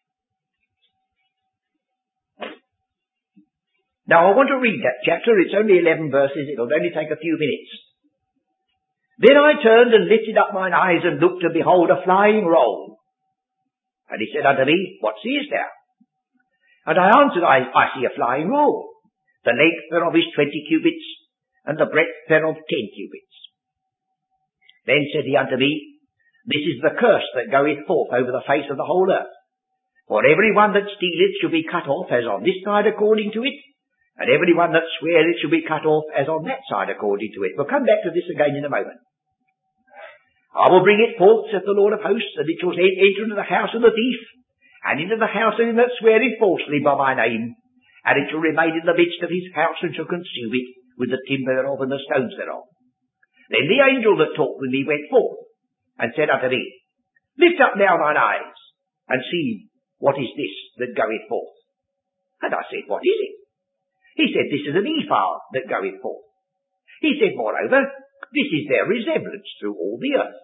Now 4.07 4.27
I 4.27 4.35
want 4.35 4.49
to 4.49 4.59
read 4.59 4.83
that 4.83 5.07
chapter. 5.07 5.39
It's 5.39 5.55
only 5.55 5.79
11 5.79 6.11
verses. 6.11 6.51
It'll 6.51 6.67
only 6.67 6.91
take 6.91 7.11
a 7.11 7.21
few 7.21 7.37
minutes. 7.39 7.71
Then 9.19 9.37
I 9.37 9.61
turned 9.61 9.93
and 9.93 10.09
lifted 10.09 10.35
up 10.35 10.53
mine 10.53 10.73
eyes 10.73 11.05
and 11.05 11.21
looked 11.21 11.43
and 11.43 11.53
behold 11.53 11.91
a 11.91 12.03
flying 12.03 12.43
roll. 12.43 12.97
And 14.09 14.19
he 14.19 14.27
said 14.35 14.45
unto 14.45 14.65
me, 14.65 14.97
What 14.99 15.15
seest 15.23 15.51
thou? 15.51 15.69
And 16.85 16.97
I 16.97 17.13
answered, 17.13 17.45
I, 17.45 17.69
I 17.69 17.85
see 17.93 18.05
a 18.05 18.15
flying 18.15 18.49
roll. 18.49 18.89
The 19.45 19.53
length 19.53 19.89
thereof 19.89 20.15
is 20.15 20.33
twenty 20.33 20.65
cubits, 20.67 21.05
and 21.65 21.77
the 21.77 21.89
breadth 21.89 22.13
thereof 22.29 22.57
ten 22.57 22.85
cubits. 22.93 23.35
Then 24.85 25.05
said 25.13 25.25
he 25.25 25.37
unto 25.37 25.57
me, 25.57 25.91
this 26.45 26.65
is 26.65 26.81
the 26.81 26.97
curse 26.97 27.25
that 27.37 27.53
goeth 27.53 27.85
forth 27.85 28.09
over 28.17 28.33
the 28.33 28.47
face 28.49 28.65
of 28.73 28.77
the 28.77 28.87
whole 28.87 29.05
earth. 29.05 29.29
For 30.09 30.25
every 30.25 30.51
one 30.57 30.73
that 30.73 30.89
stealeth 30.89 31.37
shall 31.37 31.53
be 31.53 31.69
cut 31.69 31.85
off 31.85 32.09
as 32.09 32.25
on 32.25 32.41
this 32.41 32.57
side 32.65 32.89
according 32.89 33.29
to 33.37 33.45
it, 33.45 33.53
and 34.17 34.27
every 34.27 34.57
one 34.57 34.73
that 34.73 34.89
sweareth 34.97 35.37
shall 35.37 35.53
be 35.53 35.63
cut 35.63 35.85
off 35.85 36.09
as 36.17 36.27
on 36.27 36.49
that 36.49 36.65
side 36.65 36.89
according 36.89 37.29
to 37.37 37.45
it. 37.45 37.53
We'll 37.55 37.69
come 37.69 37.85
back 37.85 38.01
to 38.03 38.11
this 38.11 38.25
again 38.33 38.57
in 38.57 38.65
a 38.65 38.73
moment. 38.73 38.97
I 40.51 40.67
will 40.73 40.83
bring 40.83 40.99
it 40.99 41.15
forth, 41.15 41.47
saith 41.53 41.63
the 41.63 41.77
Lord 41.77 41.93
of 41.93 42.03
hosts, 42.03 42.35
and 42.35 42.49
it 42.49 42.57
shall 42.59 42.73
enter 42.73 43.23
into 43.23 43.37
the 43.37 43.47
house 43.47 43.71
of 43.71 43.85
the 43.85 43.93
thief, 43.93 44.21
and 44.83 44.97
into 44.99 45.17
the 45.17 45.29
house 45.29 45.57
of 45.61 45.67
him 45.67 45.77
that 45.77 45.93
sweareth 46.01 46.41
falsely 46.41 46.81
by 46.81 46.97
my 46.97 47.13
name, 47.13 47.53
and 48.05 48.15
it 48.17 48.29
shall 48.29 48.41
remain 48.41 48.73
in 48.77 48.85
the 48.85 48.97
midst 48.97 49.21
of 49.21 49.29
his 49.29 49.45
house, 49.53 49.77
and 49.85 49.93
shall 49.93 50.09
consume 50.09 50.53
it 50.57 50.67
with 50.97 51.13
the 51.13 51.21
timber 51.29 51.53
thereof 51.53 51.81
and 51.85 51.93
the 51.93 52.01
stones 52.01 52.33
thereof. 52.33 52.65
Then 53.53 53.69
the 53.69 53.83
angel 53.83 54.17
that 54.17 54.33
talked 54.33 54.57
with 54.57 54.73
me 54.73 54.87
went 54.87 55.11
forth, 55.11 55.45
and 56.01 56.13
said 56.17 56.33
unto 56.33 56.49
me, 56.49 56.61
Lift 57.37 57.61
up 57.61 57.77
now 57.77 58.01
thine 58.01 58.17
eyes, 58.17 58.57
and 59.09 59.21
see 59.29 59.69
what 60.01 60.17
is 60.17 60.33
this 60.33 60.55
that 60.81 60.97
goeth 60.97 61.29
forth. 61.29 61.55
And 62.41 62.53
I 62.57 62.65
said, 62.73 62.89
What 62.89 63.05
is 63.05 63.19
it? 63.21 63.35
He 64.17 64.33
said, 64.33 64.49
This 64.49 64.65
is 64.65 64.75
an 64.75 64.89
ephah 64.89 65.53
that 65.53 65.69
goeth 65.69 66.01
forth. 66.01 66.25
He 67.05 67.21
said, 67.21 67.37
Moreover, 67.37 67.85
this 68.33 68.49
is 68.49 68.65
their 68.65 68.89
resemblance 68.89 69.45
through 69.61 69.77
all 69.77 69.97
the 70.01 70.17
earth. 70.17 70.41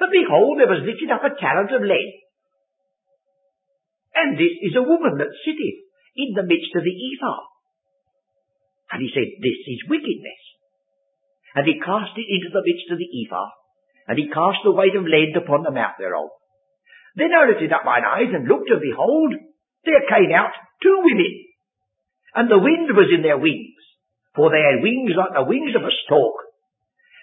And 0.00 0.12
behold, 0.12 0.56
there 0.56 0.72
was 0.72 0.84
lifted 0.84 1.12
up 1.12 1.24
a 1.24 1.36
talent 1.36 1.72
of 1.76 1.84
lead. 1.84 2.10
And 4.20 4.36
this 4.36 4.52
is 4.60 4.76
a 4.76 4.84
woman 4.84 5.16
that 5.16 5.32
sitteth 5.48 5.80
in 6.12 6.36
the 6.36 6.44
midst 6.44 6.76
of 6.76 6.84
the 6.84 6.92
ephah. 6.92 7.40
And 8.92 9.00
he 9.00 9.08
said, 9.16 9.24
This 9.40 9.60
is 9.64 9.88
wickedness. 9.88 10.42
And 11.56 11.64
he 11.64 11.80
cast 11.80 12.12
it 12.20 12.28
into 12.28 12.52
the 12.52 12.60
midst 12.60 12.92
of 12.92 13.00
the 13.00 13.08
ephah, 13.08 13.48
and 14.12 14.20
he 14.20 14.28
cast 14.28 14.60
the 14.62 14.76
weight 14.76 14.92
of 14.92 15.08
lead 15.08 15.32
upon 15.40 15.64
the 15.64 15.72
mouth 15.72 15.96
thereof. 15.96 16.28
Then 17.16 17.32
I 17.32 17.48
lifted 17.48 17.72
up 17.72 17.88
mine 17.88 18.04
eyes 18.04 18.30
and 18.30 18.46
looked, 18.46 18.68
and 18.68 18.84
behold, 18.84 19.34
there 19.88 20.04
came 20.06 20.30
out 20.36 20.52
two 20.84 21.00
women. 21.00 21.32
And 22.36 22.46
the 22.46 22.60
wind 22.60 22.92
was 22.92 23.10
in 23.10 23.24
their 23.24 23.40
wings, 23.40 23.80
for 24.36 24.52
they 24.52 24.62
had 24.62 24.84
wings 24.84 25.16
like 25.16 25.34
the 25.34 25.48
wings 25.48 25.74
of 25.74 25.82
a 25.82 25.96
stork. 26.06 26.44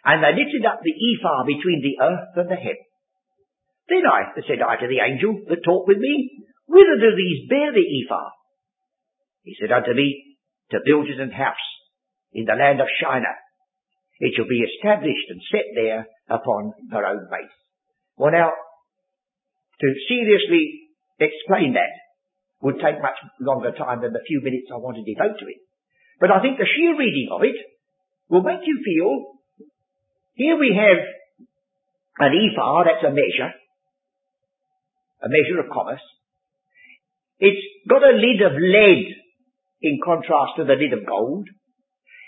And 0.04 0.26
they 0.26 0.34
lifted 0.34 0.66
up 0.66 0.82
the 0.82 0.98
ephah 0.98 1.46
between 1.46 1.80
the 1.86 1.96
earth 2.04 2.34
and 2.42 2.50
the 2.50 2.60
heaven. 2.60 2.88
Then 3.88 4.04
I 4.04 4.36
said 4.44 4.60
I 4.60 4.76
to 4.82 4.88
the 4.92 5.00
angel 5.00 5.40
that 5.48 5.64
talked 5.64 5.88
with 5.88 6.00
me, 6.04 6.44
Whither 6.68 7.00
do 7.00 7.16
these 7.16 7.48
bear 7.50 7.72
the 7.72 7.84
ephah? 7.84 8.30
He 9.44 9.56
said 9.60 9.72
unto 9.72 9.94
me, 9.94 10.38
To 10.72 10.80
build 10.86 11.08
it 11.08 11.20
an 11.20 11.32
house 11.32 11.68
in 12.34 12.46
the 12.46 12.60
land 12.60 12.82
of 12.82 12.92
Shinar. 13.00 13.38
It 14.20 14.34
shall 14.36 14.48
be 14.48 14.66
established 14.66 15.30
and 15.30 15.42
set 15.52 15.68
there 15.76 16.08
upon 16.28 16.74
her 16.92 17.06
own 17.06 17.28
base. 17.32 17.56
Well 18.18 18.32
now, 18.32 18.52
to 19.80 19.88
seriously 20.10 20.90
explain 21.20 21.74
that 21.74 21.94
would 22.62 22.82
take 22.82 23.02
much 23.02 23.18
longer 23.40 23.72
time 23.72 24.02
than 24.02 24.14
the 24.14 24.26
few 24.26 24.42
minutes 24.42 24.68
I 24.74 24.78
want 24.82 24.98
to 24.98 25.06
devote 25.06 25.38
to 25.38 25.46
it. 25.46 25.62
But 26.20 26.32
I 26.32 26.42
think 26.42 26.58
the 26.58 26.66
sheer 26.66 26.98
reading 26.98 27.30
of 27.32 27.44
it 27.44 27.56
will 28.30 28.42
make 28.42 28.66
you 28.66 28.82
feel, 28.84 29.38
here 30.34 30.58
we 30.58 30.74
have 30.74 30.98
an 32.20 32.34
ephah, 32.34 32.84
that's 32.84 33.06
a 33.06 33.14
measure, 33.14 33.54
a 35.22 35.30
measure 35.30 35.62
of 35.62 35.70
commerce. 35.72 36.02
It's 37.40 37.64
got 37.88 38.02
a 38.02 38.18
lid 38.18 38.42
of 38.42 38.58
lead 38.58 39.14
in 39.82 40.00
contrast 40.04 40.58
to 40.58 40.66
the 40.66 40.74
lid 40.74 40.94
of 40.94 41.06
gold. 41.06 41.48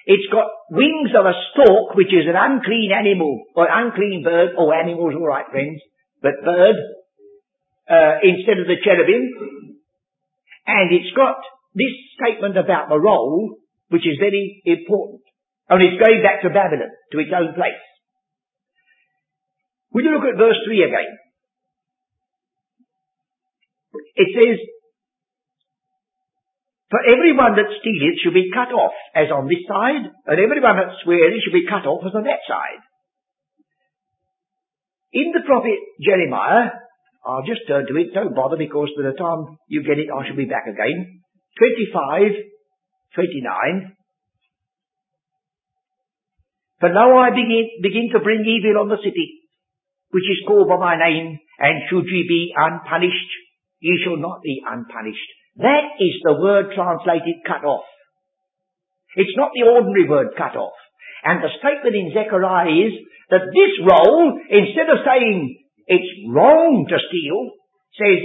It's 0.05 0.30
got 0.32 0.49
wings 0.72 1.12
of 1.18 1.26
a 1.26 1.38
stork, 1.53 1.93
which 1.95 2.14
is 2.14 2.26
an 2.26 2.38
unclean 2.38 2.91
animal, 2.93 3.45
or 3.55 3.68
unclean 3.70 4.24
bird, 4.24 4.57
or 4.57 4.74
animals, 4.74 5.14
all 5.14 5.28
right, 5.28 5.45
friends, 5.51 5.82
but 6.22 6.41
bird, 6.43 6.78
uh, 7.89 8.16
instead 8.24 8.57
of 8.57 8.66
the 8.66 8.82
cherubim. 8.84 9.30
And 10.66 10.93
it's 10.93 11.14
got 11.16 11.41
this 11.74 11.93
statement 12.18 12.57
about 12.57 12.89
the 12.89 12.97
roll, 12.97 13.57
which 13.89 14.05
is 14.05 14.18
very 14.20 14.62
important. 14.66 15.22
And 15.70 15.82
it's 15.82 16.01
going 16.01 16.22
back 16.24 16.41
to 16.41 16.49
Babylon, 16.49 16.89
to 17.12 17.20
its 17.20 17.34
own 17.34 17.53
place. 17.53 17.86
Will 19.93 20.05
you 20.05 20.14
look 20.14 20.26
at 20.26 20.38
verse 20.38 20.57
3 20.66 20.84
again? 20.86 21.12
It 24.16 24.30
says, 24.34 24.57
For 26.90 27.02
everyone 27.06 27.54
that 27.54 27.70
stealeth 27.70 28.18
shall 28.22 28.34
be 28.34 28.50
cut 28.50 28.74
off, 28.74 28.98
as 29.14 29.30
on 29.30 29.46
this 29.46 29.62
side, 29.70 30.10
and 30.10 30.38
everyone 30.42 30.74
that 30.82 30.98
sweareth 31.06 31.38
shall 31.46 31.54
be 31.54 31.70
cut 31.70 31.86
off 31.86 32.02
as 32.02 32.18
on 32.18 32.26
that 32.26 32.42
side. 32.50 32.82
In 35.14 35.30
the 35.34 35.46
prophet 35.46 35.78
Jeremiah, 36.02 36.74
I'll 37.26 37.46
just 37.46 37.66
turn 37.70 37.86
to 37.86 37.98
it, 37.98 38.14
don't 38.14 38.34
bother 38.34 38.58
because 38.58 38.90
by 38.98 39.06
the 39.06 39.18
time 39.18 39.58
you 39.70 39.86
get 39.86 40.02
it 40.02 40.10
I 40.10 40.26
shall 40.26 40.38
be 40.38 40.50
back 40.50 40.66
again. 40.66 41.22
25, 41.62 42.34
29. 43.14 43.96
For 46.80 46.90
now 46.90 47.20
I 47.20 47.30
begin, 47.30 47.70
begin 47.84 48.10
to 48.14 48.24
bring 48.24 48.42
evil 48.42 48.82
on 48.82 48.90
the 48.90 48.98
city, 49.04 49.46
which 50.10 50.26
is 50.26 50.46
called 50.48 50.70
by 50.70 50.78
my 50.78 50.96
name, 50.98 51.38
and 51.60 51.86
should 51.90 52.08
ye 52.08 52.26
be 52.26 52.54
unpunished, 52.56 53.32
ye 53.82 54.00
shall 54.02 54.18
not 54.18 54.42
be 54.42 54.62
unpunished. 54.66 55.30
That 55.60 55.99
is 55.99 56.16
the 56.24 56.39
word 56.39 56.72
translated 56.72 57.43
cut 57.43 57.68
off. 57.68 57.84
It's 59.16 59.36
not 59.36 59.51
the 59.51 59.68
ordinary 59.68 60.07
word 60.07 60.32
cut 60.38 60.55
off. 60.55 60.78
And 61.24 61.43
the 61.43 61.51
statement 61.60 61.95
in 61.99 62.16
Zechariah 62.16 62.72
is 62.72 62.95
that 63.30 63.51
this 63.51 63.74
roll, 63.84 64.39
instead 64.47 64.88
of 64.88 65.03
saying 65.03 65.60
it's 65.86 66.12
wrong 66.32 66.88
to 66.88 66.95
steal, 66.95 67.51
says 67.99 68.24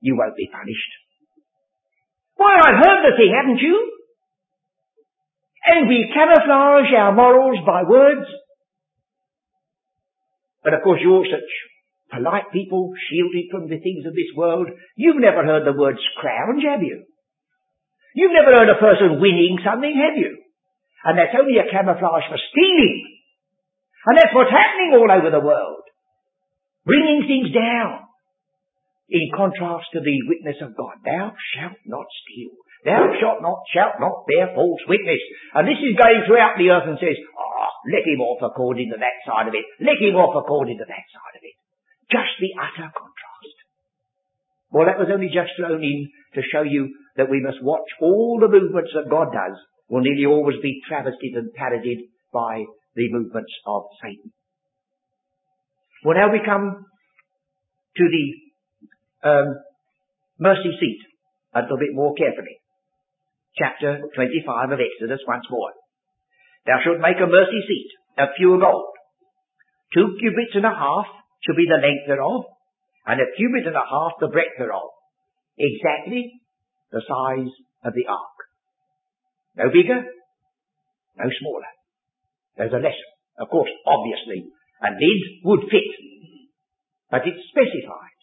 you 0.00 0.14
won't 0.14 0.36
be 0.36 0.46
punished. 0.46 0.92
Why, 2.36 2.54
I've 2.62 2.78
heard 2.78 3.02
the 3.10 3.16
thing, 3.18 3.34
haven't 3.34 3.58
you? 3.58 3.76
And 5.66 5.88
we 5.88 6.12
camouflage 6.14 6.94
our 6.96 7.12
morals 7.12 7.58
by 7.66 7.82
words. 7.82 8.26
But 10.62 10.74
of 10.74 10.82
course 10.82 11.00
you're 11.02 11.26
such 11.26 11.50
polite 12.10 12.50
people, 12.52 12.92
shielded 13.08 13.48
from 13.50 13.70
the 13.70 13.78
things 13.78 14.04
of 14.04 14.14
this 14.14 14.30
world. 14.36 14.68
You've 14.94 15.22
never 15.22 15.46
heard 15.46 15.64
the 15.64 15.78
word 15.78 15.96
scrounge, 16.14 16.62
have 16.66 16.82
you? 16.82 17.06
You've 18.14 18.34
never 18.34 18.50
heard 18.50 18.68
a 18.68 18.82
person 18.82 19.22
winning 19.22 19.62
something, 19.62 19.94
have 19.94 20.18
you? 20.18 20.38
And 21.04 21.16
that's 21.16 21.34
only 21.38 21.56
a 21.56 21.70
camouflage 21.70 22.26
for 22.28 22.40
stealing. 22.50 23.06
And 24.06 24.18
that's 24.18 24.34
what's 24.34 24.52
happening 24.52 24.96
all 24.96 25.08
over 25.08 25.30
the 25.30 25.44
world. 25.44 25.84
Bringing 26.84 27.24
things 27.28 27.54
down. 27.54 28.08
In 29.10 29.30
contrast 29.34 29.90
to 29.92 30.00
the 30.00 30.18
witness 30.28 30.62
of 30.62 30.76
God. 30.76 31.02
Thou 31.02 31.34
shalt 31.54 31.80
not 31.86 32.06
steal. 32.22 32.54
Thou 32.86 33.12
shalt 33.20 33.42
not, 33.42 33.60
shalt 33.74 34.00
not 34.00 34.24
bear 34.24 34.54
false 34.54 34.80
witness. 34.88 35.20
And 35.52 35.68
this 35.68 35.82
is 35.82 35.98
going 35.98 36.24
throughout 36.24 36.56
the 36.56 36.70
earth 36.72 36.88
and 36.88 36.96
says, 36.96 37.18
ah, 37.36 37.68
oh, 37.68 37.72
let 37.92 38.06
him 38.06 38.22
off 38.24 38.40
according 38.40 38.88
to 38.94 38.98
that 39.02 39.20
side 39.26 39.48
of 39.48 39.54
it. 39.54 39.66
Let 39.82 40.00
him 40.00 40.16
off 40.16 40.32
according 40.32 40.78
to 40.78 40.86
that 40.88 41.06
side 41.12 41.36
of 41.36 41.42
it. 41.44 41.56
Just 42.10 42.34
the 42.40 42.52
utter 42.58 42.90
contrast. 42.90 43.56
Well, 44.70 44.86
that 44.86 44.98
was 44.98 45.10
only 45.12 45.30
just 45.30 45.54
thrown 45.58 45.82
in 45.82 46.10
to 46.34 46.42
show 46.50 46.62
you 46.62 46.94
that 47.16 47.30
we 47.30 47.40
must 47.40 47.62
watch 47.62 47.86
all 48.00 48.38
the 48.40 48.48
movements 48.48 48.90
that 48.94 49.10
God 49.10 49.32
does 49.32 49.58
will 49.88 50.02
nearly 50.02 50.26
always 50.26 50.58
be 50.62 50.80
travestied 50.86 51.34
and 51.34 51.52
parodied 51.54 52.06
by 52.32 52.64
the 52.94 53.10
movements 53.10 53.52
of 53.66 53.82
Satan. 54.02 54.32
Well, 56.04 56.16
now 56.16 56.32
we 56.32 56.40
come 56.44 56.86
to 57.96 58.04
the 58.04 58.26
um, 59.28 59.48
mercy 60.38 60.72
seat 60.78 61.00
a 61.54 61.62
little 61.62 61.78
bit 61.78 61.92
more 61.92 62.14
carefully. 62.14 62.62
Chapter 63.58 64.00
25 64.14 64.70
of 64.70 64.78
Exodus 64.78 65.20
once 65.26 65.44
more. 65.50 65.74
Thou 66.66 66.78
shalt 66.82 67.02
make 67.02 67.18
a 67.18 67.26
mercy 67.26 67.60
seat 67.66 67.90
of 68.16 68.28
pure 68.38 68.58
gold. 68.58 68.94
Two 69.92 70.16
cubits 70.20 70.54
and 70.54 70.64
a 70.64 70.70
half 70.70 71.06
shall 71.44 71.56
be 71.56 71.68
the 71.68 71.80
length 71.80 72.06
thereof, 72.06 72.44
and 73.06 73.20
a 73.20 73.32
cubit 73.36 73.66
and 73.66 73.76
a 73.76 73.86
half 73.86 74.20
the 74.20 74.28
breadth 74.28 74.56
thereof. 74.58 74.90
Exactly 75.58 76.40
the 76.92 77.02
size 77.02 77.52
of 77.84 77.92
the 77.94 78.06
ark. 78.08 78.38
No 79.56 79.68
bigger, 79.72 80.00
no 81.18 81.28
smaller. 81.40 81.70
There's 82.56 82.72
a 82.72 82.82
lesson. 82.82 83.10
Of 83.38 83.48
course, 83.48 83.70
obviously, 83.86 84.52
a 84.82 84.90
lid 84.92 85.20
would 85.44 85.64
fit. 85.70 85.90
But 87.10 87.26
it's 87.26 87.42
specified 87.50 88.20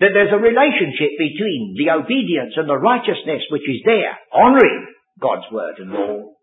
that 0.00 0.10
there's 0.12 0.34
a 0.34 0.42
relationship 0.42 1.14
between 1.14 1.78
the 1.78 1.94
obedience 1.94 2.54
and 2.56 2.68
the 2.68 2.76
righteousness 2.76 3.46
which 3.50 3.62
is 3.62 3.80
there, 3.86 4.18
honouring 4.34 4.90
God's 5.20 5.46
word 5.52 5.78
and 5.78 5.90
law, 5.90 6.34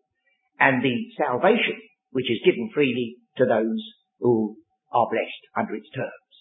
and 0.60 0.82
the 0.82 0.96
salvation 1.20 1.76
which 2.12 2.32
is 2.32 2.40
given 2.46 2.72
freely 2.74 3.18
to 3.38 3.46
those 3.46 3.84
who 4.20 4.56
are 4.92 5.08
blessed 5.10 5.44
under 5.56 5.76
its 5.76 5.90
terms. 5.94 6.34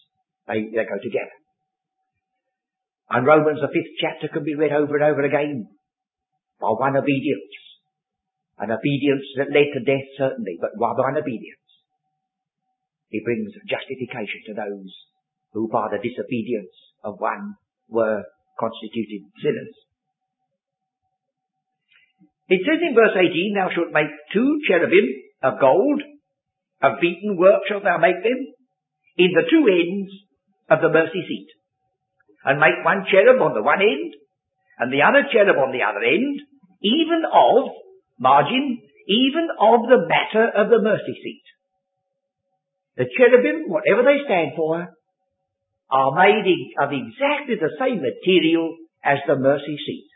They, 0.49 0.73
they 0.73 0.89
go 0.89 0.97
together. 0.97 1.37
And 3.11 3.27
Romans, 3.27 3.61
the 3.61 3.73
fifth 3.73 3.97
chapter, 4.01 4.29
can 4.29 4.45
be 4.45 4.57
read 4.57 4.73
over 4.73 4.97
and 4.97 5.05
over 5.05 5.25
again 5.25 5.69
by 6.61 6.69
one 6.69 6.97
obedience. 6.97 7.57
An 8.59 8.71
obedience 8.71 9.25
that 9.39 9.55
led 9.55 9.71
to 9.73 9.87
death, 9.87 10.09
certainly, 10.19 10.59
but 10.61 10.77
by 10.77 10.93
one 10.93 11.17
obedience. 11.17 11.63
He 13.09 13.25
brings 13.25 13.53
justification 13.65 14.41
to 14.49 14.55
those 14.55 14.93
who 15.53 15.69
by 15.73 15.89
the 15.89 16.03
disobedience 16.03 16.75
of 17.05 17.21
one 17.21 17.57
were 17.89 18.25
constituted 18.61 19.25
sinners. 19.41 19.75
It 22.49 22.61
says 22.65 22.81
in 22.81 22.97
verse 22.97 23.17
18, 23.17 23.55
Thou 23.57 23.69
shalt 23.73 23.93
make 23.93 24.13
two 24.33 24.61
cherubim 24.69 25.07
of 25.43 25.61
gold, 25.61 26.03
of 26.83 27.01
beaten 27.01 27.37
work 27.37 27.63
shalt 27.69 27.85
thou 27.85 27.99
make 27.99 28.23
them, 28.23 28.41
in 29.19 29.31
the 29.35 29.47
two 29.51 29.67
ends 29.67 30.13
of 30.71 30.81
the 30.81 30.93
mercy 30.93 31.23
seat. 31.27 31.49
And 32.45 32.61
make 32.61 32.85
one 32.85 33.05
cherub 33.11 33.43
on 33.43 33.55
the 33.55 33.63
one 33.63 33.83
end, 33.83 34.15
and 34.79 34.93
the 34.93 35.03
other 35.03 35.27
cherub 35.33 35.59
on 35.59 35.73
the 35.73 35.83
other 35.83 36.03
end, 36.07 36.39
even 36.83 37.27
of, 37.27 37.75
margin, 38.19 38.79
even 39.09 39.49
of 39.59 39.89
the 39.91 40.07
matter 40.07 40.47
of 40.55 40.71
the 40.71 40.83
mercy 40.83 41.19
seat. 41.23 41.47
The 42.97 43.07
cherubim, 43.17 43.67
whatever 43.67 44.03
they 44.03 44.23
stand 44.25 44.53
for, 44.57 44.87
are 45.91 46.13
made 46.15 46.47
of 46.79 46.91
exactly 46.93 47.57
the 47.57 47.75
same 47.79 48.03
material 48.03 48.77
as 49.03 49.19
the 49.27 49.37
mercy 49.37 49.79
seat. 49.87 50.09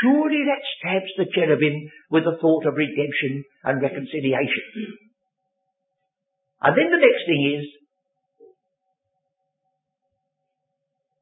Surely 0.00 0.44
that 0.48 0.64
stabs 0.78 1.12
the 1.18 1.26
cherubim 1.34 1.90
with 2.10 2.24
the 2.24 2.38
thought 2.40 2.64
of 2.66 2.76
redemption 2.76 3.44
and 3.64 3.82
reconciliation. 3.82 4.96
And 6.64 6.72
then 6.72 6.88
the 6.88 7.04
next 7.04 7.22
thing 7.28 7.42
is, 7.60 7.64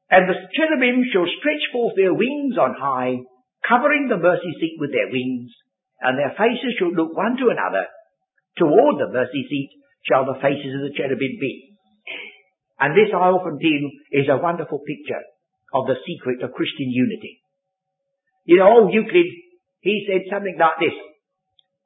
and 0.07 0.29
the 0.29 0.39
cherubim 0.55 1.03
shall 1.11 1.27
stretch 1.27 1.67
forth 1.75 1.99
their 1.99 2.13
wings 2.15 2.55
on 2.55 2.79
high, 2.79 3.19
covering 3.67 4.07
the 4.07 4.21
mercy 4.23 4.55
seat 4.61 4.79
with 4.79 4.95
their 4.95 5.11
wings, 5.11 5.51
and 5.99 6.15
their 6.15 6.31
faces 6.39 6.79
shall 6.79 6.95
look 6.95 7.11
one 7.11 7.35
to 7.43 7.51
another 7.51 7.91
toward 8.55 9.03
the 9.03 9.11
mercy 9.11 9.43
seat 9.49 9.71
shall 10.07 10.23
the 10.23 10.39
faces 10.39 10.79
of 10.79 10.87
the 10.87 10.95
cherubim 10.95 11.35
be. 11.41 11.75
And 12.79 12.95
this 12.95 13.11
I 13.11 13.31
often 13.31 13.59
feel 13.59 13.83
is 14.23 14.29
a 14.29 14.39
wonderful 14.39 14.79
picture 14.79 15.23
of 15.73 15.87
the 15.87 15.99
secret 16.07 16.43
of 16.43 16.55
Christian 16.55 16.91
unity. 16.91 17.39
You 18.45 18.59
know, 18.59 18.69
old 18.69 18.93
Euclid, 18.93 19.27
he 19.81 20.07
said 20.07 20.27
something 20.31 20.55
like 20.59 20.79
this. 20.79 20.95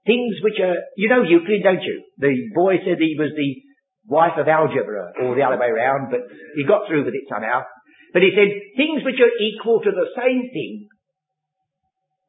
Things 0.08 0.40
which 0.40 0.56
are, 0.64 0.80
you 0.96 1.12
know 1.12 1.22
Euclid, 1.22 1.68
don't 1.68 1.84
you? 1.84 2.08
The 2.18 2.32
boy 2.56 2.80
said 2.80 2.96
he 2.98 3.20
was 3.20 3.36
the 3.36 3.52
wife 4.08 4.40
of 4.40 4.48
algebra, 4.48 5.12
or 5.20 5.36
the 5.36 5.44
other 5.44 5.60
way 5.60 5.68
around, 5.68 6.08
but 6.10 6.24
he 6.56 6.64
got 6.64 6.88
through 6.88 7.04
with 7.04 7.14
it 7.14 7.28
somehow. 7.28 7.68
But 8.16 8.24
he 8.24 8.32
said, 8.32 8.48
things 8.80 9.04
which 9.04 9.20
are 9.20 9.36
equal 9.36 9.84
to 9.84 9.92
the 9.92 10.08
same 10.16 10.48
thing 10.56 10.88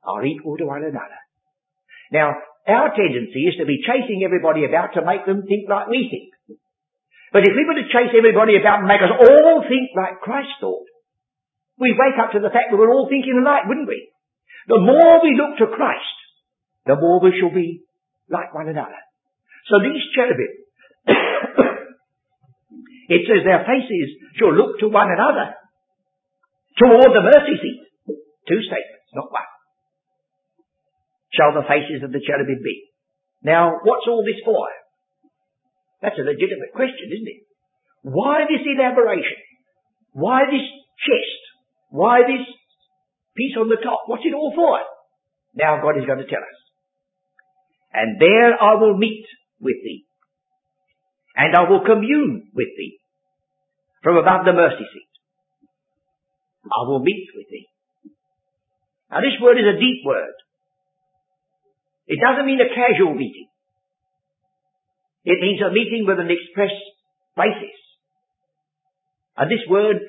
are 0.03 0.27
equal 0.27 0.59
to 0.59 0.67
one 0.67 0.83
another. 0.83 1.23
Now, 2.11 2.35
our 2.67 2.91
tendency 2.99 3.47
is 3.47 3.55
to 3.63 3.65
be 3.65 3.87
chasing 3.87 4.27
everybody 4.27 4.67
about 4.67 4.99
to 4.99 5.07
make 5.07 5.23
them 5.23 5.47
think 5.47 5.71
like 5.71 5.87
we 5.87 6.11
think. 6.11 6.59
But 7.31 7.47
if 7.47 7.55
we 7.55 7.63
were 7.63 7.79
to 7.79 7.93
chase 7.93 8.11
everybody 8.11 8.59
about 8.59 8.83
and 8.83 8.91
make 8.91 9.05
us 9.05 9.15
all 9.15 9.63
think 9.63 9.95
like 9.95 10.19
Christ 10.19 10.51
thought, 10.59 10.89
we'd 11.79 11.95
wake 11.95 12.19
up 12.19 12.35
to 12.35 12.43
the 12.43 12.51
fact 12.51 12.75
that 12.75 12.79
we're 12.81 12.91
all 12.91 13.07
thinking 13.07 13.39
alike, 13.39 13.71
wouldn't 13.71 13.87
we? 13.87 14.11
The 14.67 14.83
more 14.83 15.23
we 15.23 15.39
look 15.39 15.63
to 15.63 15.71
Christ, 15.71 16.18
the 16.89 16.97
more 16.97 17.21
we 17.21 17.37
shall 17.37 17.53
be 17.53 17.85
like 18.33 18.57
one 18.57 18.69
another. 18.69 18.97
So 19.69 19.77
these 19.85 20.01
cherubim, 20.17 20.49
it 23.13 23.29
says 23.29 23.45
their 23.45 23.69
faces 23.69 24.09
shall 24.41 24.57
look 24.57 24.81
to 24.81 24.89
one 24.89 25.13
another, 25.13 25.53
toward 26.81 27.13
the 27.13 27.21
mercy 27.21 27.61
seat. 27.61 27.85
Two 28.49 28.65
statements, 28.65 29.13
not 29.13 29.29
one. 29.29 29.45
Shall 31.37 31.53
the 31.53 31.69
faces 31.69 32.01
of 32.01 32.11
the 32.11 32.25
cherubim 32.25 32.65
be. 32.65 32.89
Now, 33.45 33.85
what's 33.85 34.09
all 34.09 34.25
this 34.25 34.41
for? 34.41 34.73
That's 36.01 36.17
a 36.17 36.25
legitimate 36.25 36.73
question, 36.73 37.13
isn't 37.13 37.29
it? 37.29 37.45
Why 38.01 38.49
this 38.49 38.65
elaboration? 38.65 39.37
Why 40.13 40.49
this 40.49 40.65
chest? 41.05 41.41
Why 41.91 42.25
this 42.25 42.49
piece 43.37 43.53
on 43.61 43.69
the 43.69 43.77
top? 43.77 44.05
What's 44.07 44.25
it 44.25 44.33
all 44.33 44.55
for? 44.57 44.81
Now 45.53 45.83
God 45.83 46.01
is 46.01 46.07
going 46.07 46.25
to 46.25 46.31
tell 46.31 46.41
us 46.41 46.59
and 47.93 48.21
there 48.21 48.55
I 48.61 48.75
will 48.75 48.97
meet 48.97 49.25
with 49.61 49.77
thee, 49.83 50.05
and 51.37 51.55
I 51.55 51.69
will 51.69 51.85
commune 51.85 52.51
with 52.55 52.69
thee 52.77 52.99
from 54.03 54.17
above 54.17 54.45
the 54.45 54.53
mercy 54.53 54.85
seat. 54.93 55.13
I 56.65 56.87
will 56.87 57.01
meet 57.01 57.29
with 57.35 57.47
thee. 57.51 57.67
Now 59.11 59.21
this 59.21 59.41
word 59.41 59.59
is 59.59 59.65
a 59.65 59.81
deep 59.81 60.05
word. 60.05 60.37
It 62.09 62.19
doesn't 62.21 62.47
mean 62.47 62.61
a 62.61 62.73
casual 62.73 63.15
meeting. 63.15 63.49
It 65.25 65.41
means 65.41 65.61
a 65.61 65.73
meeting 65.73 66.05
with 66.09 66.19
an 66.19 66.31
express 66.33 66.73
basis. 67.37 67.77
And 69.37 69.51
this 69.51 69.61
word 69.69 70.01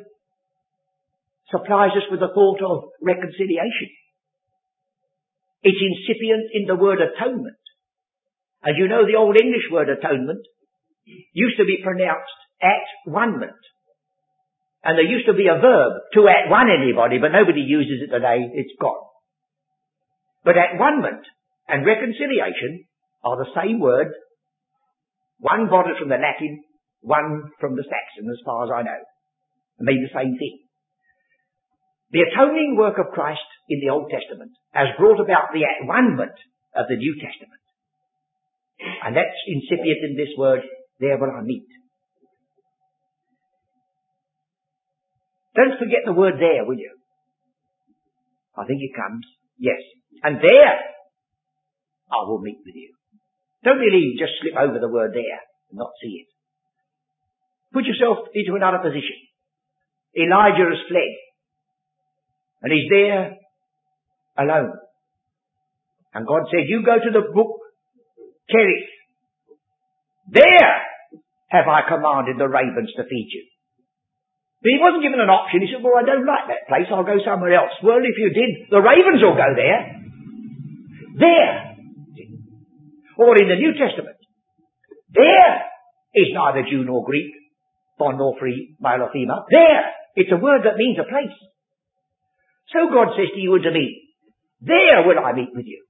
supplies 1.52 1.92
us 1.92 2.08
with 2.10 2.20
the 2.20 2.32
thought 2.34 2.62
of 2.64 2.90
reconciliation. 3.02 3.92
It's 5.62 5.78
incipient 5.78 6.50
in 6.54 6.66
the 6.66 6.76
word 6.80 7.00
atonement. 7.04 7.59
As 8.64 8.76
you 8.78 8.88
know, 8.88 9.08
the 9.08 9.16
Old 9.16 9.40
English 9.40 9.72
word 9.72 9.88
atonement 9.88 10.44
used 11.34 11.58
to 11.58 11.66
be 11.66 11.80
pronounced 11.84 12.40
at 12.62 12.84
one-ment. 13.06 13.60
And 14.84 14.96
there 14.98 15.08
used 15.08 15.28
to 15.28 15.34
be 15.34 15.48
a 15.48 15.60
verb 15.60 15.92
to 16.16 16.28
at 16.28 16.52
one 16.52 16.68
anybody, 16.72 17.20
but 17.20 17.36
nobody 17.36 17.62
uses 17.62 18.04
it 18.08 18.12
today. 18.12 18.48
It's 18.54 18.76
gone. 18.80 19.04
But 20.44 20.56
at 20.56 20.80
one-ment 20.80 21.24
and 21.68 21.86
reconciliation 21.86 22.88
are 23.24 23.38
the 23.38 23.52
same 23.56 23.80
word, 23.80 24.08
one 25.40 25.68
borrowed 25.70 26.00
from 26.00 26.10
the 26.10 26.20
Latin, 26.20 26.64
one 27.02 27.52
from 27.60 27.76
the 27.76 27.84
Saxon, 27.84 28.28
as 28.32 28.40
far 28.46 28.64
as 28.64 28.72
I 28.76 28.84
know. 28.84 29.02
They 29.80 29.86
mean 29.86 30.04
the 30.04 30.16
same 30.16 30.36
thing. 30.36 30.60
The 32.12 32.26
atoning 32.28 32.76
work 32.78 32.98
of 32.98 33.14
Christ 33.14 33.46
in 33.70 33.80
the 33.80 33.92
Old 33.94 34.10
Testament 34.10 34.52
has 34.74 34.88
brought 34.98 35.20
about 35.20 35.54
the 35.54 35.64
at 35.64 35.88
one-ment 35.88 36.36
of 36.76 36.88
the 36.90 36.98
New 36.98 37.16
Testament. 37.20 37.59
And 38.80 39.16
that's 39.16 39.36
incipient 39.48 40.00
in 40.10 40.16
this 40.16 40.34
word, 40.38 40.62
there 41.00 41.18
will 41.18 41.32
I 41.32 41.42
meet. 41.44 41.68
Don't 45.56 45.78
forget 45.80 46.06
the 46.06 46.14
word 46.14 46.36
there, 46.40 46.64
will 46.66 46.78
you? 46.78 46.96
I 48.58 48.66
think 48.66 48.80
it 48.82 48.96
comes. 48.96 49.26
Yes. 49.58 49.80
And 50.24 50.38
there, 50.38 50.76
I 52.12 52.24
will 52.28 52.40
meet 52.40 52.60
with 52.66 52.76
you. 52.76 52.94
Don't 53.64 53.80
really 53.80 54.16
just 54.18 54.34
slip 54.42 54.56
over 54.56 54.80
the 54.80 54.88
word 54.88 55.12
there 55.14 55.42
and 55.70 55.78
not 55.78 55.92
see 56.02 56.24
it. 56.24 56.28
Put 57.74 57.86
yourself 57.86 58.28
into 58.34 58.56
another 58.56 58.80
position. 58.80 59.20
Elijah 60.16 60.72
has 60.72 60.88
fled. 60.88 61.14
And 62.64 62.74
he's 62.74 62.90
there 62.90 63.36
alone. 64.38 64.74
And 66.14 66.26
God 66.26 66.44
said, 66.50 66.68
you 66.68 66.84
go 66.84 66.96
to 66.96 67.12
the 67.12 67.32
brook 67.32 67.59
Cherith. 68.52 68.90
There 70.30 70.74
have 71.50 71.66
I 71.66 71.82
commanded 71.90 72.38
the 72.38 72.50
ravens 72.50 72.94
to 72.98 73.04
feed 73.04 73.30
you. 73.34 73.46
But 74.62 74.76
he 74.76 74.80
wasn't 74.82 75.04
given 75.04 75.24
an 75.24 75.32
option. 75.32 75.64
He 75.64 75.72
said, 75.72 75.82
well, 75.82 75.96
I 75.96 76.04
don't 76.04 76.28
like 76.28 76.52
that 76.52 76.68
place. 76.68 76.92
I'll 76.92 77.08
go 77.08 77.18
somewhere 77.24 77.56
else. 77.56 77.72
Well, 77.82 78.04
if 78.04 78.18
you 78.20 78.30
did, 78.30 78.70
the 78.70 78.84
ravens 78.84 79.24
will 79.24 79.40
go 79.40 79.50
there. 79.56 79.82
There. 81.16 81.56
Or 83.18 83.40
in 83.40 83.48
the 83.48 83.56
New 83.56 83.74
Testament. 83.74 84.20
There 85.16 85.52
is 86.14 86.30
neither 86.36 86.68
Jew 86.70 86.84
nor 86.84 87.06
Greek, 87.06 87.32
bond 87.98 88.20
nor 88.20 88.36
free, 88.38 88.76
male 88.80 89.08
or 89.08 89.12
female. 89.12 89.46
There. 89.50 89.84
It's 90.16 90.32
a 90.32 90.38
word 90.38 90.62
that 90.66 90.76
means 90.78 91.00
a 91.00 91.08
place. 91.08 91.36
So 92.74 92.92
God 92.94 93.16
says 93.16 93.32
to 93.34 93.40
you 93.40 93.56
and 93.56 93.64
to 93.64 93.72
me, 93.72 94.14
there 94.62 95.08
will 95.08 95.18
I 95.18 95.34
meet 95.34 95.50
with 95.56 95.66
you. 95.66 95.84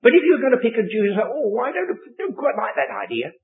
But 0.00 0.16
if 0.16 0.24
you're 0.24 0.40
going 0.40 0.56
to 0.56 0.64
pick 0.64 0.76
and 0.80 0.88
choose 0.88 1.12
oh, 1.16 1.52
I 1.60 1.72
don't, 1.72 1.92
don't 2.16 2.36
quite 2.36 2.56
like 2.56 2.76
that 2.76 2.88
idea. 2.88 3.36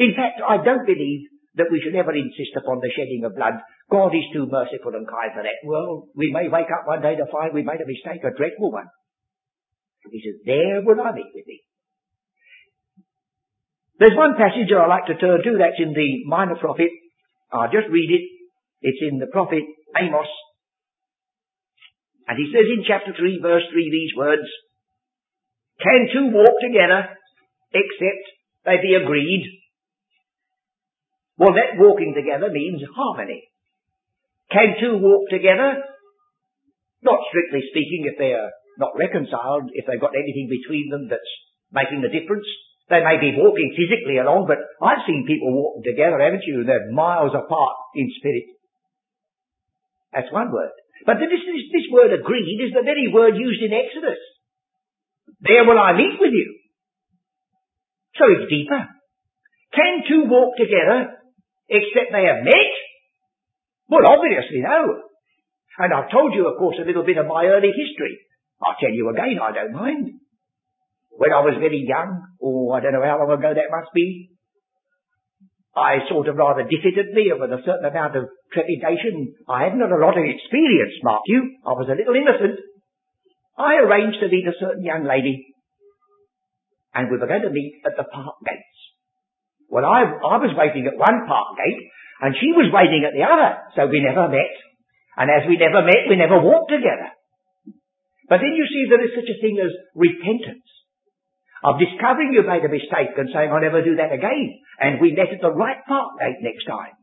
In 0.00 0.16
fact, 0.16 0.40
I 0.40 0.56
don't 0.56 0.88
believe 0.88 1.28
that 1.60 1.68
we 1.68 1.84
should 1.84 1.94
ever 1.94 2.16
insist 2.16 2.56
upon 2.56 2.80
the 2.80 2.88
shedding 2.96 3.28
of 3.28 3.36
blood. 3.36 3.60
God 3.92 4.16
is 4.16 4.24
too 4.32 4.48
merciful 4.48 4.96
and 4.96 5.04
kind 5.04 5.36
for 5.36 5.44
that. 5.44 5.60
Well, 5.68 6.08
we 6.16 6.32
may 6.32 6.48
wake 6.48 6.72
up 6.72 6.88
one 6.88 7.04
day 7.04 7.16
to 7.16 7.28
find 7.28 7.52
we 7.52 7.60
made 7.60 7.84
a 7.84 7.88
mistake, 7.88 8.24
a 8.24 8.32
dreadful 8.32 8.72
one. 8.72 8.88
He 10.08 10.24
says, 10.24 10.40
there 10.48 10.80
will 10.80 10.96
I 10.96 11.12
meet 11.12 11.28
with 11.36 11.44
thee. 11.44 11.62
There's 14.00 14.16
one 14.16 14.34
passage 14.34 14.66
that 14.72 14.80
I 14.80 14.88
like 14.88 15.06
to 15.06 15.20
turn 15.20 15.44
to, 15.44 15.60
that's 15.60 15.78
in 15.78 15.92
the 15.92 16.24
minor 16.26 16.56
prophet. 16.56 16.90
I'll 17.52 17.70
just 17.70 17.92
read 17.92 18.10
it. 18.10 18.24
It's 18.80 18.98
in 19.04 19.20
the 19.20 19.28
prophet 19.28 19.62
Amos. 20.00 20.26
And 22.26 22.38
he 22.40 22.50
says 22.50 22.66
in 22.66 22.82
chapter 22.88 23.12
3 23.12 23.40
verse 23.42 23.62
3 23.70 23.90
these 23.92 24.16
words, 24.16 24.48
can 25.80 26.08
two 26.12 26.26
walk 26.34 26.56
together 26.60 27.16
except 27.72 28.24
they 28.64 28.76
be 28.82 28.94
agreed? 28.94 29.46
Well, 31.38 31.56
that 31.56 31.80
walking 31.80 32.14
together 32.14 32.52
means 32.52 32.82
harmony. 32.94 33.48
Can 34.52 34.76
two 34.78 34.98
walk 35.00 35.30
together? 35.30 35.80
Not 37.02 37.18
strictly 37.32 37.64
speaking 37.72 38.06
if 38.06 38.18
they're 38.18 38.52
not 38.78 38.94
reconciled, 38.94 39.72
if 39.72 39.84
they've 39.88 40.00
got 40.00 40.14
anything 40.14 40.48
between 40.48 40.88
them 40.92 41.08
that's 41.08 41.32
making 41.72 42.04
the 42.04 42.12
difference. 42.12 42.46
They 42.92 43.00
may 43.00 43.16
be 43.16 43.34
walking 43.40 43.72
physically 43.72 44.20
along, 44.20 44.44
but 44.46 44.60
I've 44.84 45.06
seen 45.08 45.24
people 45.24 45.50
walking 45.50 45.82
together, 45.82 46.20
haven't 46.20 46.44
you? 46.44 46.62
They're 46.62 46.92
miles 46.92 47.32
apart 47.32 47.76
in 47.96 48.12
spirit. 48.20 48.52
That's 50.12 50.28
one 50.28 50.52
word. 50.52 50.76
But 51.08 51.18
this, 51.18 51.32
this, 51.32 51.66
this 51.72 51.88
word 51.90 52.12
agreed 52.12 52.60
is 52.60 52.76
the 52.76 52.84
very 52.84 53.08
word 53.08 53.34
used 53.34 53.64
in 53.64 53.72
Exodus. 53.72 54.20
There 55.42 55.66
will 55.66 55.78
I 55.78 55.92
meet 55.92 56.16
with 56.22 56.32
you. 56.32 56.58
So 58.14 58.24
it's 58.30 58.50
deeper. 58.50 58.86
Can 59.74 60.04
two 60.08 60.30
walk 60.30 60.54
together 60.56 61.18
except 61.68 62.12
they 62.12 62.28
have 62.30 62.44
met? 62.44 62.72
Well, 63.88 64.06
obviously 64.06 64.62
no. 64.62 65.10
And 65.78 65.92
I've 65.92 66.12
told 66.12 66.34
you, 66.34 66.46
of 66.46 66.58
course, 66.58 66.76
a 66.78 66.86
little 66.86 67.04
bit 67.04 67.16
of 67.16 67.26
my 67.26 67.46
early 67.46 67.72
history. 67.72 68.20
I'll 68.62 68.76
tell 68.78 68.92
you 68.92 69.08
again, 69.10 69.40
I 69.42 69.50
don't 69.52 69.72
mind. 69.72 70.20
When 71.10 71.32
I 71.32 71.40
was 71.40 71.56
very 71.58 71.82
young, 71.82 72.22
or 72.38 72.72
oh, 72.72 72.76
I 72.76 72.80
don't 72.80 72.92
know 72.92 73.04
how 73.04 73.18
long 73.18 73.32
ago 73.32 73.52
that 73.52 73.72
must 73.72 73.90
be, 73.94 74.30
I 75.74 76.04
sort 76.08 76.28
of 76.28 76.36
rather 76.36 76.68
diffidently 76.68 77.32
and 77.32 77.40
with 77.40 77.52
a 77.52 77.64
certain 77.64 77.88
amount 77.88 78.16
of 78.16 78.28
trepidation, 78.52 79.32
I 79.48 79.64
hadn't 79.64 79.80
had 79.80 79.90
a 79.90 80.04
lot 80.04 80.20
of 80.20 80.24
experience, 80.24 80.92
mark 81.02 81.24
you. 81.26 81.56
I 81.64 81.72
was 81.72 81.88
a 81.88 81.96
little 81.96 82.12
innocent. 82.12 82.60
I 83.58 83.80
arranged 83.84 84.20
to 84.20 84.28
meet 84.28 84.48
a 84.48 84.56
certain 84.58 84.84
young 84.84 85.04
lady, 85.04 85.52
and 86.94 87.10
we 87.10 87.18
were 87.18 87.28
going 87.28 87.42
to 87.42 87.52
meet 87.52 87.82
at 87.84 87.96
the 87.96 88.04
park 88.04 88.36
gates. 88.44 88.78
Well, 89.68 89.84
I, 89.84 90.04
I 90.04 90.36
was 90.40 90.56
waiting 90.56 90.84
at 90.88 91.00
one 91.00 91.24
park 91.28 91.56
gate, 91.56 91.82
and 92.20 92.36
she 92.36 92.52
was 92.52 92.72
waiting 92.72 93.04
at 93.08 93.16
the 93.16 93.24
other, 93.24 93.50
so 93.76 93.88
we 93.88 94.04
never 94.04 94.28
met. 94.28 94.54
And 95.16 95.28
as 95.28 95.44
we 95.48 95.60
never 95.60 95.84
met, 95.84 96.08
we 96.08 96.16
never 96.16 96.40
walked 96.40 96.72
together. 96.72 97.12
But 98.28 98.40
then 98.40 98.56
you 98.56 98.64
see 98.64 98.88
there 98.88 99.04
is 99.04 99.12
such 99.12 99.28
a 99.28 99.40
thing 99.40 99.60
as 99.60 99.72
repentance. 99.92 100.64
Of 101.62 101.78
discovering 101.78 102.34
you 102.34 102.42
made 102.42 102.66
a 102.66 102.72
mistake 102.72 103.14
and 103.14 103.30
saying, 103.30 103.52
I'll 103.52 103.62
never 103.62 103.86
do 103.86 103.94
that 103.94 104.10
again. 104.10 104.48
And 104.82 104.98
we 104.98 105.14
met 105.14 105.30
at 105.30 105.38
the 105.38 105.54
right 105.54 105.78
park 105.86 106.18
gate 106.18 106.42
next 106.42 106.66
time. 106.66 106.96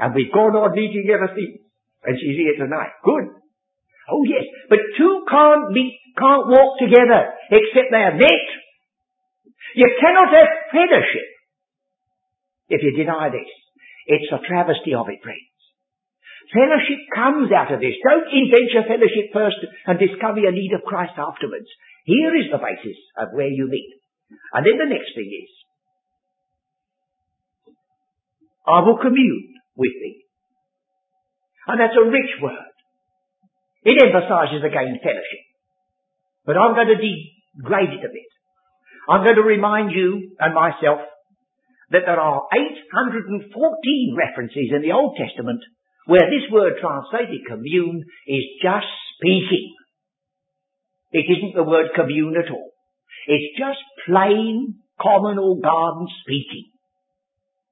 And 0.00 0.14
we've 0.16 0.32
gone 0.32 0.56
on 0.56 0.72
meeting 0.72 1.04
ever 1.12 1.28
since. 1.36 1.60
And 2.00 2.16
she's 2.16 2.38
here 2.38 2.56
tonight. 2.56 2.96
Good. 3.04 3.28
Oh 4.08 4.22
yes, 4.24 4.45
But 4.68 4.78
two 4.98 5.24
can't 5.28 5.70
meet, 5.72 5.98
can't 6.18 6.48
walk 6.48 6.78
together 6.78 7.32
except 7.50 7.90
they 7.90 8.02
are 8.02 8.16
met. 8.16 8.46
You 9.74 9.88
cannot 10.00 10.32
have 10.32 10.50
fellowship 10.72 11.28
if 12.68 12.82
you 12.82 12.96
deny 12.96 13.30
this. 13.30 13.50
It's 14.06 14.32
a 14.32 14.42
travesty 14.46 14.94
of 14.94 15.08
it, 15.08 15.22
friends. 15.22 15.50
Fellowship 16.54 17.02
comes 17.10 17.50
out 17.50 17.74
of 17.74 17.80
this. 17.80 17.98
Don't 18.06 18.30
invent 18.30 18.70
your 18.70 18.86
fellowship 18.86 19.34
first 19.34 19.58
and 19.86 19.98
discover 19.98 20.38
your 20.38 20.54
need 20.54 20.72
of 20.74 20.86
Christ 20.86 21.18
afterwards. 21.18 21.66
Here 22.04 22.34
is 22.38 22.46
the 22.50 22.62
basis 22.62 22.98
of 23.18 23.34
where 23.34 23.50
you 23.50 23.66
meet. 23.66 23.98
And 24.54 24.62
then 24.64 24.78
the 24.78 24.94
next 24.94 25.10
thing 25.14 25.26
is, 25.26 25.50
I 28.66 28.80
will 28.82 28.98
commune 28.98 29.54
with 29.76 29.94
thee. 30.00 30.22
And 31.66 31.80
that's 31.80 31.98
a 31.98 32.10
rich 32.10 32.30
word. 32.42 32.65
It 33.86 34.02
emphasizes 34.02 34.66
again 34.66 34.98
fellowship. 34.98 35.44
But 36.44 36.58
I'm 36.58 36.74
going 36.74 36.90
to 36.90 36.98
degrade 36.98 37.94
it 37.94 38.02
a 38.02 38.10
bit. 38.10 38.30
I'm 39.08 39.22
going 39.22 39.38
to 39.38 39.46
remind 39.46 39.92
you 39.92 40.34
and 40.40 40.54
myself 40.54 41.06
that 41.90 42.02
there 42.04 42.18
are 42.18 42.42
814 42.50 43.46
references 44.18 44.74
in 44.74 44.82
the 44.82 44.90
Old 44.90 45.14
Testament 45.14 45.62
where 46.06 46.26
this 46.26 46.50
word 46.50 46.74
translated 46.82 47.46
commune 47.46 48.02
is 48.26 48.42
just 48.60 48.90
speaking. 49.14 49.74
It 51.12 51.30
isn't 51.30 51.54
the 51.54 51.62
word 51.62 51.94
commune 51.94 52.34
at 52.36 52.50
all. 52.50 52.72
It's 53.28 53.56
just 53.56 53.78
plain, 54.06 54.82
common 55.00 55.38
or 55.38 55.60
garden 55.60 56.08
speaking. 56.22 56.70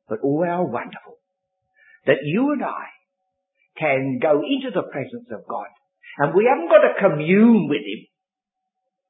But 0.08 0.20
oh 0.22 0.44
how 0.46 0.62
wonderful 0.62 1.18
that 2.06 2.22
you 2.22 2.52
and 2.52 2.62
I 2.62 2.86
can 3.76 4.20
go 4.22 4.42
into 4.46 4.70
the 4.72 4.86
presence 4.86 5.26
of 5.32 5.48
God 5.48 5.66
and 6.18 6.34
we 6.34 6.46
haven't 6.46 6.70
got 6.70 6.82
to 6.86 6.98
commune 7.00 7.68
with 7.68 7.82
Him. 7.82 8.06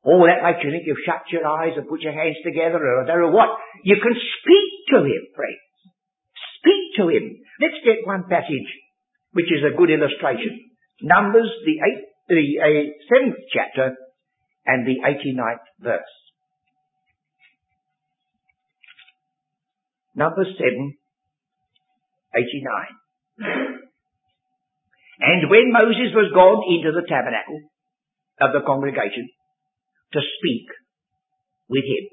Oh, 0.05 0.25
that 0.29 0.45
makes 0.45 0.61
you 0.65 0.71
think 0.71 0.85
you've 0.85 1.05
shut 1.05 1.25
your 1.33 1.49
eyes 1.49 1.77
and 1.77 1.89
put 1.89 2.05
your 2.05 2.13
hands 2.13 2.37
together 2.45 2.77
or 2.77 3.05
don't 3.09 3.21
know 3.21 3.33
what. 3.33 3.57
You 3.85 3.97
can 4.01 4.13
speak 4.13 4.71
to 4.93 4.99
Him, 5.05 5.23
friends. 5.33 5.65
Speak 6.61 6.85
to 7.01 7.09
Him. 7.09 7.41
Let's 7.61 7.81
get 7.85 8.07
one 8.07 8.25
passage 8.29 8.69
which 9.35 9.51
is 9.51 9.67
a 9.67 9.77
good 9.77 9.91
illustration. 9.91 10.71
Numbers, 11.03 11.51
the 11.67 11.77
eighth, 11.83 12.05
the 12.29 12.45
uh, 12.63 12.85
seventh 13.11 13.37
chapter 13.53 13.97
and 14.65 14.87
the 14.87 15.03
89th 15.05 15.67
verse. 15.81 16.15
Number 20.15 20.45
7, 20.45 20.95
89. 22.37 23.84
And 25.21 25.51
when 25.51 25.71
Moses 25.71 26.11
was 26.15 26.35
gone 26.35 26.63
into 26.67 26.91
the 26.91 27.07
tabernacle 27.07 27.61
of 28.41 28.51
the 28.51 28.67
congregation 28.67 29.31
to 30.13 30.21
speak 30.21 30.67
with 31.69 31.85
him, 31.85 32.05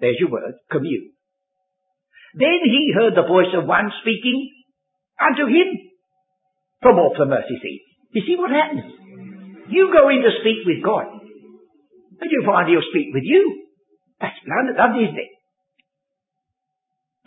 there's 0.00 0.20
your 0.20 0.30
word, 0.30 0.54
commune. 0.70 1.12
Then 2.34 2.60
he 2.64 2.92
heard 2.94 3.16
the 3.16 3.26
voice 3.26 3.50
of 3.56 3.66
one 3.66 3.90
speaking 4.02 4.52
unto 5.18 5.48
him 5.48 5.68
from 6.82 7.00
off 7.00 7.16
the 7.18 7.26
mercy 7.26 7.56
seat. 7.62 7.82
You 8.12 8.22
see 8.26 8.36
what 8.36 8.50
happens? 8.50 8.92
You 9.68 9.92
go 9.92 10.08
in 10.08 10.22
to 10.22 10.32
speak 10.40 10.64
with 10.64 10.84
God, 10.84 11.04
and 12.20 12.30
you 12.30 12.42
find 12.46 12.68
he'll 12.68 12.90
speak 12.92 13.12
with 13.12 13.24
you. 13.24 13.64
That's 14.20 14.36
lovely, 14.44 15.04
isn't 15.04 15.18
it? 15.18 15.38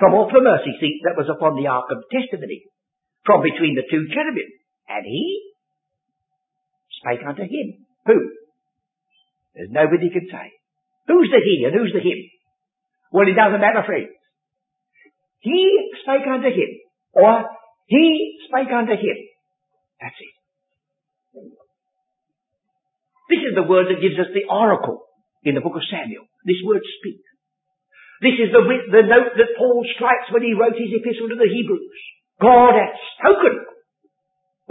from 0.02 0.18
off 0.18 0.34
the 0.34 0.41
mercy 0.41 0.74
seat 0.82 1.06
that 1.06 1.14
was 1.14 1.30
upon 1.30 1.54
the 1.54 1.70
ark 1.70 1.86
of 1.93 2.02
testimony, 2.10 2.66
from 3.22 3.45
between 3.45 3.78
the 3.78 3.86
two 3.86 4.10
cherubim. 4.10 4.49
And 4.91 5.05
he 5.05 5.53
spake 6.99 7.23
unto 7.25 7.43
him. 7.43 7.87
Who? 8.05 8.17
There's 9.55 9.71
nobody 9.71 10.09
can 10.11 10.27
say. 10.27 10.51
Who's 11.07 11.31
the 11.31 11.39
he 11.39 11.63
and 11.63 11.73
who's 11.73 11.93
the 11.95 12.03
him? 12.03 12.19
Well, 13.11 13.27
it 13.27 13.35
doesn't 13.35 13.59
matter, 13.59 13.83
friends. 13.85 14.11
He 15.39 15.91
spake 16.03 16.27
unto 16.27 16.47
him, 16.47 16.71
or 17.13 17.47
he 17.87 18.37
spake 18.47 18.71
unto 18.71 18.93
him. 18.93 19.17
That's 19.99 20.15
it. 20.19 20.35
This 23.31 23.41
is 23.47 23.55
the 23.55 23.63
word 23.63 23.87
that 23.87 24.03
gives 24.03 24.19
us 24.19 24.31
the 24.35 24.51
oracle 24.51 25.07
in 25.43 25.55
the 25.55 25.63
book 25.63 25.75
of 25.75 25.87
Samuel. 25.87 26.27
This 26.43 26.59
word 26.67 26.83
speak. 26.99 27.23
This 28.21 28.37
is 28.37 28.53
the, 28.53 28.61
the 28.61 29.07
note 29.07 29.33
that 29.33 29.57
Paul 29.57 29.81
strikes 29.95 30.29
when 30.29 30.43
he 30.43 30.53
wrote 30.53 30.77
his 30.77 30.93
epistle 30.93 31.31
to 31.33 31.39
the 31.39 31.49
Hebrews. 31.49 32.01
God 32.37 32.77
hath 32.77 32.93
spoken. 33.17 33.70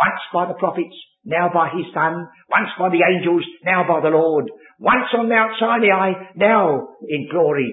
Once 0.01 0.23
by 0.33 0.49
the 0.49 0.57
prophets, 0.57 0.97
now 1.25 1.51
by 1.53 1.69
his 1.69 1.85
son, 1.93 2.25
once 2.49 2.73
by 2.79 2.89
the 2.89 3.05
angels, 3.05 3.45
now 3.65 3.85
by 3.87 4.01
the 4.01 4.09
Lord, 4.09 4.49
once 4.81 5.13
on 5.13 5.29
Mount 5.29 5.53
Sinai, 5.61 6.33
now 6.37 6.89
in 7.05 7.29
glory, 7.31 7.69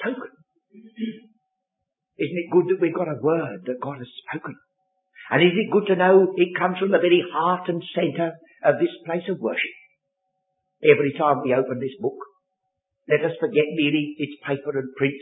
spoken. 0.00 0.32
Isn't 2.16 2.40
it 2.40 2.52
good 2.52 2.72
that 2.72 2.80
we've 2.80 2.96
got 2.96 3.12
a 3.12 3.20
word 3.20 3.68
that 3.68 3.84
God 3.84 3.98
has 4.00 4.08
spoken? 4.24 4.56
And 5.30 5.42
is 5.44 5.52
it 5.52 5.72
good 5.72 5.92
to 5.92 6.00
know 6.00 6.32
it 6.36 6.56
comes 6.56 6.78
from 6.78 6.90
the 6.90 7.04
very 7.04 7.20
heart 7.20 7.68
and 7.68 7.82
centre 7.92 8.32
of 8.64 8.80
this 8.80 8.94
place 9.04 9.28
of 9.28 9.40
worship? 9.40 9.76
Every 10.80 11.12
time 11.18 11.42
we 11.44 11.52
open 11.52 11.80
this 11.80 11.98
book, 12.00 12.16
let 13.08 13.20
us 13.20 13.36
forget 13.38 13.68
merely 13.76 14.16
its 14.16 14.40
paper 14.40 14.72
and 14.78 14.88
print. 14.96 15.20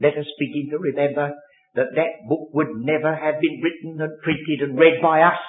Let 0.00 0.14
us 0.14 0.28
begin 0.38 0.70
to 0.70 0.78
remember 0.78 1.34
that 1.74 1.94
that 1.94 2.28
book 2.28 2.54
would 2.54 2.70
never 2.74 3.14
have 3.14 3.40
been 3.40 3.60
written 3.62 4.00
and 4.00 4.22
printed 4.22 4.62
and 4.62 4.78
read 4.78 5.02
by 5.02 5.22
us 5.22 5.42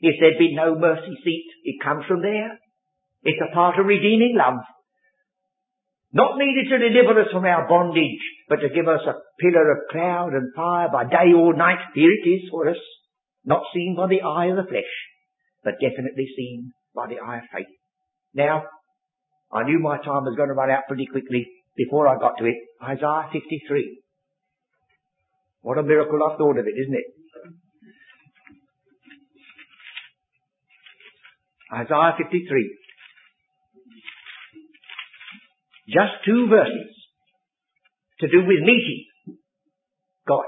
if 0.00 0.16
there'd 0.18 0.38
been 0.38 0.56
no 0.56 0.74
mercy 0.74 1.14
seat. 1.22 1.46
It 1.64 1.82
comes 1.82 2.04
from 2.06 2.22
there. 2.22 2.58
It's 3.22 3.40
a 3.40 3.54
part 3.54 3.78
of 3.78 3.86
redeeming 3.86 4.34
love. 4.36 4.64
Not 6.12 6.38
needed 6.38 6.66
to 6.70 6.78
deliver 6.78 7.20
us 7.20 7.30
from 7.30 7.44
our 7.44 7.68
bondage, 7.68 8.24
but 8.48 8.56
to 8.56 8.74
give 8.74 8.88
us 8.88 9.02
a 9.06 9.20
pillar 9.38 9.70
of 9.70 9.86
cloud 9.92 10.32
and 10.34 10.52
fire 10.56 10.88
by 10.90 11.04
day 11.04 11.30
or 11.36 11.54
night. 11.54 11.78
Here 11.94 12.10
it 12.10 12.28
is 12.28 12.50
for 12.50 12.68
us. 12.68 12.80
Not 13.44 13.62
seen 13.72 13.94
by 13.96 14.08
the 14.08 14.22
eye 14.22 14.46
of 14.46 14.56
the 14.56 14.68
flesh, 14.68 14.90
but 15.62 15.74
definitely 15.80 16.26
seen 16.36 16.72
by 16.94 17.06
the 17.06 17.20
eye 17.24 17.38
of 17.38 17.44
faith. 17.54 17.70
Now, 18.34 18.64
I 19.52 19.64
knew 19.64 19.78
my 19.78 19.98
time 19.98 20.24
was 20.24 20.34
going 20.36 20.48
to 20.48 20.54
run 20.54 20.70
out 20.70 20.88
pretty 20.88 21.06
quickly 21.06 21.46
before 21.76 22.08
I 22.08 22.18
got 22.18 22.38
to 22.38 22.44
it. 22.44 22.56
Isaiah 22.82 23.30
53. 23.32 24.02
What 25.62 25.78
a 25.78 25.82
miracle 25.82 26.18
I 26.22 26.36
thought 26.36 26.58
of 26.58 26.66
it, 26.66 26.74
isn't 26.80 26.94
it? 26.94 27.04
Isaiah 31.72 32.14
53. 32.16 32.76
Just 35.88 36.24
two 36.24 36.48
verses 36.48 36.94
to 38.20 38.28
do 38.28 38.38
with 38.38 38.60
meeting 38.60 39.04
God 40.26 40.46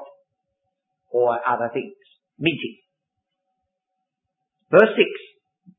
or 1.10 1.38
other 1.46 1.70
things. 1.72 1.94
Meeting. 2.38 2.78
Verse 4.70 4.90
6. 4.96 4.98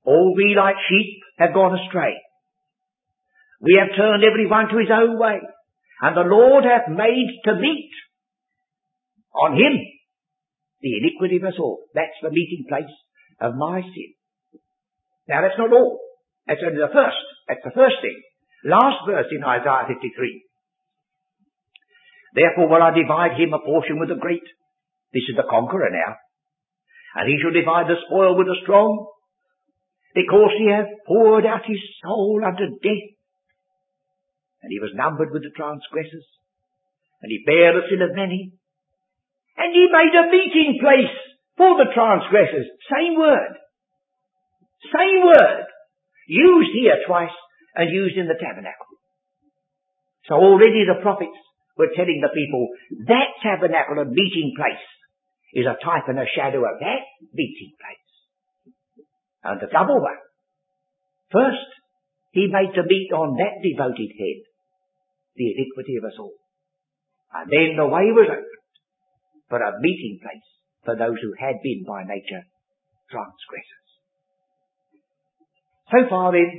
All 0.06 0.34
we 0.36 0.56
like 0.56 0.76
sheep 0.90 1.24
have 1.40 1.54
gone 1.54 1.78
astray. 1.80 2.14
We 3.60 3.80
have 3.80 3.96
turned 3.98 4.24
every 4.24 4.48
one 4.48 4.68
to 4.70 4.78
his 4.78 4.92
own 4.92 5.18
way, 5.18 5.40
and 6.02 6.18
the 6.18 6.28
Lord 6.28 6.66
hath 6.66 6.90
made 6.90 7.42
to 7.46 7.56
meet 7.56 7.90
on 9.34 9.58
him 9.58 9.74
the 10.82 10.94
iniquity 11.00 11.38
of 11.38 11.48
us 11.50 11.60
all. 11.60 11.86
That's 11.94 12.18
the 12.22 12.30
meeting 12.30 12.66
place 12.68 12.92
of 13.42 13.56
my 13.56 13.82
sin. 13.82 14.12
Now 15.28 15.42
that's 15.42 15.58
not 15.58 15.72
all. 15.72 16.00
That's 16.48 16.62
only 16.64 16.80
the 16.80 16.92
first. 16.92 17.24
That's 17.48 17.64
the 17.64 17.76
first 17.76 17.98
thing. 18.02 18.20
Last 18.66 19.04
verse 19.08 19.28
in 19.32 19.44
Isaiah 19.44 19.88
53. 19.88 20.44
Therefore 22.36 22.68
will 22.68 22.84
I 22.84 22.92
divide 22.92 23.40
him 23.40 23.54
a 23.54 23.64
portion 23.64 24.00
with 24.00 24.10
the 24.10 24.20
great. 24.20 24.44
This 25.14 25.24
is 25.30 25.38
the 25.38 25.48
conqueror 25.48 25.90
now. 25.92 26.20
And 27.16 27.30
he 27.30 27.38
shall 27.40 27.54
divide 27.54 27.88
the 27.88 28.02
spoil 28.08 28.36
with 28.36 28.48
the 28.48 28.58
strong, 28.64 29.08
because 30.16 30.52
he 30.58 30.68
hath 30.70 30.90
poured 31.08 31.46
out 31.46 31.66
his 31.66 31.80
soul 32.02 32.42
unto 32.44 32.80
death 32.82 33.14
and 34.64 34.72
he 34.72 34.80
was 34.80 34.96
numbered 34.96 35.30
with 35.36 35.44
the 35.44 35.52
transgressors, 35.52 36.26
and 37.22 37.28
he 37.28 37.44
bare 37.44 37.76
the 37.76 37.84
sin 37.92 38.00
of 38.00 38.16
many, 38.16 38.56
and 39.58 39.70
he 39.74 39.86
made 39.89 40.14
a 40.18 40.32
meeting 40.32 40.82
place 40.82 41.14
for 41.58 41.78
the 41.78 41.93
transgressors. 41.93 42.68
Same 42.89 43.18
word. 43.18 43.54
Same 44.89 45.22
word. 45.26 45.66
Used 46.28 46.72
here 46.74 46.97
twice 47.06 47.36
and 47.76 47.93
used 47.93 48.18
in 48.18 48.28
the 48.28 48.39
tabernacle. 48.39 48.89
So 50.26 50.36
already 50.36 50.86
the 50.88 51.01
prophets 51.01 51.38
were 51.78 51.93
telling 51.95 52.22
the 52.22 52.34
people 52.34 52.70
that 53.06 53.38
tabernacle 53.43 53.99
and 53.99 54.12
meeting 54.12 54.54
place 54.56 54.86
is 55.54 55.66
a 55.70 55.78
type 55.84 56.08
and 56.08 56.18
a 56.18 56.30
shadow 56.34 56.66
of 56.66 56.80
that 56.80 57.04
meeting 57.34 57.74
place. 57.78 58.10
And 59.43 59.62
the 59.62 59.70
double 59.70 60.01
one. 60.01 60.22
First, 61.32 61.70
he 62.32 62.47
made 62.49 62.74
to 62.74 62.88
meet 62.88 63.12
on 63.14 63.38
that 63.38 63.62
devoted 63.62 64.10
head 64.18 64.39
the 65.36 65.54
iniquity 65.54 65.97
of 65.97 66.06
us 66.06 66.18
all. 66.18 66.34
And 67.34 67.49
then 67.49 67.78
the 67.78 67.89
way 67.89 68.10
was 68.14 68.30
opened 68.30 68.62
for 69.50 69.60
a 69.60 69.80
meeting 69.80 70.20
place 70.22 70.48
for 70.86 70.96
those 70.96 71.18
who 71.22 71.34
had 71.39 71.56
been 71.64 71.84
by 71.88 72.04
nature 72.04 72.44
transgressors. 73.10 73.89
So 75.91 76.10
far 76.10 76.32
then, 76.32 76.50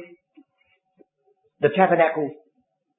the 1.61 1.70
tabernacle 1.74 2.30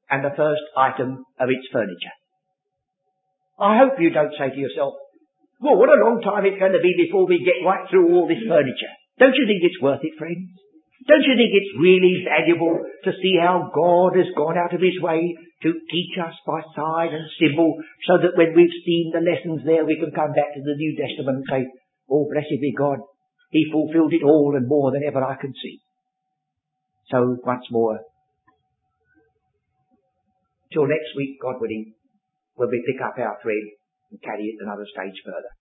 and 0.09 0.23
the 0.23 0.35
first 0.35 0.61
item 0.77 1.23
of 1.39 1.49
its 1.49 1.67
furniture. 1.71 2.15
I 3.59 3.77
hope 3.77 3.99
you 3.99 4.11
don't 4.11 4.35
say 4.37 4.49
to 4.49 4.59
yourself, 4.59 4.93
well, 5.61 5.77
what 5.79 5.89
a 5.89 6.03
long 6.03 6.19
time 6.21 6.43
it's 6.45 6.59
going 6.59 6.75
to 6.75 6.83
be 6.83 6.93
before 7.07 7.25
we 7.25 7.39
get 7.39 7.63
right 7.65 7.87
through 7.89 8.11
all 8.11 8.27
this 8.27 8.43
furniture. 8.43 8.93
Don't 9.17 9.33
you 9.33 9.47
think 9.47 9.63
it's 9.63 9.81
worth 9.81 10.03
it, 10.03 10.19
friends? 10.19 10.51
Don't 11.03 11.27
you 11.27 11.35
think 11.35 11.51
it's 11.51 11.75
really 11.75 12.23
valuable 12.23 12.79
to 13.03 13.11
see 13.19 13.35
how 13.35 13.67
God 13.75 14.15
has 14.15 14.31
gone 14.31 14.55
out 14.55 14.73
of 14.73 14.79
his 14.79 14.95
way 15.03 15.35
to 15.61 15.69
teach 15.91 16.15
us 16.23 16.33
by 16.47 16.63
sign 16.71 17.11
and 17.11 17.27
symbol 17.35 17.75
so 18.07 18.23
that 18.23 18.39
when 18.39 18.55
we've 18.55 18.79
seen 18.87 19.11
the 19.11 19.19
lessons 19.19 19.67
there 19.67 19.83
we 19.83 19.99
can 19.99 20.15
come 20.15 20.31
back 20.31 20.55
to 20.55 20.63
the 20.63 20.79
New 20.79 20.95
Testament 20.95 21.43
and 21.43 21.49
say, 21.51 21.61
oh 22.09 22.27
blessed 22.31 22.61
be 22.63 22.71
God, 22.71 23.03
he 23.51 23.67
fulfilled 23.71 24.13
it 24.13 24.23
all 24.23 24.55
and 24.55 24.67
more 24.67 24.91
than 24.91 25.03
ever 25.03 25.23
I 25.23 25.35
can 25.35 25.53
see. 25.53 25.83
So 27.11 27.37
once 27.43 27.67
more, 27.69 27.99
till 30.71 30.87
next 30.87 31.11
week, 31.15 31.37
God 31.41 31.59
willing, 31.59 31.93
will 32.57 32.71
we 32.71 32.83
pick 32.87 33.03
up 33.03 33.19
our 33.19 33.37
thread 33.43 33.65
and 34.11 34.21
carry 34.23 34.43
it 34.47 34.63
another 34.63 34.87
stage 34.89 35.19
further. 35.23 35.51